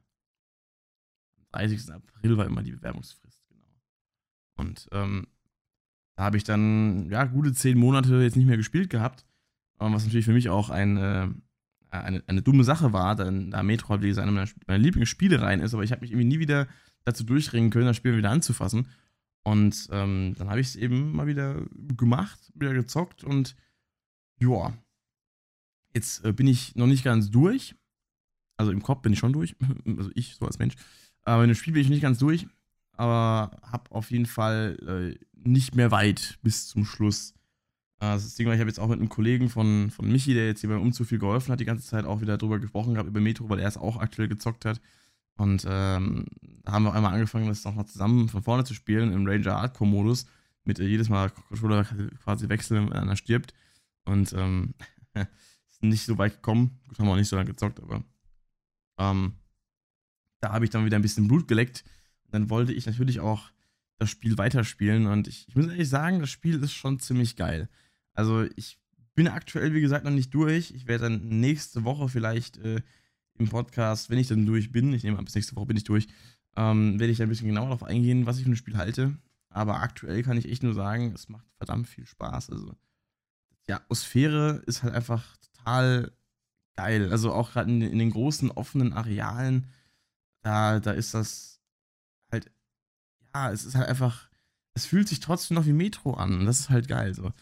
Am 1.36 1.44
30. 1.52 1.92
April 1.92 2.36
war 2.36 2.46
immer 2.46 2.62
die 2.62 2.72
Bewerbungsfrist, 2.72 3.42
genau. 3.48 3.66
Und 4.56 4.88
ähm, 4.92 5.26
da 6.16 6.24
habe 6.24 6.36
ich 6.36 6.44
dann, 6.44 7.10
ja, 7.10 7.24
gute 7.24 7.52
zehn 7.52 7.78
Monate 7.78 8.22
jetzt 8.22 8.36
nicht 8.36 8.46
mehr 8.46 8.56
gespielt 8.56 8.90
gehabt. 8.90 9.26
Was 9.78 10.04
natürlich 10.04 10.24
für 10.24 10.32
mich 10.32 10.48
auch 10.48 10.70
ein, 10.70 10.96
äh, 10.96 11.28
eine, 12.00 12.22
eine 12.26 12.42
dumme 12.42 12.64
Sache 12.64 12.92
war, 12.92 13.16
denn 13.16 13.50
da 13.50 13.62
Metroid, 13.62 14.02
wie 14.02 14.08
gesagt, 14.08 14.26
eine 14.26 14.32
meiner, 14.32 14.50
meiner 14.66 14.82
Lieblingsspielereien 14.82 15.60
ist, 15.60 15.74
aber 15.74 15.84
ich 15.84 15.92
habe 15.92 16.02
mich 16.02 16.10
irgendwie 16.10 16.28
nie 16.28 16.38
wieder 16.38 16.66
dazu 17.04 17.24
durchringen 17.24 17.70
können, 17.70 17.86
das 17.86 17.96
Spiel 17.96 18.16
wieder 18.16 18.30
anzufassen. 18.30 18.88
Und 19.42 19.88
ähm, 19.92 20.34
dann 20.38 20.48
habe 20.48 20.60
ich 20.60 20.68
es 20.68 20.76
eben 20.76 21.12
mal 21.12 21.26
wieder 21.26 21.62
gemacht, 21.96 22.50
wieder 22.54 22.72
gezockt 22.72 23.24
und 23.24 23.54
ja, 24.40 24.72
jetzt 25.94 26.24
äh, 26.24 26.32
bin 26.32 26.46
ich 26.46 26.74
noch 26.76 26.86
nicht 26.86 27.04
ganz 27.04 27.30
durch. 27.30 27.74
Also 28.56 28.72
im 28.72 28.82
Kopf 28.82 29.02
bin 29.02 29.12
ich 29.12 29.18
schon 29.18 29.32
durch, 29.32 29.54
also 29.98 30.10
ich 30.14 30.36
so 30.36 30.46
als 30.46 30.58
Mensch. 30.58 30.74
Aber 31.24 31.42
in 31.44 31.50
dem 31.50 31.56
Spiel 31.56 31.74
bin 31.74 31.82
ich 31.82 31.90
nicht 31.90 32.02
ganz 32.02 32.18
durch. 32.18 32.46
aber 32.96 33.60
habe 33.62 33.90
auf 33.90 34.10
jeden 34.10 34.26
Fall 34.26 34.76
äh, 34.86 35.24
nicht 35.34 35.74
mehr 35.74 35.90
weit 35.90 36.38
bis 36.42 36.68
zum 36.68 36.84
Schluss. 36.84 37.34
Äh, 38.04 38.14
das 38.14 38.34
Ding 38.34 38.46
war, 38.46 38.54
ich 38.54 38.60
habe 38.60 38.70
jetzt 38.70 38.80
auch 38.80 38.88
mit 38.88 38.98
einem 38.98 39.08
Kollegen 39.08 39.48
von, 39.48 39.90
von 39.90 40.10
Michi, 40.10 40.34
der 40.34 40.46
jetzt 40.46 40.60
hier 40.60 40.70
beim 40.70 40.82
Umzug 40.82 41.06
viel 41.06 41.18
geholfen 41.18 41.52
hat, 41.52 41.60
die 41.60 41.64
ganze 41.64 41.86
Zeit 41.86 42.04
auch 42.04 42.20
wieder 42.20 42.36
drüber 42.36 42.58
gesprochen 42.58 42.94
gehabt, 42.94 43.08
über 43.08 43.20
Metro, 43.20 43.48
weil 43.48 43.60
er 43.60 43.68
es 43.68 43.76
auch 43.76 43.98
aktuell 43.98 44.28
gezockt 44.28 44.64
hat. 44.64 44.80
Und 45.36 45.66
ähm, 45.68 46.26
haben 46.66 46.84
wir 46.84 46.94
einmal 46.94 47.14
angefangen, 47.14 47.48
das 47.48 47.64
nochmal 47.64 47.86
zusammen 47.86 48.28
von 48.28 48.42
vorne 48.42 48.64
zu 48.64 48.74
spielen 48.74 49.12
im 49.12 49.26
Ranger 49.26 49.60
Hardcore-Modus, 49.60 50.26
mit 50.64 50.78
äh, 50.78 50.84
jedes 50.84 51.08
Mal 51.08 51.30
Controller 51.30 51.84
quasi 52.22 52.48
wechseln, 52.48 52.90
wenn 52.90 52.92
einer 52.92 53.16
stirbt. 53.16 53.54
Und 54.04 54.32
ähm, 54.34 54.74
ist 55.14 55.82
nicht 55.82 56.04
so 56.04 56.18
weit 56.18 56.34
gekommen. 56.36 56.78
Gut, 56.88 56.98
haben 56.98 57.06
wir 57.06 57.12
auch 57.12 57.16
nicht 57.16 57.28
so 57.28 57.36
lange 57.36 57.50
gezockt, 57.50 57.80
aber 57.80 58.04
ähm, 58.98 59.34
da 60.40 60.52
habe 60.52 60.64
ich 60.64 60.70
dann 60.70 60.84
wieder 60.84 60.98
ein 60.98 61.02
bisschen 61.02 61.26
Blut 61.26 61.48
geleckt. 61.48 61.84
Dann 62.30 62.50
wollte 62.50 62.72
ich 62.72 62.86
natürlich 62.86 63.20
auch 63.20 63.50
das 63.98 64.10
Spiel 64.10 64.36
weiterspielen 64.38 65.06
und 65.06 65.28
ich, 65.28 65.48
ich 65.48 65.56
muss 65.56 65.66
ehrlich 65.66 65.88
sagen, 65.88 66.20
das 66.20 66.30
Spiel 66.30 66.62
ist 66.62 66.72
schon 66.72 66.98
ziemlich 66.98 67.36
geil. 67.36 67.68
Also 68.14 68.46
ich 68.56 68.78
bin 69.14 69.28
aktuell, 69.28 69.74
wie 69.74 69.80
gesagt, 69.80 70.04
noch 70.04 70.10
nicht 70.10 70.34
durch. 70.34 70.72
Ich 70.72 70.86
werde 70.86 71.04
dann 71.04 71.40
nächste 71.40 71.84
Woche 71.84 72.08
vielleicht 72.08 72.56
äh, 72.58 72.80
im 73.38 73.48
Podcast, 73.48 74.10
wenn 74.10 74.18
ich 74.18 74.28
dann 74.28 74.46
durch 74.46 74.72
bin, 74.72 74.92
ich 74.92 75.02
nehme 75.02 75.18
an, 75.18 75.24
bis 75.24 75.34
nächste 75.34 75.56
Woche 75.56 75.66
bin 75.66 75.76
ich 75.76 75.84
durch, 75.84 76.06
ähm, 76.56 76.98
werde 76.98 77.12
ich 77.12 77.22
ein 77.22 77.28
bisschen 77.28 77.48
genauer 77.48 77.66
darauf 77.66 77.82
eingehen, 77.82 78.26
was 78.26 78.38
ich 78.38 78.44
von 78.44 78.52
dem 78.52 78.56
Spiel 78.56 78.76
halte. 78.76 79.16
Aber 79.50 79.76
aktuell 79.76 80.22
kann 80.22 80.36
ich 80.36 80.48
echt 80.48 80.62
nur 80.62 80.74
sagen, 80.74 81.12
es 81.14 81.28
macht 81.28 81.46
verdammt 81.56 81.88
viel 81.88 82.06
Spaß. 82.06 82.50
Also 82.50 82.74
die 83.68 83.72
Atmosphäre 83.72 84.62
ist 84.66 84.82
halt 84.82 84.94
einfach 84.94 85.36
total 85.36 86.12
geil. 86.76 87.10
Also 87.10 87.32
auch 87.32 87.52
gerade 87.52 87.70
in, 87.70 87.82
in, 87.82 87.98
den 87.98 88.10
großen 88.10 88.50
offenen 88.50 88.92
Arealen, 88.92 89.68
da, 90.42 90.80
da 90.80 90.90
ist 90.92 91.14
das 91.14 91.60
halt, 92.30 92.50
ja, 93.32 93.52
es 93.52 93.64
ist 93.64 93.74
halt 93.74 93.88
einfach, 93.88 94.28
es 94.74 94.86
fühlt 94.86 95.08
sich 95.08 95.20
trotzdem 95.20 95.54
noch 95.54 95.66
wie 95.66 95.72
Metro 95.72 96.14
an. 96.14 96.46
Das 96.46 96.60
ist 96.60 96.70
halt 96.70 96.88
geil. 96.88 97.14
So. 97.14 97.32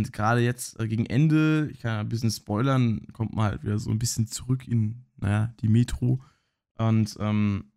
Und 0.00 0.14
gerade 0.14 0.40
jetzt 0.40 0.80
äh, 0.80 0.88
gegen 0.88 1.04
Ende, 1.04 1.68
ich 1.70 1.80
kann 1.80 1.90
ja 1.92 2.00
ein 2.00 2.08
bisschen 2.08 2.30
spoilern, 2.30 3.06
kommt 3.12 3.34
man 3.34 3.50
halt 3.50 3.62
wieder 3.62 3.78
so 3.78 3.90
ein 3.90 3.98
bisschen 3.98 4.26
zurück 4.26 4.66
in, 4.66 5.04
naja, 5.18 5.52
die 5.60 5.68
Metro. 5.68 6.22
Und 6.78 7.18
ähm, 7.20 7.70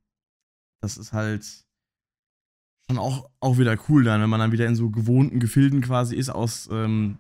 das 0.80 0.96
ist 0.96 1.12
halt 1.12 1.44
schon 2.88 2.98
auch, 2.98 3.30
auch 3.42 3.58
wieder 3.58 3.78
cool 3.90 4.06
dann, 4.06 4.22
wenn 4.22 4.30
man 4.30 4.40
dann 4.40 4.54
wieder 4.54 4.68
in 4.68 4.78
so 4.78 4.90
gewohnten 4.90 5.42
Gefilden 5.42 5.82
quasi 5.82 6.16
ist 6.16 6.30
aus, 6.30 6.70
ähm, 6.72 7.18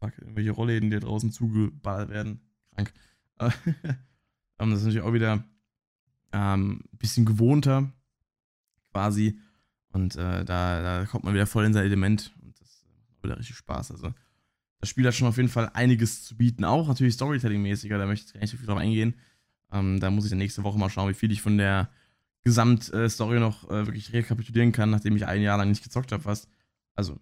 fuck, 0.00 0.18
irgendwelche 0.18 0.50
Rollläden, 0.50 0.90
die 0.90 0.98
draußen 0.98 1.30
zugeballert 1.30 2.10
werden. 2.10 2.40
Krank. 2.74 2.92
ähm, 3.38 4.70
das 4.70 4.80
ist 4.80 4.84
natürlich 4.86 5.02
auch 5.02 5.12
wieder 5.12 5.44
ähm, 6.32 6.82
ein 6.92 6.98
bisschen 6.98 7.24
gewohnter 7.24 7.92
quasi. 8.90 9.38
Und 9.92 10.16
äh, 10.16 10.44
da, 10.44 10.82
da 10.82 11.06
kommt 11.06 11.22
man 11.22 11.34
wieder 11.34 11.46
voll 11.46 11.66
in 11.66 11.72
sein 11.72 11.84
Element 11.84 12.32
wieder 13.22 13.38
richtig 13.38 13.56
Spaß. 13.56 13.90
Also, 13.92 14.12
das 14.80 14.88
Spiel 14.88 15.06
hat 15.06 15.14
schon 15.14 15.28
auf 15.28 15.36
jeden 15.36 15.48
Fall 15.48 15.70
einiges 15.74 16.24
zu 16.24 16.36
bieten. 16.36 16.64
Auch 16.64 16.88
natürlich 16.88 17.14
Storytelling-mäßiger, 17.14 17.98
da 17.98 18.06
möchte 18.06 18.26
ich 18.26 18.32
gar 18.32 18.40
nicht 18.40 18.50
so 18.50 18.56
viel 18.56 18.66
drauf 18.66 18.78
eingehen. 18.78 19.14
Ähm, 19.72 20.00
da 20.00 20.10
muss 20.10 20.24
ich 20.24 20.30
dann 20.30 20.38
nächste 20.38 20.64
Woche 20.64 20.78
mal 20.78 20.90
schauen, 20.90 21.10
wie 21.10 21.14
viel 21.14 21.30
ich 21.30 21.42
von 21.42 21.58
der 21.58 21.90
Gesamtstory 22.42 23.38
noch 23.38 23.64
äh, 23.70 23.86
wirklich 23.86 24.12
rekapitulieren 24.12 24.72
kann, 24.72 24.90
nachdem 24.90 25.16
ich 25.16 25.26
ein 25.26 25.42
Jahr 25.42 25.58
lang 25.58 25.68
nicht 25.68 25.84
gezockt 25.84 26.12
habe 26.12 26.22
fast. 26.22 26.48
Also, 26.94 27.20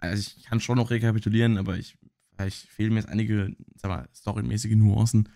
also 0.00 0.32
ich 0.36 0.44
kann 0.44 0.60
schon 0.60 0.76
noch 0.76 0.90
rekapitulieren, 0.90 1.56
aber 1.56 1.76
ich, 1.78 1.96
vielleicht 2.34 2.68
fehlen 2.68 2.92
mir 2.92 3.00
jetzt 3.00 3.08
einige, 3.08 3.56
sag 3.76 3.88
mal, 3.90 4.08
storymäßige 4.14 4.74
Nuancen. 4.76 5.28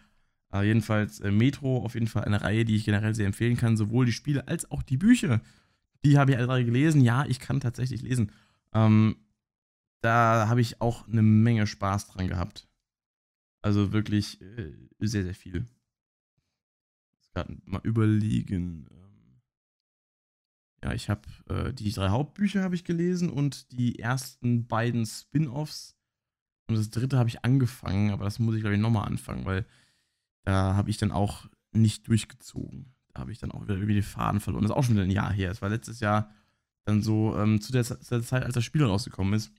Aber 0.50 0.64
jedenfalls 0.64 1.20
äh, 1.20 1.30
Metro 1.30 1.78
auf 1.78 1.94
jeden 1.94 2.06
Fall 2.06 2.24
eine 2.24 2.42
Reihe, 2.42 2.64
die 2.64 2.76
ich 2.76 2.84
generell 2.84 3.14
sehr 3.14 3.26
empfehlen 3.26 3.56
kann, 3.56 3.76
sowohl 3.76 4.06
die 4.06 4.12
Spiele 4.12 4.46
als 4.46 4.70
auch 4.70 4.82
die 4.82 4.96
Bücher. 4.96 5.40
Die 6.04 6.18
habe 6.18 6.30
ich 6.30 6.36
alle 6.36 6.46
drei 6.46 6.62
gelesen. 6.62 7.00
Ja, 7.00 7.24
ich 7.26 7.40
kann 7.40 7.60
tatsächlich 7.60 8.02
lesen. 8.02 8.30
Ähm, 8.72 9.16
da 10.00 10.48
habe 10.48 10.60
ich 10.60 10.80
auch 10.80 11.06
eine 11.08 11.22
Menge 11.22 11.66
Spaß 11.66 12.08
dran 12.08 12.28
gehabt. 12.28 12.68
Also 13.62 13.92
wirklich 13.92 14.40
äh, 14.40 14.72
sehr, 15.00 15.24
sehr 15.24 15.34
viel. 15.34 15.66
Gerade 17.34 17.56
mal 17.64 17.80
überlegen. 17.82 18.86
Ähm, 18.90 19.42
ja, 20.84 20.92
ich 20.92 21.10
habe 21.10 21.22
äh, 21.48 21.72
die 21.72 21.90
drei 21.90 22.10
Hauptbücher 22.10 22.62
habe 22.62 22.74
ich 22.74 22.84
gelesen 22.84 23.30
und 23.30 23.72
die 23.72 23.98
ersten 23.98 24.66
beiden 24.66 25.04
Spin-offs. 25.04 25.96
Und 26.68 26.76
das 26.76 26.90
dritte 26.90 27.18
habe 27.18 27.28
ich 27.28 27.44
angefangen, 27.44 28.10
aber 28.10 28.24
das 28.24 28.38
muss 28.38 28.54
ich 28.54 28.60
glaube 28.60 28.76
ich 28.76 28.80
nochmal 28.80 29.06
anfangen, 29.06 29.44
weil 29.44 29.66
da 30.44 30.74
habe 30.74 30.90
ich 30.90 30.98
dann 30.98 31.12
auch 31.12 31.46
nicht 31.72 32.08
durchgezogen. 32.08 32.94
Da 33.12 33.20
habe 33.20 33.32
ich 33.32 33.38
dann 33.38 33.50
auch 33.50 33.62
wieder 33.62 33.74
irgendwie 33.74 33.94
den 33.94 34.02
Faden 34.02 34.40
verloren. 34.40 34.62
Das 34.62 34.70
ist 34.70 34.76
auch 34.76 34.84
schon 34.84 34.94
wieder 34.94 35.04
ein 35.04 35.10
Jahr 35.10 35.32
her. 35.32 35.50
Es 35.50 35.62
war 35.62 35.68
letztes 35.68 36.00
Jahr 36.00 36.32
dann 36.84 37.02
so 37.02 37.36
ähm, 37.36 37.60
zu, 37.60 37.72
der, 37.72 37.82
zu, 37.82 37.96
der, 37.96 38.22
Zeit, 38.22 38.44
als 38.44 38.54
das 38.54 38.64
Spiel 38.64 38.84
rausgekommen 38.84 39.34
ist 39.34 39.50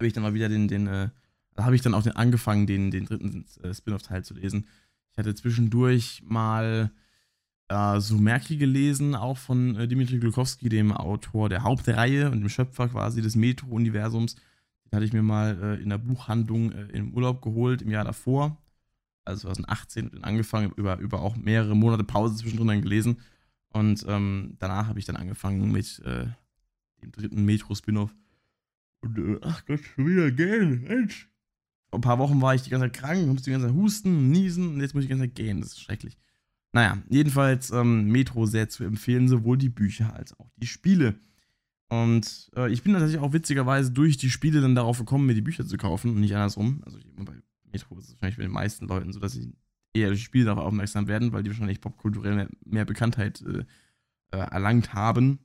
habe 0.00 0.06
ich 0.06 0.14
dann 0.14 0.22
mal 0.22 0.32
wieder 0.32 0.48
den, 0.48 0.66
den, 0.66 0.86
äh, 0.86 1.10
da 1.54 1.64
habe 1.64 1.76
ich 1.76 1.82
dann 1.82 1.92
auch 1.92 2.02
den, 2.02 2.16
angefangen, 2.16 2.66
den, 2.66 2.90
den 2.90 3.04
dritten 3.04 3.44
äh, 3.62 3.74
Spin-off-Teil 3.74 4.24
zu 4.24 4.32
lesen. 4.32 4.66
Ich 5.12 5.18
hatte 5.18 5.34
zwischendurch 5.34 6.22
mal 6.24 6.90
äh, 7.68 8.00
Sumerki 8.00 8.56
gelesen, 8.56 9.14
auch 9.14 9.36
von 9.36 9.76
äh, 9.76 9.86
Dimitri 9.86 10.18
Glukowski, 10.18 10.70
dem 10.70 10.90
Autor 10.92 11.50
der 11.50 11.64
Hauptreihe 11.64 12.30
und 12.30 12.40
dem 12.40 12.48
Schöpfer 12.48 12.88
quasi 12.88 13.20
des 13.20 13.36
Metro-Universums. 13.36 14.36
Den 14.36 14.96
hatte 14.96 15.04
ich 15.04 15.12
mir 15.12 15.22
mal 15.22 15.58
äh, 15.62 15.82
in 15.82 15.90
der 15.90 15.98
Buchhandlung 15.98 16.72
äh, 16.72 16.84
im 16.92 17.12
Urlaub 17.12 17.42
geholt 17.42 17.82
im 17.82 17.90
Jahr 17.90 18.04
davor, 18.04 18.56
also 19.26 19.48
2018, 19.48 20.08
und 20.08 20.24
angefangen, 20.24 20.72
über, 20.76 20.98
über 20.98 21.20
auch 21.20 21.36
mehrere 21.36 21.76
Monate 21.76 22.04
Pause 22.04 22.36
zwischendrin 22.36 22.68
dann 22.68 22.80
gelesen. 22.80 23.18
Und 23.68 24.02
ähm, 24.08 24.56
danach 24.60 24.86
habe 24.86 24.98
ich 24.98 25.04
dann 25.04 25.16
angefangen 25.16 25.70
mit 25.70 25.98
äh, 26.06 26.24
dem 27.02 27.12
dritten 27.12 27.44
Metro-Spin-off. 27.44 28.14
Und 29.02 29.18
äh, 29.18 29.38
ach 29.42 29.64
Gott, 29.66 29.80
schon 29.80 30.06
wieder 30.06 30.30
gehen, 30.30 30.82
Mensch. 30.82 31.28
Vor 31.88 31.98
ein 31.98 32.02
paar 32.02 32.18
Wochen 32.18 32.40
war 32.40 32.54
ich 32.54 32.62
die 32.62 32.70
ganze 32.70 32.86
Zeit 32.86 32.96
krank, 32.96 33.26
musste 33.26 33.46
die 33.46 33.50
ganze 33.50 33.66
Zeit 33.68 33.76
husten, 33.76 34.30
niesen 34.30 34.74
und 34.74 34.80
jetzt 34.80 34.94
muss 34.94 35.02
ich 35.02 35.08
die 35.08 35.16
ganze 35.16 35.26
Zeit 35.26 35.34
gehen. 35.34 35.60
Das 35.60 35.70
ist 35.70 35.80
schrecklich. 35.80 36.16
Naja, 36.72 36.98
jedenfalls 37.08 37.70
ähm, 37.70 38.06
Metro 38.06 38.46
sehr 38.46 38.68
zu 38.68 38.84
empfehlen, 38.84 39.26
sowohl 39.26 39.58
die 39.58 39.70
Bücher 39.70 40.14
als 40.14 40.38
auch 40.38 40.50
die 40.56 40.68
Spiele. 40.68 41.18
Und 41.88 42.50
äh, 42.54 42.70
ich 42.70 42.84
bin 42.84 42.92
tatsächlich 42.92 43.20
auch 43.20 43.32
witzigerweise 43.32 43.90
durch 43.90 44.16
die 44.16 44.30
Spiele 44.30 44.60
dann 44.60 44.76
darauf 44.76 44.98
gekommen, 44.98 45.26
mir 45.26 45.34
die 45.34 45.40
Bücher 45.40 45.66
zu 45.66 45.76
kaufen 45.76 46.12
und 46.12 46.20
nicht 46.20 46.34
andersrum. 46.34 46.82
Also 46.86 46.98
bei 47.16 47.32
Metro 47.72 47.98
ist 47.98 48.04
es 48.04 48.12
wahrscheinlich 48.12 48.36
bei 48.36 48.44
den 48.44 48.52
meisten 48.52 48.86
Leuten 48.86 49.12
so, 49.12 49.18
dass 49.18 49.32
sie 49.32 49.52
eher 49.92 50.08
durch 50.08 50.20
die 50.20 50.26
Spiele 50.26 50.44
darauf 50.44 50.64
aufmerksam 50.64 51.08
werden, 51.08 51.32
weil 51.32 51.42
die 51.42 51.50
wahrscheinlich 51.50 51.80
popkulturell 51.80 52.36
mehr, 52.36 52.48
mehr 52.64 52.84
Bekanntheit 52.84 53.42
äh, 53.42 53.64
äh, 54.30 54.38
erlangt 54.38 54.94
haben 54.94 55.40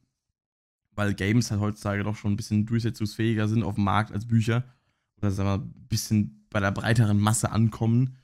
weil 0.96 1.14
Games 1.14 1.52
halt 1.52 1.62
heutzutage 1.62 2.04
doch 2.04 2.16
schon 2.16 2.34
ein 2.34 2.38
bisschen 2.38 2.66
durchsetzungsfähiger 2.66 3.48
sind 3.48 3.64
auf 3.64 3.76
dem 3.76 3.84
Markt 3.84 4.12
als 4.12 4.26
Bücher. 4.26 4.64
Oder 5.18 5.32
sagen 5.32 5.50
wir, 5.50 5.66
ein 5.66 5.88
bisschen 5.88 6.46
bei 6.50 6.60
der 6.60 6.72
breiteren 6.72 7.20
Masse 7.20 7.52
ankommen. 7.52 8.16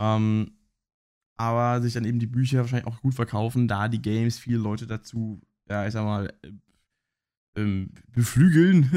Ähm, 0.00 0.52
aber 1.36 1.80
sich 1.82 1.94
dann 1.94 2.04
eben 2.04 2.18
die 2.18 2.26
Bücher 2.26 2.60
wahrscheinlich 2.60 2.86
auch 2.86 3.00
gut 3.00 3.14
verkaufen, 3.14 3.68
da 3.68 3.88
die 3.88 4.02
Games 4.02 4.38
viele 4.38 4.58
Leute 4.58 4.86
dazu, 4.86 5.40
ja, 5.68 5.86
ich 5.86 5.92
sag 5.92 6.04
mal, 6.04 6.32
äh, 6.42 6.52
ähm, 7.54 7.90
beflügeln 8.08 8.90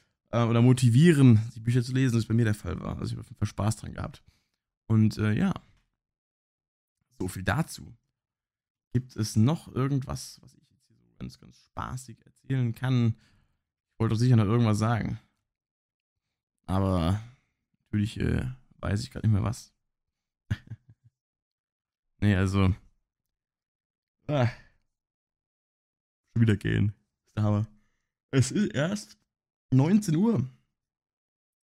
äh, 0.30 0.42
oder 0.42 0.62
motivieren, 0.62 1.40
die 1.54 1.60
Bücher 1.60 1.82
zu 1.82 1.92
lesen, 1.92 2.16
das 2.16 2.26
bei 2.26 2.34
mir 2.34 2.44
der 2.44 2.54
Fall 2.54 2.80
war. 2.80 2.98
Also 2.98 3.06
ich 3.06 3.12
habe 3.12 3.20
auf 3.20 3.28
jeden 3.28 3.38
Fall 3.38 3.48
Spaß 3.48 3.76
dran 3.76 3.94
gehabt. 3.94 4.22
Und 4.86 5.18
äh, 5.18 5.32
ja, 5.32 5.52
so 7.18 7.28
viel 7.28 7.42
dazu. 7.42 7.94
Gibt 8.92 9.16
es 9.16 9.36
noch 9.36 9.74
irgendwas, 9.74 10.38
was 10.42 10.54
ich 10.54 10.67
ganz, 11.18 11.38
ganz 11.38 11.58
spaßig 11.66 12.24
erzählen 12.24 12.74
kann. 12.74 13.14
Ich 13.92 14.00
wollte 14.00 14.14
doch 14.14 14.20
sicher 14.20 14.36
noch 14.36 14.44
irgendwas 14.44 14.78
sagen. 14.78 15.18
Aber 16.66 17.20
natürlich 17.72 18.20
äh, 18.20 18.46
weiß 18.78 19.02
ich 19.02 19.10
gerade 19.10 19.26
nicht 19.26 19.34
mehr 19.34 19.42
was. 19.42 19.72
nee, 22.20 22.36
also. 22.36 22.74
Ah, 24.26 24.48
schon 26.32 26.42
wieder 26.42 26.56
gehen. 26.56 26.92
Aber 27.34 27.66
es 28.30 28.50
ist 28.50 28.74
erst 28.74 29.18
19 29.72 30.14
Uhr. 30.16 30.46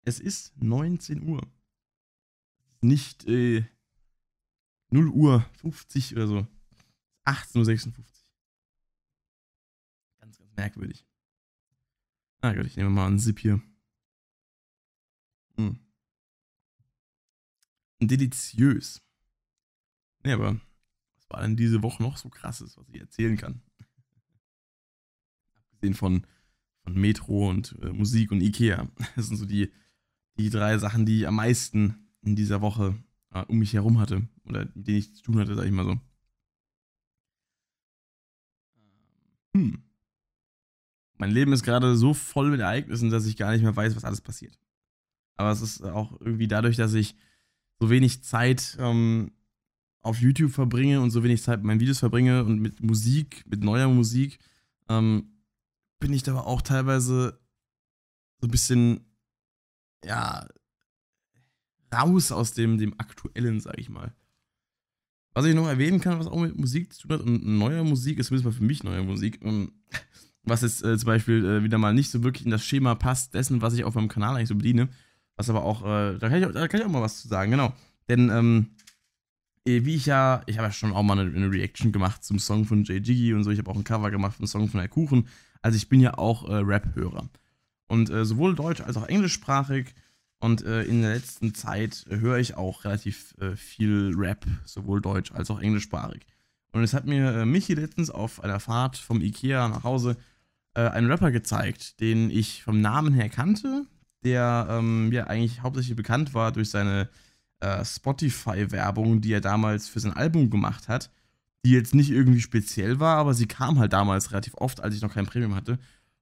Es 0.04 0.20
ist 0.20 0.56
19 0.62 1.22
Uhr. 1.22 1.46
Nicht 2.82 3.26
äh, 3.26 3.64
0 4.90 5.08
Uhr 5.08 5.46
50 5.60 6.16
oder 6.16 6.26
so. 6.26 6.46
18.56 7.24 7.98
Uhr 7.98 8.04
merkwürdig. 10.60 11.06
Ah 12.42 12.52
Gott, 12.52 12.66
ich 12.66 12.76
nehme 12.76 12.90
mal 12.90 13.06
einen 13.06 13.18
Zip 13.18 13.38
hier. 13.38 13.62
Hm. 15.56 15.78
Deliziös. 18.00 19.02
Nee, 20.22 20.32
aber 20.32 20.60
was 21.16 21.30
war 21.30 21.40
denn 21.42 21.56
diese 21.56 21.82
Woche 21.82 22.02
noch 22.02 22.18
so 22.18 22.28
krasses, 22.28 22.76
was 22.76 22.88
ich 22.88 23.00
erzählen 23.00 23.36
kann? 23.36 23.62
Abgesehen 25.72 25.94
von, 25.94 26.26
von 26.82 26.94
Metro 26.94 27.48
und 27.48 27.78
äh, 27.82 27.92
Musik 27.92 28.32
und 28.32 28.42
Ikea. 28.42 28.88
Das 29.16 29.28
sind 29.28 29.36
so 29.36 29.46
die, 29.46 29.72
die 30.36 30.50
drei 30.50 30.76
Sachen, 30.78 31.06
die 31.06 31.20
ich 31.20 31.26
am 31.26 31.36
meisten 31.36 32.10
in 32.22 32.36
dieser 32.36 32.60
Woche 32.60 33.02
äh, 33.30 33.44
um 33.46 33.58
mich 33.58 33.72
herum 33.72 33.98
hatte. 33.98 34.28
Oder 34.44 34.66
mit 34.74 34.86
denen 34.86 34.98
ich 34.98 35.14
zu 35.14 35.22
tun 35.22 35.38
hatte, 35.38 35.54
sag 35.54 35.64
ich 35.64 35.72
mal 35.72 35.84
so. 35.84 35.98
hm, 39.54 39.89
mein 41.20 41.32
Leben 41.32 41.52
ist 41.52 41.64
gerade 41.64 41.96
so 41.96 42.14
voll 42.14 42.50
mit 42.50 42.60
Ereignissen, 42.60 43.10
dass 43.10 43.26
ich 43.26 43.36
gar 43.36 43.52
nicht 43.52 43.60
mehr 43.60 43.76
weiß, 43.76 43.94
was 43.94 44.06
alles 44.06 44.22
passiert. 44.22 44.58
Aber 45.36 45.50
es 45.50 45.60
ist 45.60 45.82
auch 45.82 46.18
irgendwie 46.18 46.48
dadurch, 46.48 46.76
dass 46.76 46.94
ich 46.94 47.14
so 47.78 47.90
wenig 47.90 48.24
Zeit 48.24 48.78
ähm, 48.80 49.32
auf 50.00 50.18
YouTube 50.18 50.50
verbringe 50.50 51.02
und 51.02 51.10
so 51.10 51.22
wenig 51.22 51.42
Zeit 51.42 51.58
mit 51.58 51.66
meinen 51.66 51.80
Videos 51.80 51.98
verbringe 51.98 52.42
und 52.44 52.60
mit 52.60 52.82
Musik, 52.82 53.44
mit 53.46 53.62
neuer 53.62 53.88
Musik, 53.88 54.38
ähm, 54.88 55.30
bin 55.98 56.14
ich 56.14 56.22
da 56.22 56.32
aber 56.32 56.46
auch 56.46 56.62
teilweise 56.62 57.38
so 58.38 58.46
ein 58.46 58.50
bisschen, 58.50 59.04
ja, 60.02 60.48
raus 61.92 62.32
aus 62.32 62.54
dem, 62.54 62.78
dem 62.78 62.98
Aktuellen, 62.98 63.60
sag 63.60 63.78
ich 63.78 63.90
mal. 63.90 64.14
Was 65.34 65.44
ich 65.44 65.54
noch 65.54 65.68
erwähnen 65.68 66.00
kann, 66.00 66.18
was 66.18 66.28
auch 66.28 66.40
mit 66.40 66.56
Musik 66.56 66.94
zu 66.94 67.02
tun 67.02 67.12
hat, 67.12 67.26
und 67.26 67.46
neuer 67.46 67.84
Musik 67.84 68.18
ist 68.18 68.28
zumindest 68.28 68.46
mal 68.46 68.58
für 68.58 68.64
mich 68.64 68.82
neue 68.82 69.02
Musik, 69.02 69.40
ähm, 69.42 69.72
was 70.42 70.62
jetzt 70.62 70.84
äh, 70.84 70.96
zum 70.96 71.06
Beispiel 71.06 71.44
äh, 71.44 71.62
wieder 71.62 71.78
mal 71.78 71.94
nicht 71.94 72.10
so 72.10 72.22
wirklich 72.22 72.44
in 72.44 72.50
das 72.50 72.64
Schema 72.64 72.94
passt, 72.94 73.34
dessen, 73.34 73.62
was 73.62 73.74
ich 73.74 73.84
auf 73.84 73.94
meinem 73.94 74.08
Kanal 74.08 74.36
eigentlich 74.36 74.48
so 74.48 74.54
bediene. 74.54 74.88
Was 75.36 75.50
aber 75.50 75.64
auch, 75.64 75.82
äh, 75.82 76.18
da, 76.18 76.28
kann 76.28 76.42
ich, 76.42 76.48
da 76.48 76.68
kann 76.68 76.80
ich 76.80 76.86
auch 76.86 76.90
mal 76.90 77.02
was 77.02 77.20
zu 77.22 77.28
sagen, 77.28 77.50
genau. 77.50 77.72
Denn, 78.08 78.30
ähm, 78.30 78.70
äh, 79.66 79.84
wie 79.84 79.94
ich 79.94 80.06
ja, 80.06 80.42
ich 80.46 80.58
habe 80.58 80.68
ja 80.68 80.72
schon 80.72 80.92
auch 80.92 81.02
mal 81.02 81.18
eine, 81.18 81.34
eine, 81.34 81.50
Reaction 81.50 81.92
gemacht 81.92 82.24
zum 82.24 82.38
Song 82.38 82.64
von 82.64 82.84
Jay 82.84 82.98
Jiggy 82.98 83.34
und 83.34 83.44
so, 83.44 83.50
ich 83.50 83.58
habe 83.58 83.70
auch 83.70 83.76
ein 83.76 83.84
Cover 83.84 84.10
gemacht 84.10 84.36
vom 84.36 84.46
Song 84.46 84.68
von 84.68 84.80
Herr 84.80 84.88
Kuchen. 84.88 85.28
Also 85.62 85.76
ich 85.76 85.88
bin 85.88 86.00
ja 86.00 86.16
auch 86.18 86.48
äh, 86.48 86.54
Rap-Hörer. 86.54 87.28
Und 87.86 88.08
äh, 88.10 88.24
sowohl 88.24 88.54
deutsch 88.54 88.80
als 88.80 88.96
auch 88.96 89.08
englischsprachig. 89.08 89.94
Und 90.42 90.62
in 90.62 91.02
der 91.02 91.12
letzten 91.12 91.52
Zeit 91.52 92.06
höre 92.08 92.38
ich 92.38 92.54
auch 92.54 92.86
relativ 92.86 93.34
viel 93.56 94.14
Rap, 94.16 94.46
sowohl 94.64 95.02
deutsch 95.02 95.32
als 95.32 95.50
auch 95.50 95.60
englischsprachig. 95.60 96.24
Und 96.72 96.82
es 96.82 96.94
hat 96.94 97.06
mir 97.06 97.44
Michi 97.46 97.74
letztens 97.74 98.10
auf 98.10 98.42
einer 98.44 98.60
Fahrt 98.60 98.96
vom 98.96 99.20
Ikea 99.20 99.68
nach 99.68 99.84
Hause 99.84 100.16
äh, 100.74 100.82
einen 100.88 101.10
Rapper 101.10 101.30
gezeigt, 101.30 102.00
den 102.00 102.30
ich 102.30 102.62
vom 102.62 102.80
Namen 102.80 103.12
her 103.12 103.28
kannte, 103.28 103.86
der 104.24 104.68
ähm, 104.70 105.10
ja 105.12 105.26
eigentlich 105.26 105.62
hauptsächlich 105.62 105.96
bekannt 105.96 106.34
war 106.34 106.52
durch 106.52 106.70
seine 106.70 107.08
äh, 107.60 107.84
Spotify-Werbung, 107.84 109.20
die 109.20 109.32
er 109.32 109.40
damals 109.40 109.88
für 109.88 110.00
sein 110.00 110.12
Album 110.12 110.50
gemacht 110.50 110.88
hat, 110.88 111.10
die 111.64 111.72
jetzt 111.72 111.94
nicht 111.94 112.10
irgendwie 112.10 112.40
speziell 112.40 113.00
war, 113.00 113.16
aber 113.16 113.34
sie 113.34 113.46
kam 113.46 113.78
halt 113.78 113.92
damals 113.92 114.30
relativ 114.32 114.54
oft, 114.54 114.80
als 114.80 114.94
ich 114.94 115.02
noch 115.02 115.12
kein 115.12 115.26
Premium 115.26 115.54
hatte. 115.54 115.78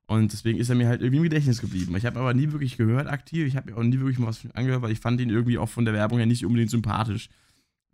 Und 0.06 0.32
deswegen 0.32 0.58
ist 0.58 0.70
er 0.70 0.74
mir 0.74 0.88
halt 0.88 1.02
irgendwie 1.02 1.18
im 1.18 1.22
Gedächtnis 1.24 1.60
geblieben. 1.60 1.94
Ich 1.94 2.06
habe 2.06 2.18
aber 2.18 2.32
nie 2.32 2.50
wirklich 2.50 2.78
gehört 2.78 3.08
aktiv. 3.08 3.46
Ich 3.46 3.56
habe 3.56 3.70
mir 3.70 3.76
auch 3.76 3.82
nie 3.82 3.98
wirklich 3.98 4.18
mal 4.18 4.28
was 4.28 4.40
angehört, 4.54 4.80
weil 4.80 4.90
ich 4.90 5.00
fand 5.00 5.20
ihn 5.20 5.28
irgendwie 5.28 5.58
auch 5.58 5.68
von 5.68 5.84
der 5.84 5.92
Werbung 5.92 6.18
her 6.18 6.26
nicht 6.26 6.46
unbedingt 6.46 6.70
sympathisch. 6.70 7.28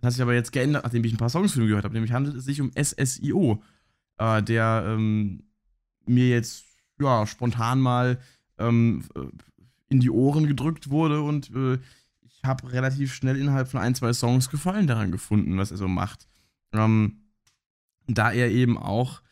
Das 0.04 0.12
hat 0.12 0.16
sich 0.16 0.22
aber 0.22 0.34
jetzt 0.34 0.52
geändert, 0.52 0.84
nachdem 0.84 1.02
ich 1.04 1.14
ein 1.14 1.18
paar 1.18 1.30
Songs 1.30 1.54
von 1.54 1.62
ihm 1.62 1.68
gehört 1.68 1.84
habe. 1.84 1.94
Nämlich 1.94 2.12
handelt 2.12 2.36
es 2.36 2.44
sich 2.44 2.60
um 2.60 2.70
SSIO, 2.76 3.62
äh, 4.18 4.42
der 4.42 4.84
ähm, 4.86 5.44
mir 6.04 6.28
jetzt 6.28 6.66
ja 7.00 7.26
spontan 7.26 7.80
mal 7.80 8.20
ähm, 8.58 9.02
in 9.88 10.00
die 10.00 10.10
Ohren 10.10 10.46
gedrückt 10.46 10.90
wurde 10.90 11.22
und 11.22 11.50
äh, 11.54 11.78
ich 12.20 12.44
habe 12.44 12.70
relativ 12.70 13.14
schnell 13.14 13.38
innerhalb 13.38 13.68
von 13.68 13.80
ein, 13.80 13.94
zwei 13.94 14.12
Songs 14.12 14.50
Gefallen 14.50 14.86
daran 14.86 15.10
gefunden, 15.10 15.56
was 15.56 15.70
er 15.70 15.78
so 15.78 15.88
macht. 15.88 16.28
Ähm, 16.74 17.22
da 18.06 18.30
er 18.30 18.50
eben 18.50 18.76
auch 18.76 19.22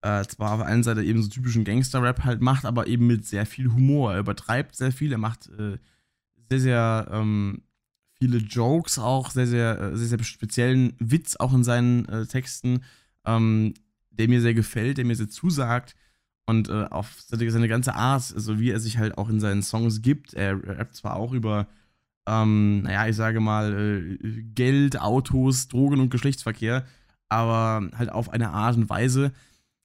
äh, 0.00 0.24
zwar 0.24 0.52
auf 0.52 0.60
der 0.60 0.68
einen 0.68 0.84
Seite 0.84 1.04
eben 1.04 1.22
so 1.22 1.28
typischen 1.28 1.64
Gangster-Rap 1.64 2.24
halt 2.24 2.40
macht, 2.40 2.64
aber 2.64 2.86
eben 2.86 3.06
mit 3.06 3.26
sehr 3.26 3.44
viel 3.44 3.70
Humor. 3.70 4.14
Er 4.14 4.20
übertreibt 4.20 4.74
sehr 4.74 4.90
viel, 4.90 5.12
er 5.12 5.18
macht 5.18 5.50
äh, 5.50 5.76
sehr, 6.48 6.60
sehr 6.60 7.08
ähm, 7.10 7.63
viele 8.24 8.38
Jokes 8.38 8.98
auch, 8.98 9.30
sehr, 9.30 9.46
sehr, 9.46 9.78
äh, 9.78 9.96
sehr, 9.96 10.08
sehr 10.08 10.24
speziellen 10.24 10.94
Witz 10.98 11.36
auch 11.36 11.52
in 11.52 11.62
seinen 11.62 12.08
äh, 12.08 12.26
Texten, 12.26 12.82
ähm, 13.26 13.74
der 14.10 14.28
mir 14.28 14.40
sehr 14.40 14.54
gefällt, 14.54 14.96
der 14.96 15.04
mir 15.04 15.14
sehr 15.14 15.28
zusagt. 15.28 15.94
Und 16.46 16.68
äh, 16.70 16.84
auf 16.84 17.20
seine, 17.20 17.50
seine, 17.50 17.68
ganze 17.68 17.94
Art, 17.94 18.32
also 18.34 18.58
wie 18.58 18.70
er 18.70 18.80
sich 18.80 18.98
halt 18.98 19.18
auch 19.18 19.28
in 19.28 19.40
seinen 19.40 19.62
Songs 19.62 20.00
gibt, 20.00 20.34
er 20.34 20.56
rappt 20.62 20.96
zwar 20.96 21.16
auch 21.16 21.32
über, 21.32 21.66
ähm, 22.26 22.82
naja, 22.82 23.06
ich 23.08 23.16
sage 23.16 23.40
mal, 23.40 24.18
äh, 24.22 24.42
Geld, 24.54 25.00
Autos, 25.00 25.68
Drogen 25.68 26.00
und 26.00 26.10
Geschlechtsverkehr, 26.10 26.86
aber 27.28 27.90
halt 27.96 28.10
auf 28.10 28.30
eine 28.30 28.50
Art 28.50 28.76
und 28.76 28.88
Weise, 28.88 29.32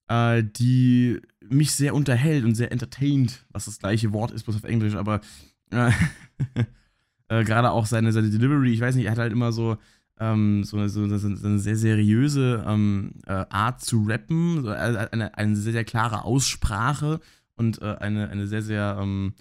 äh, 0.08 0.44
die 0.44 1.22
mich 1.42 1.72
sehr 1.72 1.94
unterhält 1.94 2.46
und 2.46 2.56
sehr 2.56 2.72
entertaint, 2.72 3.46
was 3.52 3.66
das 3.66 3.80
gleiche 3.80 4.14
Wort 4.14 4.32
ist, 4.32 4.44
bloß 4.44 4.58
auf 4.58 4.64
Englisch, 4.64 4.96
aber 4.96 5.22
äh, 7.30 7.40
äh, 7.40 7.44
gerade 7.44 7.72
auch 7.72 7.86
seine, 7.86 8.12
seine 8.12 8.30
Delivery, 8.30 8.74
ich 8.74 8.82
weiß 8.82 8.96
nicht, 8.96 9.06
er 9.06 9.12
hat 9.12 9.20
halt 9.20 9.32
immer 9.32 9.52
so, 9.52 9.78
ähm, 10.20 10.64
so, 10.64 10.78
eine, 10.78 10.90
so, 10.90 11.04
eine, 11.04 11.18
so, 11.20 11.28
eine, 11.28 11.60
sehr 11.60 11.78
seriöse 11.78 12.66
ähm, 12.68 13.14
äh, 13.26 13.46
Art 13.50 13.82
zu 13.82 14.04
rappen, 14.06 14.64
so 14.64 14.70
eine, 14.70 15.38
eine 15.38 15.56
sehr, 15.56 15.74
sehr 15.74 15.86
klare 15.86 16.24
Aussprache 16.26 17.20
und 17.56 17.82
äh, 17.82 17.96
eine, 18.00 18.30
eine 18.30 18.48
sehr, 18.48 18.62
sehr, 18.62 18.98
ähm, 19.00 19.34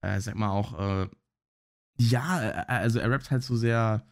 äh, 0.00 0.20
sag 0.20 0.34
mal 0.34 0.50
auch, 0.50 0.78
äh, 0.78 1.08
ja, 1.98 2.42
äh, 2.42 2.64
also 2.66 2.98
er 2.98 3.10
rappt 3.10 3.30
halt 3.30 3.44
so 3.44 3.54
sehr, 3.54 4.02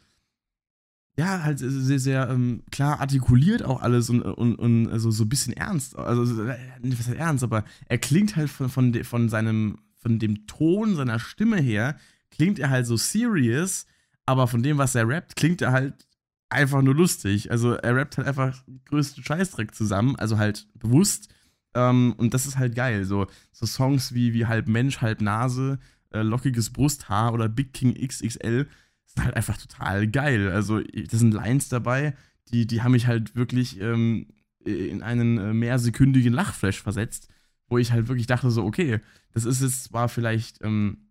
ja, 1.16 1.42
halt 1.42 1.59
sehr, 1.59 1.99
sehr 1.99 2.29
ähm, 2.29 2.62
klar 2.71 3.01
artikuliert 3.01 3.64
auch 3.64 3.83
alles 3.83 4.09
und, 4.09 4.23
und, 4.23 4.55
und 4.55 4.88
also 4.88 5.11
so 5.11 5.25
ein 5.25 5.29
bisschen 5.29 5.53
ernst. 5.53 5.97
Also, 5.97 6.47
was 6.47 7.09
heißt 7.09 7.18
ernst, 7.18 7.42
aber 7.42 7.64
er 7.88 7.99
klingt 7.99 8.37
halt 8.37 8.51
von, 8.51 8.68
von, 8.68 8.92
de, 8.92 9.03
von 9.03 9.29
seinem, 9.29 9.79
von 9.97 10.21
dem 10.21 10.47
Ton 10.47 10.94
seiner 10.94 11.18
Stimme 11.18 11.57
her, 11.57 11.97
klingt 12.31 12.59
er 12.59 12.71
halt 12.71 12.87
so 12.87 12.97
serious, 12.97 13.87
aber 14.27 14.47
von 14.47 14.62
dem, 14.62 14.79
was 14.79 14.95
er 14.95 15.09
rappt, 15.09 15.37
klingt 15.37 15.62
er 15.62 15.73
halt 15.73 16.07
einfach 16.51 16.83
nur 16.83 16.95
lustig. 16.95 17.51
Also 17.51 17.73
er 17.73 17.97
rappt 17.97 18.19
halt 18.19 18.29
einfach 18.29 18.62
größten 18.87 19.25
Scheißdreck 19.25 19.75
zusammen, 19.75 20.17
also 20.17 20.38
halt 20.38 20.67
bewusst. 20.75 21.29
Ähm, 21.75 22.14
und 22.17 22.35
das 22.35 22.47
ist 22.47 22.59
halt 22.59 22.75
geil. 22.75 23.05
So, 23.05 23.27
so 23.53 23.67
Songs 23.67 24.14
wie, 24.14 24.33
wie 24.35 24.47
halb 24.47 24.69
Mensch, 24.69 25.01
halb 25.01 25.21
Nase, 25.21 25.79
äh, 26.11 26.23
lockiges 26.23 26.71
Brusthaar 26.71 27.33
oder 27.35 27.49
Big 27.49 27.73
King 27.73 27.95
XXL 27.95 28.67
sind 29.07 29.25
halt 29.25 29.35
einfach 29.37 29.57
total 29.57 30.07
geil. 30.07 30.51
Also 30.51 30.81
da 30.81 31.17
sind 31.17 31.35
Lines 31.35 31.69
dabei, 31.69 32.14
die, 32.51 32.67
die 32.67 32.83
haben 32.83 32.93
mich 32.93 33.07
halt 33.07 33.37
wirklich 33.37 33.81
ähm, 33.81 34.27
in 34.64 35.03
einen 35.03 35.38
äh, 35.38 35.53
mehrsekündigen 35.53 36.33
Lachflash 36.33 36.83
versetzt, 36.83 37.29
wo 37.69 37.79
ich 37.79 37.93
halt 37.93 38.09
wirklich 38.09 38.27
dachte 38.27 38.51
so, 38.51 38.64
okay, 38.64 39.01
das 39.33 39.45
ist 39.45 39.62
jetzt 39.62 39.85
zwar 39.85 40.09
vielleicht 40.09 40.62
ähm, 40.62 41.08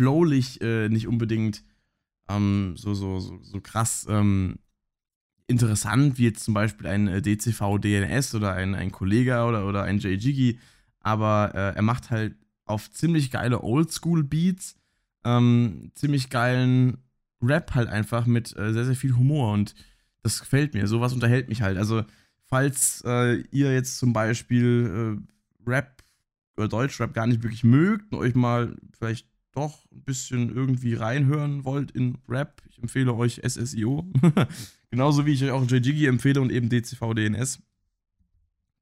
flowlich 0.00 0.62
äh, 0.62 0.88
nicht 0.88 1.06
unbedingt 1.06 1.62
ähm, 2.30 2.72
so, 2.74 2.94
so, 2.94 3.20
so, 3.20 3.38
so 3.42 3.60
krass 3.60 4.06
ähm, 4.08 4.58
interessant 5.46 6.16
wie 6.16 6.24
jetzt 6.24 6.44
zum 6.44 6.54
Beispiel 6.54 6.86
ein 6.86 7.06
äh, 7.06 7.20
DCV 7.20 7.76
DNS 7.78 8.34
oder 8.34 8.54
ein, 8.54 8.74
ein 8.74 8.92
Kollega 8.92 9.46
oder, 9.46 9.66
oder 9.66 9.82
ein 9.82 9.98
JGigi, 9.98 10.58
aber 11.00 11.50
äh, 11.54 11.76
er 11.76 11.82
macht 11.82 12.08
halt 12.08 12.34
auf 12.64 12.90
ziemlich 12.90 13.30
geile 13.30 13.62
Oldschool-Beats, 13.62 14.76
ähm, 15.24 15.92
ziemlich 15.94 16.30
geilen 16.30 16.96
Rap 17.42 17.74
halt 17.74 17.88
einfach 17.88 18.24
mit 18.24 18.56
äh, 18.56 18.72
sehr, 18.72 18.86
sehr 18.86 18.96
viel 18.96 19.16
Humor 19.16 19.52
und 19.52 19.74
das 20.22 20.40
gefällt 20.40 20.72
mir. 20.72 20.86
Sowas 20.86 21.12
unterhält 21.12 21.50
mich 21.50 21.60
halt. 21.60 21.76
Also, 21.76 22.04
falls 22.46 23.02
äh, 23.04 23.42
ihr 23.50 23.74
jetzt 23.74 23.98
zum 23.98 24.14
Beispiel 24.14 25.18
äh, 25.20 25.68
Rap 25.70 26.02
oder 26.56 26.68
Deutschrap 26.68 27.12
gar 27.12 27.26
nicht 27.26 27.42
wirklich 27.42 27.64
mögt 27.64 28.10
und 28.12 28.18
euch 28.18 28.34
mal 28.34 28.76
vielleicht 28.98 29.29
doch 29.52 29.84
ein 29.90 30.02
bisschen 30.02 30.54
irgendwie 30.54 30.94
reinhören 30.94 31.64
wollt 31.64 31.90
in 31.90 32.18
Rap, 32.28 32.62
ich 32.68 32.78
empfehle 32.78 33.14
euch 33.14 33.40
SSIO. 33.46 34.10
Genauso 34.90 35.26
wie 35.26 35.32
ich 35.32 35.44
euch 35.44 35.50
auch 35.50 35.68
JGigi 35.68 36.06
empfehle 36.06 36.40
und 36.40 36.50
eben 36.50 36.68
DCV 36.68 37.14
DNS. 37.14 37.60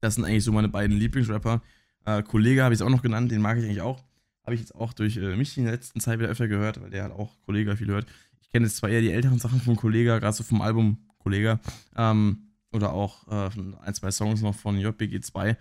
Das 0.01 0.15
sind 0.15 0.25
eigentlich 0.25 0.43
so 0.43 0.51
meine 0.51 0.69
beiden 0.69 0.97
Lieblingsrapper. 0.97 1.61
Äh, 2.05 2.23
Kollege 2.23 2.63
habe 2.63 2.73
ich 2.73 2.79
es 2.79 2.85
auch 2.85 2.89
noch 2.89 3.01
genannt, 3.01 3.31
den 3.31 3.41
mag 3.41 3.57
ich 3.57 3.65
eigentlich 3.65 3.81
auch. 3.81 4.03
Habe 4.43 4.55
ich 4.55 4.61
jetzt 4.61 4.73
auch 4.73 4.93
durch 4.93 5.17
äh, 5.17 5.35
mich 5.35 5.57
in 5.57 5.65
der 5.65 5.73
letzten 5.73 5.99
Zeit 5.99 6.19
wieder 6.19 6.29
öfter 6.29 6.47
gehört, 6.47 6.81
weil 6.81 6.89
der 6.89 7.03
halt 7.03 7.13
auch 7.13 7.39
Kollege 7.41 7.75
viel 7.75 7.87
hört. 7.87 8.07
Ich 8.41 8.49
kenne 8.49 8.65
jetzt 8.65 8.77
zwar 8.77 8.89
eher 8.89 9.01
die 9.01 9.11
älteren 9.11 9.39
Sachen 9.39 9.61
von 9.61 9.75
Kollege, 9.75 10.19
gerade 10.19 10.33
so 10.33 10.43
vom 10.43 10.61
Album 10.61 10.97
Kollege. 11.19 11.59
Ähm, 11.95 12.49
oder 12.71 12.93
auch 12.93 13.27
äh, 13.27 13.49
ein, 13.81 13.93
zwei 13.93 14.11
Songs 14.11 14.41
noch 14.41 14.55
von 14.55 14.77
JBG2, 14.77 15.57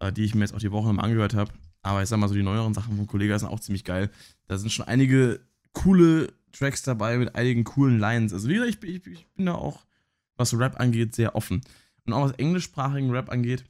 äh, 0.00 0.12
die 0.12 0.24
ich 0.24 0.34
mir 0.34 0.42
jetzt 0.42 0.54
auch 0.54 0.58
die 0.58 0.72
Woche 0.72 0.92
noch 0.92 1.02
angehört 1.02 1.34
habe. 1.34 1.52
Aber 1.84 2.02
ich 2.02 2.08
sag 2.08 2.18
mal 2.18 2.28
so, 2.28 2.34
die 2.34 2.42
neueren 2.42 2.72
Sachen 2.72 2.96
von 2.96 3.06
Kollega 3.06 3.38
sind 3.38 3.48
auch 3.48 3.60
ziemlich 3.60 3.84
geil. 3.84 4.10
Da 4.46 4.56
sind 4.56 4.72
schon 4.72 4.88
einige 4.88 5.40
coole 5.74 6.32
Tracks 6.50 6.82
dabei 6.82 7.18
mit 7.18 7.34
einigen 7.34 7.62
coolen 7.64 7.98
Lines. 7.98 8.32
Also 8.32 8.48
wie 8.48 8.54
gesagt, 8.54 8.82
ich, 8.82 8.90
ich, 8.90 9.06
ich 9.06 9.26
bin 9.34 9.46
da 9.46 9.54
auch, 9.54 9.84
was 10.36 10.58
Rap 10.58 10.80
angeht, 10.80 11.14
sehr 11.14 11.36
offen. 11.36 11.60
Und 12.06 12.14
auch 12.14 12.24
was 12.24 12.32
englischsprachigen 12.32 13.10
Rap 13.10 13.30
angeht, 13.30 13.64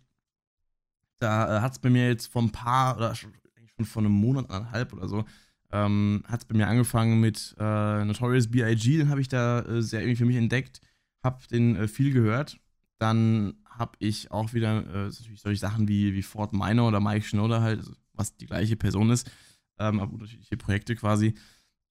da 1.18 1.59
äh, 1.59 1.61
hat 1.61 1.72
es 1.72 1.79
bei 1.81 1.90
mir 1.90 2.09
jetzt 2.09 2.29
vor 2.29 2.42
ein 2.42 2.53
paar, 2.53 2.96
oder 2.96 3.16
schon, 3.16 3.33
schon 3.77 3.85
vor 3.85 4.03
einem 4.03 4.12
Monat, 4.12 4.48
anderthalb 4.48 4.92
oder 4.92 5.09
so, 5.09 5.24
ähm, 5.72 6.22
hat 6.29 6.42
es 6.42 6.46
bei 6.46 6.57
mir 6.57 6.68
angefangen 6.68 7.20
mit 7.20 7.57
äh, 7.59 8.05
Notorious 8.05 8.48
B.I.G., 8.48 8.98
den 8.98 9.09
habe 9.09 9.20
ich 9.20 9.29
da 9.29 9.61
äh, 9.61 9.83
sehr 9.83 10.03
irgendwie 10.03 10.16
für 10.16 10.24
mich 10.24 10.37
entdeckt, 10.37 10.81
habe 11.24 11.40
den 11.50 11.74
äh, 11.74 11.88
viel 11.88 12.12
gehört. 12.12 12.61
Dann 12.98 13.55
habe 13.68 13.96
ich 13.98 14.31
auch 14.31 14.53
wieder 14.53 14.87
äh, 14.87 15.07
natürlich 15.07 15.40
solche 15.40 15.59
Sachen 15.59 15.88
wie, 15.88 16.14
wie 16.14 16.22
Fort 16.22 16.53
Minor 16.53 16.88
oder 16.88 17.00
Mike 17.00 17.27
Schnoder 17.27 17.61
halt, 17.61 17.81
also 17.81 17.92
was 18.14 18.37
die 18.37 18.46
gleiche 18.46 18.77
Person 18.77 19.11
ist, 19.11 19.31
ähm, 19.79 20.00
aber 20.00 20.12
unterschiedliche 20.12 20.57
Projekte 20.57 20.96
quasi. 20.96 21.35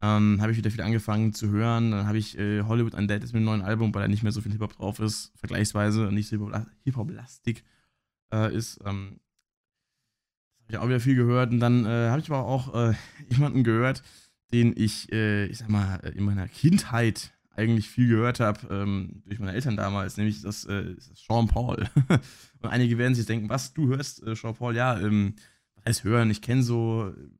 Ähm, 0.01 0.41
habe 0.41 0.51
ich 0.51 0.57
wieder 0.57 0.69
viel 0.69 0.81
angefangen 0.81 1.33
zu 1.33 1.49
hören. 1.49 1.91
Dann 1.91 2.07
habe 2.07 2.17
ich 2.17 2.37
äh, 2.37 2.63
Hollywood 2.63 2.93
Undead 2.93 3.23
ist 3.23 3.31
mit 3.31 3.37
einem 3.37 3.45
neuen 3.45 3.61
Album, 3.61 3.93
weil 3.95 4.01
da 4.01 4.07
nicht 4.09 4.23
mehr 4.23 4.33
so 4.33 4.41
viel 4.41 4.51
Hip-Hop 4.51 4.75
drauf 4.75 4.99
ist, 4.99 5.31
vergleichsweise, 5.35 6.11
nicht 6.11 6.27
so 6.27 6.51
Hip-Hop-lastig. 6.83 7.63
äh, 8.33 8.53
ist. 8.53 8.79
Ähm, 8.85 9.19
das 10.57 10.65
habe 10.65 10.71
ich 10.73 10.77
auch 10.77 10.87
wieder 10.87 10.99
viel 10.99 11.15
gehört. 11.15 11.51
Und 11.51 11.59
dann 11.59 11.85
äh, 11.85 12.09
habe 12.09 12.19
ich 12.19 12.29
aber 12.29 12.45
auch 12.45 12.73
äh, 12.73 12.93
jemanden 13.29 13.63
gehört, 13.63 14.03
den 14.51 14.73
ich, 14.75 15.11
äh, 15.11 15.45
ich 15.45 15.59
sag 15.59 15.69
mal, 15.69 15.97
in 16.15 16.23
meiner 16.23 16.47
Kindheit 16.47 17.33
eigentlich 17.55 17.87
viel 17.87 18.07
gehört 18.07 18.39
habe, 18.39 18.67
ähm, 18.71 19.21
durch 19.25 19.39
meine 19.39 19.53
Eltern 19.53 19.77
damals, 19.77 20.17
nämlich 20.17 20.41
das, 20.41 20.65
äh, 20.65 20.95
das 20.95 21.11
Sean 21.15 21.47
Paul. 21.47 21.87
und 22.09 22.69
einige 22.69 22.97
werden 22.97 23.13
sich 23.13 23.27
denken, 23.27 23.47
was, 23.47 23.73
du 23.73 23.87
hörst 23.87 24.25
äh, 24.25 24.35
Sean 24.35 24.55
Paul? 24.55 24.75
Ja, 24.75 24.99
ähm, 24.99 25.35
heißt 25.85 26.03
hören? 26.03 26.29
Ich 26.29 26.41
kenne 26.41 26.63
so 26.63 27.13
ein 27.15 27.31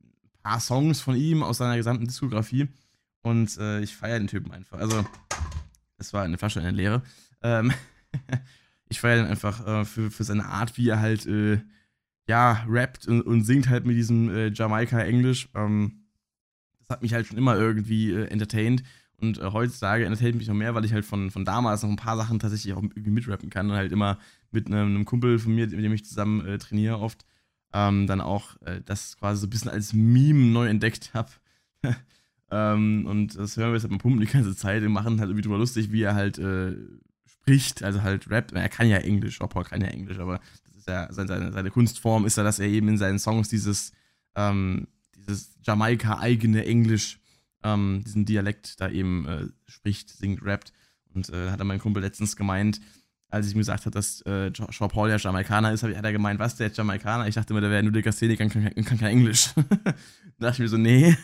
paar 0.42 0.60
Songs 0.60 1.00
von 1.00 1.16
ihm 1.16 1.42
aus 1.42 1.58
seiner 1.58 1.76
gesamten 1.76 2.06
Diskografie 2.06 2.68
und 3.22 3.56
äh, 3.58 3.80
ich 3.80 3.96
feiere 3.96 4.18
den 4.18 4.28
Typen 4.28 4.52
einfach. 4.52 4.78
Also, 4.78 5.04
es 5.98 6.12
war 6.12 6.22
eine 6.22 6.38
Flasche, 6.38 6.60
eine 6.60 6.70
leere. 6.70 7.02
Ähm, 7.42 7.72
ich 8.88 9.00
feiere 9.00 9.22
den 9.22 9.26
einfach 9.26 9.66
äh, 9.66 9.84
für, 9.84 10.10
für 10.10 10.24
seine 10.24 10.46
Art, 10.46 10.76
wie 10.76 10.88
er 10.88 11.00
halt, 11.00 11.26
äh, 11.26 11.60
ja, 12.28 12.64
rappt 12.68 13.06
und, 13.06 13.22
und, 13.22 13.44
singt 13.44 13.68
halt 13.68 13.84
mit 13.84 13.96
diesem 13.96 14.30
äh, 14.30 14.48
Jamaika-Englisch. 14.48 15.48
Ähm, 15.54 16.04
das 16.80 16.90
hat 16.90 17.02
mich 17.02 17.14
halt 17.14 17.26
schon 17.26 17.38
immer 17.38 17.56
irgendwie 17.56 18.12
äh, 18.12 18.26
entertained. 18.26 18.82
Und 19.16 19.38
äh, 19.38 19.50
heutzutage 19.52 20.04
entertaint 20.04 20.36
mich 20.36 20.48
noch 20.48 20.54
mehr, 20.54 20.74
weil 20.74 20.84
ich 20.84 20.92
halt 20.92 21.04
von, 21.04 21.30
von 21.30 21.44
damals 21.44 21.82
noch 21.82 21.90
ein 21.90 21.96
paar 21.96 22.16
Sachen 22.16 22.38
tatsächlich 22.38 22.74
auch 22.74 22.82
irgendwie 22.82 23.10
mitrappen 23.10 23.48
kann 23.48 23.70
und 23.70 23.76
halt 23.76 23.92
immer 23.92 24.18
mit 24.50 24.66
einem, 24.66 24.94
einem 24.94 25.04
Kumpel 25.04 25.38
von 25.38 25.54
mir, 25.54 25.66
mit 25.66 25.84
dem 25.84 25.92
ich 25.92 26.04
zusammen 26.04 26.58
trainiere, 26.58 26.98
oft 26.98 27.24
ähm, 27.74 28.06
dann 28.06 28.20
auch 28.20 28.56
äh, 28.62 28.80
das 28.84 29.18
quasi 29.18 29.40
so 29.40 29.46
ein 29.46 29.50
bisschen 29.50 29.70
als 29.70 29.92
Meme 29.92 30.46
neu 30.52 30.68
entdeckt 30.68 31.12
habe. 31.12 31.30
ähm, 32.50 33.04
und 33.06 33.36
das 33.36 33.56
hören 33.56 33.70
wir 33.70 33.74
jetzt 33.74 33.82
halt 33.82 33.90
mal 33.90 33.98
pumpen 33.98 34.20
die 34.20 34.32
ganze 34.32 34.56
Zeit 34.56 34.82
und 34.84 34.92
machen 34.92 35.18
halt 35.18 35.28
irgendwie 35.28 35.42
drüber 35.42 35.58
lustig, 35.58 35.90
wie 35.90 36.02
er 36.02 36.14
halt 36.14 36.38
äh, 36.38 36.76
spricht, 37.26 37.82
also 37.82 38.02
halt 38.02 38.30
rappt. 38.30 38.52
Er 38.52 38.68
kann 38.68 38.88
ja 38.88 38.98
Englisch, 38.98 39.38
Paul 39.40 39.64
kann 39.64 39.80
ja 39.80 39.88
Englisch, 39.88 40.20
aber 40.20 40.40
das 40.66 40.76
ist 40.76 40.86
ja 40.86 41.12
seine, 41.12 41.52
seine 41.52 41.70
Kunstform 41.70 42.24
ist 42.24 42.36
ja, 42.36 42.44
dass 42.44 42.60
er 42.60 42.68
eben 42.68 42.88
in 42.88 42.96
seinen 42.96 43.18
Songs 43.18 43.48
dieses, 43.48 43.92
ähm, 44.36 44.86
dieses 45.16 45.56
Jamaika-eigene 45.64 46.64
Englisch 46.64 47.18
ähm, 47.64 48.02
diesen 48.06 48.24
Dialekt 48.24 48.80
da 48.80 48.88
eben 48.88 49.26
äh, 49.26 49.48
spricht, 49.66 50.10
singt, 50.10 50.44
rappt. 50.44 50.72
Und 51.12 51.28
äh, 51.30 51.50
hat 51.50 51.60
dann 51.60 51.66
mein 51.66 51.80
Kumpel 51.80 52.02
letztens 52.02 52.36
gemeint, 52.36 52.80
als 53.34 53.46
ich 53.46 53.54
ihm 53.54 53.58
gesagt 53.58 53.84
habe, 53.84 53.90
dass 53.90 54.22
äh, 54.22 54.50
Shaw 54.70 54.88
Paul 54.88 55.10
ja 55.10 55.16
Jamaikaner 55.16 55.72
ist, 55.72 55.82
hat 55.82 55.92
er 55.92 56.12
gemeint, 56.12 56.38
was, 56.38 56.56
der 56.56 56.70
Jamaikaner? 56.70 57.28
Ich 57.28 57.34
dachte 57.34 57.52
immer, 57.52 57.60
der 57.60 57.70
wäre 57.70 57.82
nur 57.82 57.92
Legastheniker 57.92 58.44
und 58.44 58.50
kann, 58.50 58.74
kann, 58.74 58.98
kein 58.98 59.10
Englisch. 59.10 59.50
da 59.84 59.94
dachte 60.38 60.54
ich 60.54 60.58
mir 60.60 60.68
so, 60.68 60.76
nee, 60.76 61.16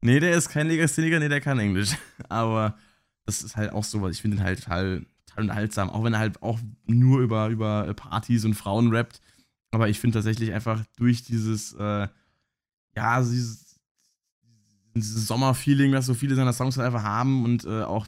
nee, 0.00 0.18
der 0.18 0.32
ist 0.32 0.48
kein 0.48 0.68
Legastheniker, 0.68 1.18
nee, 1.18 1.28
der 1.28 1.40
kann 1.40 1.58
Englisch. 1.58 1.96
Aber 2.28 2.76
das 3.26 3.42
ist 3.42 3.56
halt 3.56 3.72
auch 3.72 3.84
so, 3.84 4.02
was 4.02 4.16
ich 4.16 4.22
finde 4.22 4.38
ihn 4.38 4.42
halt 4.42 4.62
total, 4.62 5.04
total 5.26 5.44
unterhaltsam, 5.44 5.90
auch 5.90 6.02
wenn 6.04 6.14
er 6.14 6.18
halt 6.18 6.42
auch 6.42 6.58
nur 6.86 7.20
über, 7.20 7.48
über 7.48 7.92
Partys 7.94 8.44
und 8.44 8.54
Frauen 8.54 8.94
rappt. 8.94 9.20
Aber 9.70 9.88
ich 9.88 10.00
finde 10.00 10.18
tatsächlich 10.18 10.52
einfach 10.52 10.82
durch 10.96 11.22
dieses, 11.22 11.74
äh, 11.74 12.08
ja, 12.94 13.20
dieses 13.20 13.72
dieses 14.94 15.26
Sommerfeeling, 15.26 15.92
was 15.92 16.06
so 16.06 16.14
viele 16.14 16.34
seiner 16.34 16.52
Songs 16.52 16.76
halt 16.76 16.86
einfach 16.86 17.02
haben 17.02 17.44
und 17.44 17.64
äh, 17.64 17.82
auch 17.82 18.06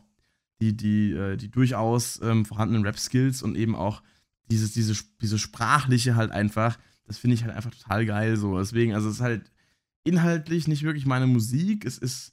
die, 0.73 0.77
die, 0.77 1.13
äh, 1.13 1.37
die 1.37 1.51
durchaus 1.51 2.21
ähm, 2.23 2.45
vorhandenen 2.45 2.85
Rap-Skills 2.85 3.43
und 3.43 3.57
eben 3.57 3.75
auch 3.75 4.03
dieses, 4.51 4.73
diese, 4.73 4.95
diese 5.21 5.39
sprachliche 5.39 6.17
halt 6.17 6.31
einfach, 6.31 6.79
das 7.07 7.19
finde 7.19 7.35
ich 7.35 7.45
halt 7.45 7.55
einfach 7.55 7.71
total 7.71 8.07
geil 8.07 8.37
so. 8.37 8.59
Deswegen, 8.59 8.95
also 8.95 9.09
es 9.09 9.17
ist 9.17 9.21
halt 9.21 9.51
inhaltlich 10.05 10.69
nicht 10.69 10.83
wirklich 10.83 11.07
meine 11.07 11.27
Musik, 11.27 11.85
es 11.85 11.99
ist 11.99 12.33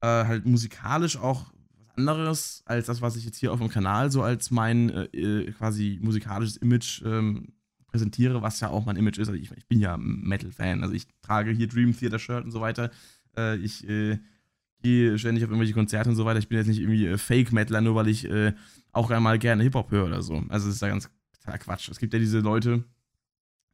äh, 0.00 0.06
halt 0.06 0.46
musikalisch 0.46 1.16
auch 1.16 1.52
was 1.76 1.96
anderes 1.96 2.62
als 2.64 2.86
das, 2.86 3.02
was 3.02 3.16
ich 3.16 3.24
jetzt 3.24 3.38
hier 3.38 3.52
auf 3.52 3.58
dem 3.58 3.68
Kanal 3.68 4.10
so 4.10 4.22
als 4.22 4.50
mein 4.50 4.90
äh, 4.90 5.04
äh 5.04 5.52
quasi 5.52 5.98
musikalisches 6.00 6.56
Image 6.56 7.02
ähm, 7.04 7.52
präsentiere, 7.86 8.42
was 8.42 8.60
ja 8.60 8.68
auch 8.68 8.86
mein 8.86 8.96
Image 8.96 9.18
ist. 9.18 9.28
Also 9.28 9.40
ich, 9.40 9.50
ich 9.50 9.66
bin 9.66 9.80
ja 9.80 9.96
Metal-Fan, 9.96 10.82
also 10.82 10.94
ich 10.94 11.06
trage 11.22 11.50
hier 11.50 11.68
Dream 11.68 11.96
Theater 11.96 12.18
Shirt 12.18 12.44
und 12.44 12.50
so 12.50 12.60
weiter. 12.60 12.90
Äh, 13.36 13.56
ich 13.56 13.88
äh, 13.88 14.18
gehe 14.82 15.18
ständig 15.18 15.44
auf 15.44 15.50
irgendwelche 15.50 15.74
Konzerte 15.74 16.10
und 16.10 16.16
so 16.16 16.24
weiter. 16.24 16.38
Ich 16.38 16.48
bin 16.48 16.58
jetzt 16.58 16.68
nicht 16.68 16.80
irgendwie 16.80 17.06
äh, 17.06 17.18
Fake-Metaler, 17.18 17.80
nur 17.80 17.94
weil 17.94 18.08
ich 18.08 18.28
äh, 18.28 18.52
auch 18.92 19.10
einmal 19.10 19.38
gerne 19.38 19.62
Hip-Hop 19.62 19.90
höre 19.90 20.06
oder 20.06 20.22
so. 20.22 20.42
Also 20.48 20.66
das 20.66 20.76
ist 20.76 20.82
ja 20.82 20.88
ganz 20.88 21.10
totaler 21.32 21.58
Quatsch. 21.58 21.88
Es 21.88 21.98
gibt 21.98 22.12
ja 22.12 22.18
diese 22.18 22.40
Leute, 22.40 22.84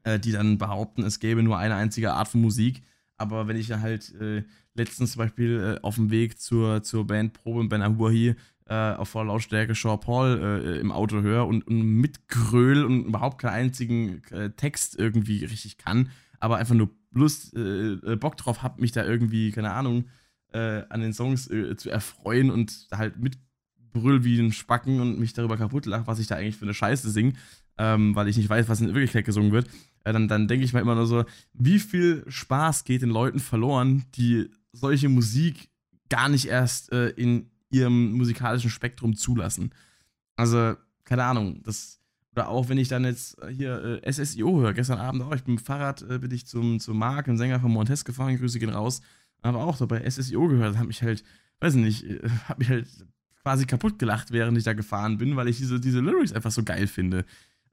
äh, 0.05 0.19
die 0.19 0.33
dann 0.33 0.59
behaupten, 0.59 1.03
es 1.03 1.21
gäbe 1.21 1.43
nur 1.43 1.59
eine 1.59 1.75
einzige 1.75 2.13
Art 2.13 2.29
von 2.29 2.41
Musik. 2.41 2.83
Aber 3.17 3.47
wenn 3.47 3.57
ich 3.57 3.69
dann 3.69 3.81
halt 3.81 4.13
äh, 4.21 4.43
letztens 4.75 5.13
zum 5.13 5.21
Beispiel 5.21 5.79
auf 5.83 5.95
dem 5.95 6.11
Weg 6.11 6.41
zur, 6.41 6.83
zur 6.83 7.07
Bandprobe 7.07 7.61
in 7.61 7.69
Ben 7.69 7.83
Ahuahi 7.83 8.35
auf 8.67 9.11
voller 9.11 9.27
Lautstärke 9.27 9.75
Shaw 9.75 9.99
Paul 9.99 10.79
im 10.81 10.91
Auto 10.91 11.21
höre 11.21 11.47
und, 11.47 11.67
und 11.67 11.83
mitgröl 11.83 12.83
und 12.83 13.05
überhaupt 13.05 13.39
keinen 13.39 13.53
einzigen 13.53 14.23
Text 14.57 14.99
irgendwie 14.99 15.45
richtig 15.45 15.77
kann, 15.77 16.09
aber 16.41 16.57
einfach 16.57 16.75
nur 16.75 16.89
Lust, 17.15 17.55
äh, 17.57 17.93
äh, 17.93 18.17
Bock 18.17 18.37
drauf 18.37 18.63
habe, 18.63 18.81
mich 18.81 18.93
da 18.93 19.05
irgendwie, 19.05 19.53
keine 19.53 19.73
Ahnung, 19.73 20.05
äh, 20.55 20.85
an 20.89 21.01
den 21.01 21.13
Songs 21.13 21.51
äh, 21.51 21.77
zu 21.77 21.91
erfreuen 21.91 22.51
und 22.51 22.89
halt 22.93 23.17
mitbrüll 23.19 24.25
wie 24.25 24.39
ein 24.39 24.53
Spacken 24.53 25.01
und 25.01 25.19
mich 25.19 25.33
darüber 25.33 25.57
kaputt 25.57 25.87
lache, 25.87 26.07
was 26.07 26.19
ich 26.19 26.29
da 26.29 26.37
eigentlich 26.37 26.57
für 26.57 26.65
eine 26.65 26.75
Scheiße 26.75 27.11
singe, 27.11 27.35
ähm, 27.77 28.15
weil 28.15 28.29
ich 28.29 28.37
nicht 28.37 28.49
weiß, 28.49 28.69
was 28.69 28.81
in 28.81 28.89
Wirklichkeit 28.89 29.25
gesungen 29.25 29.53
wird, 29.53 29.69
äh, 30.05 30.13
dann, 30.13 30.29
dann 30.29 30.49
denke 30.49 30.65
ich 30.65 30.73
mir 30.73 30.81
immer 30.81 30.95
nur 30.95 31.07
so, 31.07 31.25
wie 31.53 31.79
viel 31.79 32.25
Spaß 32.29 32.85
geht 32.85 33.03
den 33.03 33.11
Leuten 33.11 33.41
verloren, 33.41 34.05
die 34.15 34.49
solche 34.73 35.09
Musik 35.09 35.69
gar 36.09 36.29
nicht 36.29 36.47
erst 36.47 36.93
äh, 36.93 37.09
in 37.11 37.51
ihrem 37.71 38.13
musikalischen 38.13 38.71
Spektrum 38.71 39.17
zulassen. 39.17 39.73
Also, 40.37 40.75
keine 41.05 41.25
Ahnung, 41.25 41.63
das 41.65 42.01
oder 42.35 42.49
auch 42.49 42.69
wenn 42.69 42.79
ich 42.79 42.89
dann 42.89 43.05
jetzt 43.05 43.41
äh, 43.43 43.49
hier 43.49 44.01
äh, 44.03 44.13
SSIO 44.13 44.61
höre, 44.61 44.75
gestern 44.75 44.99
Abend 44.99 45.23
auch, 45.23 45.35
ich 45.35 45.45
bin 45.45 45.55
mit 45.55 45.63
dem 45.63 45.67
Fahrrad, 45.67 46.03
äh, 46.03 46.19
bin 46.19 46.33
ich 46.33 46.47
zum, 46.47 46.81
zum 46.81 46.99
Marc, 46.99 47.27
dem 47.27 47.37
Sänger 47.37 47.61
von 47.61 47.71
Montes 47.71 48.05
gefahren, 48.05 48.37
Grüße 48.37 48.59
gehen 48.59 48.71
raus, 48.71 49.03
aber 49.45 49.65
auch 49.65 49.77
so 49.77 49.87
bei 49.87 50.09
SSIO 50.09 50.49
gehört, 50.49 50.79
hat 50.79 50.87
mich 50.87 51.03
halt, 51.03 51.23
weiß 51.61 51.75
nicht, 51.75 52.05
äh, 52.05 52.29
hat 52.49 52.59
mich 52.59 52.71
halt 52.71 52.89
quasi 53.43 53.67
kaputt 53.67 53.99
gelacht, 53.99 54.33
während 54.33 54.57
ich 54.57 54.65
da 54.65 54.73
gefahren 54.73 55.19
bin, 55.19 55.37
weil 55.37 55.49
ich 55.49 55.59
diese, 55.59 55.79
diese 55.79 56.01
Lyrics 56.01 56.33
einfach 56.33 56.51
so 56.51 56.65
geil 56.65 56.87
finde. 56.87 57.27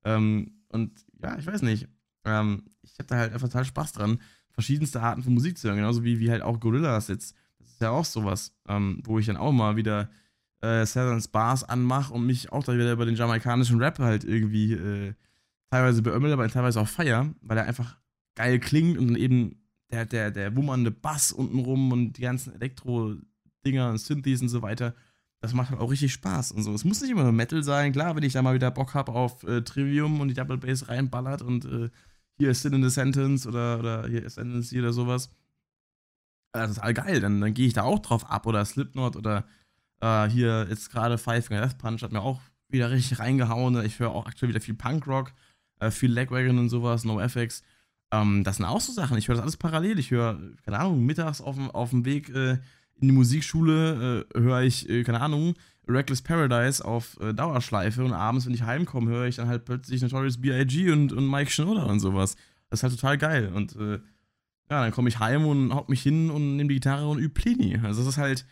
Ähm, 0.04 0.52
und 0.68 0.92
ja, 1.22 1.38
ich 1.38 1.48
weiß 1.48 1.62
nicht, 1.62 1.88
ähm, 2.26 2.64
ich 2.82 2.94
habe 3.00 3.08
da 3.08 3.16
halt 3.16 3.34
einfach 3.34 3.48
total 3.48 3.66
Spaß 3.66 3.94
dran, 3.94 4.20
verschiedenste 4.52 5.02
Arten 5.02 5.24
von 5.24 5.34
Musik 5.34 5.58
zu 5.58 5.68
hören, 5.68 5.78
genauso 5.78 6.04
wie, 6.04 6.20
wie 6.20 6.30
halt 6.30 6.42
auch 6.42 6.60
Gorillas 6.60 7.08
jetzt. 7.08 7.36
Das 7.60 7.72
ist 7.72 7.82
ja 7.82 7.92
auch 7.92 8.06
sowas, 8.06 8.54
ähm, 8.68 9.02
wo 9.06 9.18
ich 9.18 9.28
dann 9.28 9.38
auch 9.38 9.54
mal 9.54 9.78
wieder 9.78 10.10
äh, 10.62 10.86
Southern 10.86 11.24
Bars 11.32 11.64
anmache 11.64 12.14
und 12.14 12.26
mich 12.26 12.52
auch 12.52 12.64
da 12.64 12.74
wieder 12.74 12.92
über 12.92 13.06
den 13.06 13.16
jamaikanischen 13.16 13.82
Rap 13.82 14.00
halt 14.00 14.26
irgendwie 14.26 14.74
äh, 14.74 15.14
teilweise 15.70 16.02
beömmel, 16.02 16.34
aber 16.34 16.50
teilweise 16.50 16.82
auch 16.82 16.88
feier, 16.88 17.34
weil 17.42 17.58
er 17.58 17.66
einfach 17.66 17.98
geil 18.36 18.60
klingt 18.60 18.98
und 18.98 19.16
eben 19.16 19.61
der, 19.92 20.06
der, 20.06 20.32
der 20.32 20.56
wummernde 20.56 20.92
Bass 20.92 21.32
untenrum 21.32 21.92
und 21.92 22.14
die 22.14 22.22
ganzen 22.22 22.54
Elektro-Dinger 22.56 23.90
und 23.90 23.98
Synthes 23.98 24.42
und 24.42 24.50
so 24.50 24.62
weiter, 24.62 24.96
das 25.42 25.54
macht 25.54 25.72
halt 25.72 25.82
auch 25.82 25.92
richtig 25.92 26.14
Spaß 26.14 26.52
und 26.52 26.64
so. 26.64 26.74
Es 26.74 26.86
muss 26.86 27.02
nicht 27.02 27.12
immer 27.12 27.24
nur 27.24 27.32
Metal 27.32 27.64
sein, 27.64 27.92
klar, 27.92 28.16
wenn 28.16 28.24
ich 28.24 28.34
da 28.34 28.42
mal 28.42 28.54
wieder 28.54 28.72
Bock 28.72 28.94
habe 28.94 29.12
auf 29.12 29.44
äh, 29.44 29.62
Trivium 29.62 30.22
und 30.22 30.30
die 30.30 30.34
Double 30.34 30.58
Bass 30.58 30.88
reinballert 30.88 31.42
und 31.42 31.66
äh, 31.66 31.90
hier 32.38 32.52
ist 32.52 32.62
Sin 32.62 32.74
in 32.74 32.84
the 32.84 32.90
Sentence 32.90 33.46
oder, 33.46 33.80
oder 33.80 34.08
hier 34.08 34.24
ist 34.24 34.36
Sentence 34.36 34.74
oder 34.74 34.94
sowas. 34.94 35.30
Das 36.54 36.72
ist 36.72 36.76
total 36.78 36.94
geil, 36.94 37.20
dann, 37.20 37.42
dann 37.42 37.54
gehe 37.54 37.68
ich 37.68 37.74
da 37.74 37.84
auch 37.84 38.00
drauf 38.00 38.30
ab 38.30 38.46
oder 38.46 38.64
Slipknot 38.66 39.16
oder 39.16 39.46
äh, 40.02 40.28
hier 40.30 40.68
jetzt 40.70 40.92
gerade 40.92 41.18
Five 41.18 41.48
Finger 41.48 41.62
Death 41.62 41.78
Punch 41.78 42.02
hat 42.02 42.12
mir 42.12 42.22
auch 42.22 42.42
wieder 42.70 42.92
richtig 42.92 43.20
reingehauen. 43.20 43.84
Ich 43.86 44.00
höre 44.00 44.12
auch 44.12 44.26
aktuell 44.26 44.50
wieder 44.50 44.62
viel 44.62 44.74
Punkrock, 44.74 45.34
äh, 45.80 45.92
viel 45.92 46.12
Legwagon 46.12 46.60
und 46.60 46.70
sowas, 46.70 47.04
NoFX. 47.04 47.64
Ähm, 48.12 48.44
das 48.44 48.58
sind 48.58 48.66
auch 48.66 48.82
so 48.82 48.92
Sachen. 48.92 49.18
Ich 49.18 49.28
höre 49.28 49.36
das 49.36 49.44
alles 49.44 49.58
parallel. 49.58 50.00
Ich 50.00 50.12
höre, 50.12 50.40
keine 50.66 50.80
Ahnung, 50.80 51.06
mittags 51.06 51.42
auf 51.42 51.56
dem, 51.56 51.72
auf 51.72 51.92
dem 51.92 52.06
Weg 52.06 52.30
äh, 52.30 52.54
in 53.00 53.08
die 53.08 53.12
Musikschule 53.12 54.26
äh, 54.34 54.40
höre 54.40 54.62
ich, 54.62 54.90
äh, 54.90 55.04
keine 55.04 55.22
Ahnung, 55.22 55.56
Reckless 55.88 56.22
Paradise 56.22 56.84
auf 56.86 57.20
äh, 57.20 57.34
Dauerschleife 57.34 58.04
und 58.04 58.14
abends, 58.14 58.46
wenn 58.46 58.54
ich 58.54 58.64
heimkomme, 58.64 59.10
höre 59.10 59.26
ich 59.26 59.38
dann 59.38 59.48
halt 59.48 59.66
plötzlich 59.66 60.02
Notorious 60.02 60.40
B.I.G. 60.40 60.92
Und, 60.92 61.14
und 61.14 61.30
Mike 61.30 61.52
Schnoder 61.52 61.88
und 61.88 62.00
sowas. 62.00 62.36
Das 62.70 62.80
ist 62.80 62.84
halt 62.84 62.94
total 62.94 63.18
geil. 63.18 63.52
Und 63.54 63.76
ja, 63.76 64.82
dann 64.82 64.94
komme 64.94 65.10
ich 65.10 65.20
heim 65.20 65.46
und 65.46 65.74
hock 65.76 65.90
mich 65.90 66.02
hin 66.02 66.30
und 66.30 66.56
nehme 66.56 66.70
die 66.70 66.76
Gitarre 66.76 67.06
und 67.10 67.20
übe 67.20 67.34
Plini. 67.34 67.78
Also 67.84 68.02
das 68.02 68.14
ist 68.14 68.18
halt, 68.18 68.46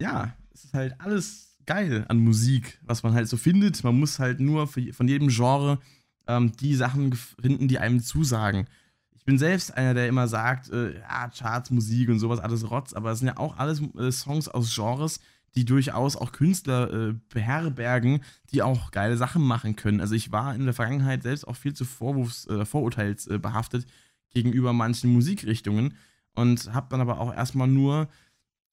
ja, 0.00 0.34
es 0.54 0.64
ist 0.64 0.72
halt 0.72 0.98
alles 1.00 1.58
geil 1.66 2.06
an 2.08 2.18
Musik, 2.18 2.80
was 2.82 3.02
man 3.02 3.12
halt 3.12 3.28
so 3.28 3.36
findet. 3.36 3.84
Man 3.84 4.00
muss 4.00 4.18
halt 4.18 4.40
nur 4.40 4.66
von 4.66 5.08
jedem 5.08 5.28
Genre 5.28 5.80
ähm, 6.26 6.52
die 6.52 6.74
Sachen 6.74 7.12
finden, 7.12 7.68
die 7.68 7.78
einem 7.78 8.00
zusagen. 8.02 8.66
Ich 9.14 9.24
bin 9.24 9.38
selbst 9.38 9.76
einer, 9.76 9.94
der 9.94 10.08
immer 10.08 10.26
sagt, 10.26 10.70
äh, 10.70 10.98
ja, 10.98 11.28
Charts, 11.28 11.70
Musik 11.70 12.08
und 12.08 12.18
sowas, 12.18 12.40
alles 12.40 12.70
Rotz, 12.70 12.92
aber 12.92 13.12
es 13.12 13.20
sind 13.20 13.28
ja 13.28 13.36
auch 13.36 13.56
alles 13.56 13.80
äh, 13.96 14.10
Songs 14.10 14.48
aus 14.48 14.74
Genres, 14.74 15.20
die 15.54 15.64
durchaus 15.64 16.16
auch 16.16 16.32
Künstler 16.32 16.92
äh, 16.92 17.14
beherbergen, 17.28 18.22
die 18.50 18.62
auch 18.62 18.90
geile 18.90 19.16
Sachen 19.16 19.42
machen 19.42 19.76
können. 19.76 20.00
Also 20.00 20.14
ich 20.14 20.32
war 20.32 20.54
in 20.54 20.64
der 20.64 20.74
Vergangenheit 20.74 21.22
selbst 21.22 21.46
auch 21.46 21.56
viel 21.56 21.74
zu 21.74 21.84
Vorwurfs, 21.84 22.46
äh, 22.46 22.64
Vorurteils 22.64 23.26
äh, 23.26 23.38
behaftet 23.38 23.86
gegenüber 24.30 24.72
manchen 24.72 25.12
Musikrichtungen 25.12 25.94
und 26.34 26.72
habe 26.72 26.86
dann 26.90 27.00
aber 27.00 27.20
auch 27.20 27.32
erstmal 27.32 27.68
nur 27.68 28.08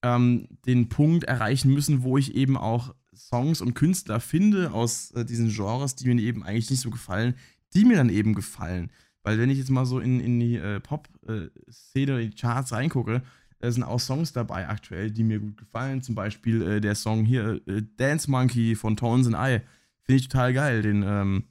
ähm, 0.02 0.48
den 0.66 0.90
Punkt 0.90 1.26
erreichen 1.26 1.74
müssen, 1.74 2.04
wo 2.04 2.18
ich 2.18 2.34
eben 2.34 2.58
auch 2.58 2.96
Songs 3.20 3.62
und 3.62 3.74
Künstler 3.74 4.20
finde 4.20 4.72
aus 4.72 5.12
äh, 5.12 5.26
diesen 5.26 5.50
Genres, 5.50 5.96
die 5.96 6.08
mir 6.08 6.22
eben 6.22 6.44
eigentlich 6.44 6.70
nicht 6.70 6.82
so 6.82 6.90
gefallen, 6.90 7.36
die 7.74 7.86
mir 7.86 7.98
dann 7.98 8.10
eben 8.10 8.34
gefallen. 8.34 8.92
Weil 9.24 9.38
wenn 9.38 9.50
ich 9.50 9.58
jetzt 9.58 9.70
mal 9.70 9.86
so 9.86 10.00
in, 10.00 10.20
in 10.20 10.40
die 10.40 10.56
äh, 10.56 10.80
Pop-Szene 10.80 12.14
oder 12.14 12.22
die 12.22 12.32
Charts 12.32 12.72
reingucke, 12.72 13.22
da 13.60 13.72
sind 13.72 13.84
auch 13.84 14.00
Songs 14.00 14.32
dabei 14.32 14.70
aktuell, 14.70 15.12
die 15.12 15.24
mir 15.24 15.40
gut 15.40 15.58
gefallen. 15.58 16.02
Zum 16.02 16.16
Beispiel 16.16 16.62
äh, 16.62 16.82
der 16.82 16.96
Song 16.96 17.26
hier, 17.26 17.62
äh, 17.68 17.82
Dance 17.98 18.32
Monkey 18.32 18.76
von 18.76 18.96
Tones 18.96 19.28
and 19.28 19.36
I. 19.36 19.62
Finde 20.04 20.22
ich 20.22 20.30
total 20.30 20.54
geil. 20.54 20.82
Den 20.82 21.04
ähm, 21.06 21.44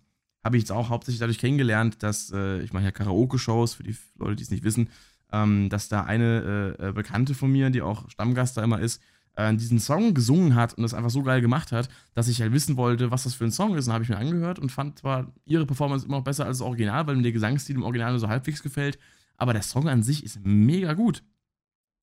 habe 0.43 0.57
ich 0.57 0.62
jetzt 0.62 0.73
auch 0.73 0.89
hauptsächlich 0.89 1.21
dadurch 1.21 1.39
kennengelernt, 1.39 2.03
dass 2.03 2.33
äh, 2.33 2.62
ich 2.62 2.73
mache 2.73 2.85
ja 2.85 2.91
Karaoke-Shows, 2.91 3.75
für 3.75 3.83
die 3.83 3.97
Leute, 4.16 4.37
die 4.37 4.43
es 4.43 4.51
nicht 4.51 4.64
wissen, 4.64 4.89
ähm, 5.31 5.69
dass 5.69 5.89
da 5.89 6.05
eine 6.05 6.77
äh, 6.81 6.89
äh, 6.89 6.93
Bekannte 6.93 7.35
von 7.35 7.53
mir, 7.53 7.69
die 7.69 7.83
auch 7.83 8.09
Stammgast 8.09 8.57
da 8.57 8.64
immer 8.64 8.81
ist, 8.81 9.03
äh, 9.39 9.55
diesen 9.55 9.78
Song 9.78 10.14
gesungen 10.14 10.57
hat 10.57 10.74
und 10.74 10.82
das 10.82 10.95
einfach 10.95 11.11
so 11.11 11.22
geil 11.22 11.41
gemacht 11.41 11.70
hat, 11.70 11.89
dass 12.12 12.26
ich 12.26 12.41
halt 12.41 12.53
wissen 12.53 12.76
wollte, 12.76 13.12
was 13.12 13.22
das 13.22 13.34
für 13.34 13.45
ein 13.45 13.53
Song 13.53 13.76
ist. 13.76 13.86
Und 13.86 13.93
habe 13.93 14.03
ich 14.03 14.11
mir 14.11 14.18
angehört 14.18 14.59
und 14.59 14.72
fand 14.72 14.99
zwar 14.99 15.32
ihre 15.45 15.64
Performance 15.64 16.07
immer 16.07 16.16
noch 16.16 16.24
besser 16.24 16.45
als 16.45 16.59
das 16.59 16.66
Original, 16.66 17.07
weil 17.07 17.14
mir 17.14 17.22
der 17.22 17.32
Gesangsstil 17.32 17.76
im 17.76 17.84
Original 17.84 18.11
nur 18.11 18.18
so 18.18 18.28
halbwegs 18.28 18.64
gefällt. 18.64 18.99
Aber 19.36 19.53
der 19.53 19.62
Song 19.62 19.89
an 19.89 20.03
sich 20.03 20.24
ist 20.24 20.41
mega 20.45 20.93
gut. 20.95 21.22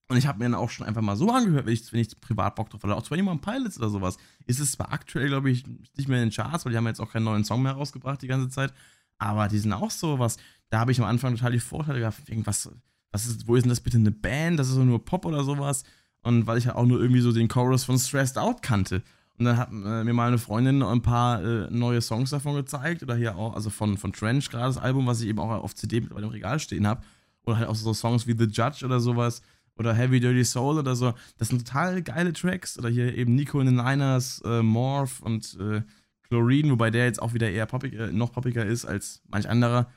Und 0.08 0.16
ich 0.16 0.28
habe 0.28 0.40
mir 0.40 0.46
dann 0.46 0.56
auch 0.56 0.70
schon 0.70 0.88
einfach 0.88 1.02
mal 1.02 1.18
so 1.18 1.30
angehört, 1.30 1.66
wenn 1.66 1.74
ich, 1.74 1.92
wenn 1.92 2.00
ich 2.00 2.22
privat 2.22 2.56
Bock 2.56 2.70
drauf 2.70 2.82
hatte. 2.84 2.96
Auch 2.96 3.04
zwar 3.04 3.18
jemand 3.18 3.42
Pilots 3.42 3.78
oder 3.78 3.90
sowas. 3.90 4.18
Ist 4.46 4.62
es 4.62 4.72
zwar 4.72 4.94
aktuell, 4.94 5.28
glaube 5.28 5.50
ich, 5.50 5.66
nicht 5.98 6.08
mehr 6.08 6.24
in 6.24 6.30
den 6.30 6.34
Charts, 6.34 6.64
weil 6.64 6.72
die 6.72 6.78
haben 6.78 6.88
jetzt 6.88 7.02
auch 7.02 7.12
keinen 7.12 7.26
neuen 7.26 7.44
Song 7.44 7.62
mehr 7.62 7.74
rausgebracht 7.74 8.22
die 8.22 8.28
ganze 8.28 8.48
Zeit. 8.48 8.74
Aber 9.18 9.50
die 9.50 9.60
sind 9.60 9.74
auch 9.74 9.92
sowas. 9.92 10.38
Da 10.70 10.80
habe 10.80 10.94
ich 10.94 11.02
am 11.02 11.06
Anfang 11.06 11.36
total 11.36 11.52
die 11.52 11.60
Vorteile 11.60 12.00
gehabt. 12.00 12.30
Irgendwas, 12.30 12.70
was 13.12 13.26
ist, 13.26 13.46
wo 13.46 13.58
ist 13.58 13.64
denn 13.64 13.72
das 13.72 13.82
bitte 13.82 13.98
eine 13.98 14.12
Band? 14.12 14.58
Das 14.58 14.70
ist 14.70 14.78
nur 14.78 15.04
Pop 15.04 15.26
oder 15.26 15.44
sowas. 15.44 15.84
Und 16.26 16.48
weil 16.48 16.58
ich 16.58 16.66
ja 16.66 16.76
auch 16.76 16.88
nur 16.88 17.00
irgendwie 17.00 17.22
so 17.22 17.32
den 17.32 17.48
Chorus 17.48 17.84
von 17.84 18.00
Stressed 18.00 18.40
Out 18.40 18.64
kannte. 18.64 19.04
Und 19.38 19.46
dann 19.46 19.58
hat 19.58 19.70
äh, 19.70 20.04
mir 20.04 20.12
mal 20.12 20.28
eine 20.28 20.40
Freundin 20.40 20.82
ein 20.82 21.04
paar 21.04 21.44
äh, 21.44 21.68
neue 21.70 22.02
Songs 22.02 22.32
davon 22.32 22.56
gezeigt. 22.56 23.04
Oder 23.04 23.16
hier 23.16 23.36
auch, 23.38 23.54
also 23.54 23.70
von, 23.70 23.96
von 23.96 24.12
Trench 24.12 24.50
gerade 24.50 24.66
das 24.66 24.80
Album, 24.80 25.06
was 25.06 25.22
ich 25.22 25.28
eben 25.28 25.38
auch 25.38 25.52
auf 25.52 25.76
CD 25.76 26.02
mit 26.02 26.10
im 26.12 26.30
Regal 26.30 26.60
stehen 26.60 26.88
habe. 26.88 27.04
Oder 27.46 27.58
halt 27.58 27.68
auch 27.68 27.76
so 27.76 27.94
Songs 27.94 28.26
wie 28.26 28.36
The 28.36 28.46
Judge 28.46 28.84
oder 28.84 29.00
sowas. 29.00 29.44
Oder 29.78 29.94
Heavy 29.94 30.20
Dirty 30.20 30.44
Soul 30.44 30.80
oder 30.80 30.96
so. 30.96 31.14
Das 31.38 31.50
sind 31.50 31.64
total 31.64 32.02
geile 32.02 32.34
Tracks. 32.34 32.80
Oder 32.80 32.90
hier 32.90 33.16
eben 33.16 33.36
Nico 33.36 33.60
in 33.60 33.68
the 33.68 33.74
Niners, 33.74 34.42
äh, 34.46 34.64
Morph 34.64 35.22
und 35.22 35.56
äh, 35.60 35.84
Chlorine, 36.24 36.72
wobei 36.72 36.90
der 36.90 37.06
jetzt 37.06 37.22
auch 37.22 37.36
wieder 37.36 37.52
eher 37.52 37.68
poppig, 37.68 37.94
äh, 37.94 38.12
noch 38.12 38.32
poppiger 38.32 38.66
ist 38.66 38.86
als 38.86 39.22
manch 39.28 39.48
anderer. 39.48 39.92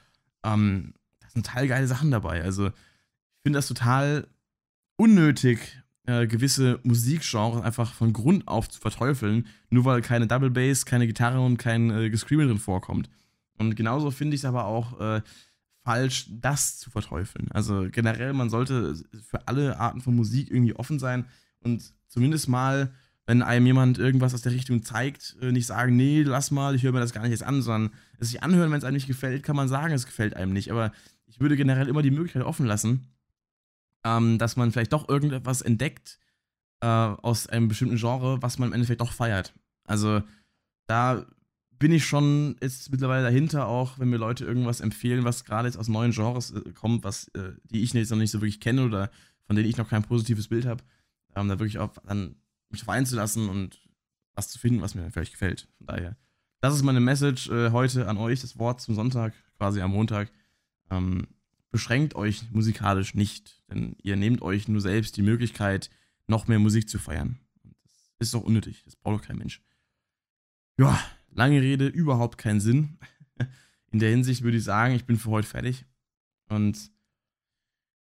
Ähm, 0.45 0.93
da 1.20 1.31
sind 1.31 1.47
total 1.47 1.68
geile 1.68 1.87
Sachen 1.87 2.11
dabei. 2.11 2.43
Also, 2.43 2.66
ich 2.66 3.43
finde 3.45 3.57
das 3.61 3.68
total 3.68 4.29
unnötig, 4.97 5.81
äh, 6.09 6.26
gewisse 6.26 6.80
Musikgenres 6.84 7.62
einfach 7.62 7.92
von 7.92 8.14
Grund 8.14 8.48
auf 8.48 8.70
zu 8.70 8.80
verteufeln, 8.80 9.46
nur 9.68 9.84
weil 9.84 10.00
keine 10.00 10.26
Double 10.26 10.48
Bass, 10.48 10.86
keine 10.86 11.06
Gitarre 11.06 11.38
und 11.40 11.59
kein 11.59 11.90
äh, 11.90 12.09
Gescreamer 12.09 12.46
drin 12.46 12.59
vorkommt. 12.59 13.11
Und 13.59 13.76
genauso 13.76 14.11
finde 14.11 14.34
ich 14.34 14.40
es 14.40 14.44
aber 14.46 14.64
auch 14.64 14.98
äh, 15.00 15.20
falsch, 15.84 16.26
das 16.30 16.78
zu 16.78 16.90
verteufeln. 16.90 17.48
Also 17.52 17.88
generell, 17.90 18.32
man 18.32 18.48
sollte 18.48 18.94
für 19.28 19.46
alle 19.46 19.78
Arten 19.78 20.00
von 20.00 20.16
Musik 20.16 20.50
irgendwie 20.50 20.74
offen 20.74 20.98
sein 20.98 21.26
und 21.61 21.92
zumindest 22.06 22.48
mal, 22.48 22.90
wenn 23.26 23.42
einem 23.42 23.66
jemand 23.66 23.98
irgendwas 23.98 24.32
aus 24.32 24.40
der 24.40 24.52
Richtung 24.52 24.82
zeigt, 24.82 25.36
äh, 25.42 25.52
nicht 25.52 25.66
sagen, 25.66 25.94
nee, 25.94 26.22
lass 26.22 26.50
mal, 26.50 26.74
ich 26.74 26.84
höre 26.84 26.92
mir 26.92 27.00
das 27.00 27.12
gar 27.12 27.20
nicht 27.20 27.32
jetzt 27.32 27.42
an, 27.42 27.61
sondern 27.61 27.92
es 28.18 28.30
sich 28.30 28.42
anhören, 28.42 28.70
wenn 28.70 28.78
es 28.78 28.84
einem 28.84 28.94
nicht 28.94 29.09
gefällt, 29.09 29.42
kann 29.42 29.56
man 29.56 29.68
sagen, 29.68 29.92
es 29.92 30.06
gefällt 30.06 30.34
einem 30.36 30.54
nicht. 30.54 30.70
Aber 30.70 30.90
ich 31.26 31.38
würde 31.38 31.56
generell 31.56 31.88
immer 31.88 32.00
die 32.00 32.11
Möglichkeit 32.11 32.44
offen 32.44 32.64
lassen, 32.64 33.09
ähm, 34.09 34.38
dass 34.38 34.56
man 34.56 34.72
vielleicht 34.72 34.92
doch 34.92 35.09
irgendetwas 35.09 35.61
entdeckt 35.61 36.18
äh, 36.80 36.86
aus 36.86 37.46
einem 37.46 37.68
bestimmten 37.68 37.96
Genre, 37.96 38.40
was 38.40 38.59
man 38.59 38.68
im 38.68 38.72
Endeffekt 38.72 39.00
doch 39.00 39.12
feiert. 39.12 39.52
Also 39.84 40.22
da 40.86 41.26
bin 41.78 41.92
ich 41.92 42.06
schon 42.06 42.56
jetzt 42.61 42.90
mittlerweile 42.90 43.22
dahinter, 43.22 43.66
auch 43.66 43.98
wenn 43.98 44.09
mir 44.09 44.16
Leute 44.16 44.44
irgendwas 44.44 44.80
empfehlen, 44.80 45.24
was 45.24 45.44
gerade 45.44 45.68
jetzt 45.68 45.76
aus 45.76 45.88
neuen 45.88 46.12
Genres 46.12 46.52
äh, 46.52 46.72
kommt, 46.72 47.04
was 47.04 47.28
äh, 47.28 47.52
die 47.64 47.82
ich 47.82 47.92
jetzt 47.92 48.11
noch 48.11 48.18
nicht 48.18 48.30
so 48.30 48.40
wirklich 48.40 48.61
kenne 48.61 48.84
oder 48.84 49.11
von 49.46 49.56
denen 49.56 49.68
ich 49.68 49.76
noch 49.76 49.88
kein 49.88 50.02
positives 50.02 50.48
Bild 50.48 50.66
habe, 50.66 50.82
ähm, 51.36 51.48
da 51.48 51.59
wirklich 51.59 51.78
auch 51.78 51.92
dann 52.06 52.36
mich 52.70 52.80
drauf 52.80 52.90
einzulassen 52.90 53.48
und 53.48 53.80
was 54.34 54.48
zu 54.48 54.59
finden, 54.59 54.80
was 54.80 54.94
mir 54.94 55.11
vielleicht 55.11 55.32
gefällt. 55.32 55.68
Von 55.78 55.86
daher, 55.86 56.16
das 56.61 56.74
ist 56.74 56.82
meine 56.82 57.00
Message 57.00 57.48
äh, 57.50 57.70
heute 57.70 58.09
an 58.09 58.16
euch, 58.16 58.40
das 58.40 58.59
Wort 58.59 58.80
zum 58.80 58.94
Sonntag, 58.94 59.34
quasi 59.56 59.80
am 59.80 59.92
Montag. 59.92 60.30
Ähm, 60.90 61.26
beschränkt 61.71 62.14
euch 62.14 62.51
musikalisch 62.51 63.14
nicht, 63.14 63.62
denn 63.69 63.97
ihr 64.03 64.16
nehmt 64.16 64.43
euch 64.43 64.69
nur 64.69 64.81
selbst 64.81 65.16
die 65.16 65.23
Möglichkeit, 65.23 65.91
noch 66.27 66.47
mehr 66.47 66.59
Musik 66.59 66.89
zu 66.89 66.99
feiern. 66.99 67.39
Das 68.19 68.29
ist 68.29 68.35
doch 68.35 68.43
unnötig, 68.43 68.83
das 68.85 68.97
braucht 68.97 69.23
doch 69.23 69.27
kein 69.29 69.39
Mensch. 69.39 69.62
Ja, 70.77 70.99
lange 71.31 71.61
Rede, 71.61 71.87
überhaupt 71.87 72.39
keinen 72.39 72.61
Sinn. 72.61 72.99
In 73.91 73.99
der 73.99 74.11
Hinsicht 74.11 74.43
würde 74.43 74.59
ich 74.59 74.64
sagen, 74.64 74.95
ich 74.95 75.07
bin 75.07 75.16
für 75.16 75.31
heute 75.31 75.49
fertig 75.49 75.87
und 76.49 76.91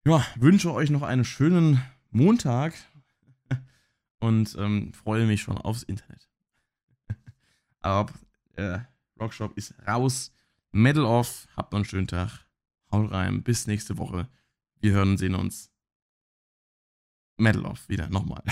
ja, 0.07 0.25
wünsche 0.37 0.73
euch 0.73 0.91
noch 0.91 1.03
einen 1.03 1.25
schönen 1.25 1.83
Montag 2.11 2.75
und 4.21 4.57
ähm, 4.59 4.93
freue 4.95 5.27
mich 5.27 5.43
schon 5.43 5.59
aufs 5.59 5.83
Internet. 5.83 6.29
Aber 7.81 8.13
äh, 8.55 8.79
Rockshop 9.19 9.57
ist 9.57 9.75
raus. 9.87 10.33
Medal 10.73 11.05
off. 11.05 11.49
Habt 11.57 11.73
noch 11.73 11.79
einen 11.79 11.85
schönen 11.85 12.07
Tag. 12.07 12.46
Haut 12.97 13.13
rein, 13.13 13.43
bis 13.43 13.67
nächste 13.67 13.99
Woche. 13.99 14.27
Wir 14.81 14.93
hören 14.93 15.11
und 15.11 15.19
sehen 15.19 15.35
uns. 15.35 15.71
Metal 17.37 17.67
Off 17.67 17.89
wieder, 17.91 18.09
nochmal. 18.09 18.43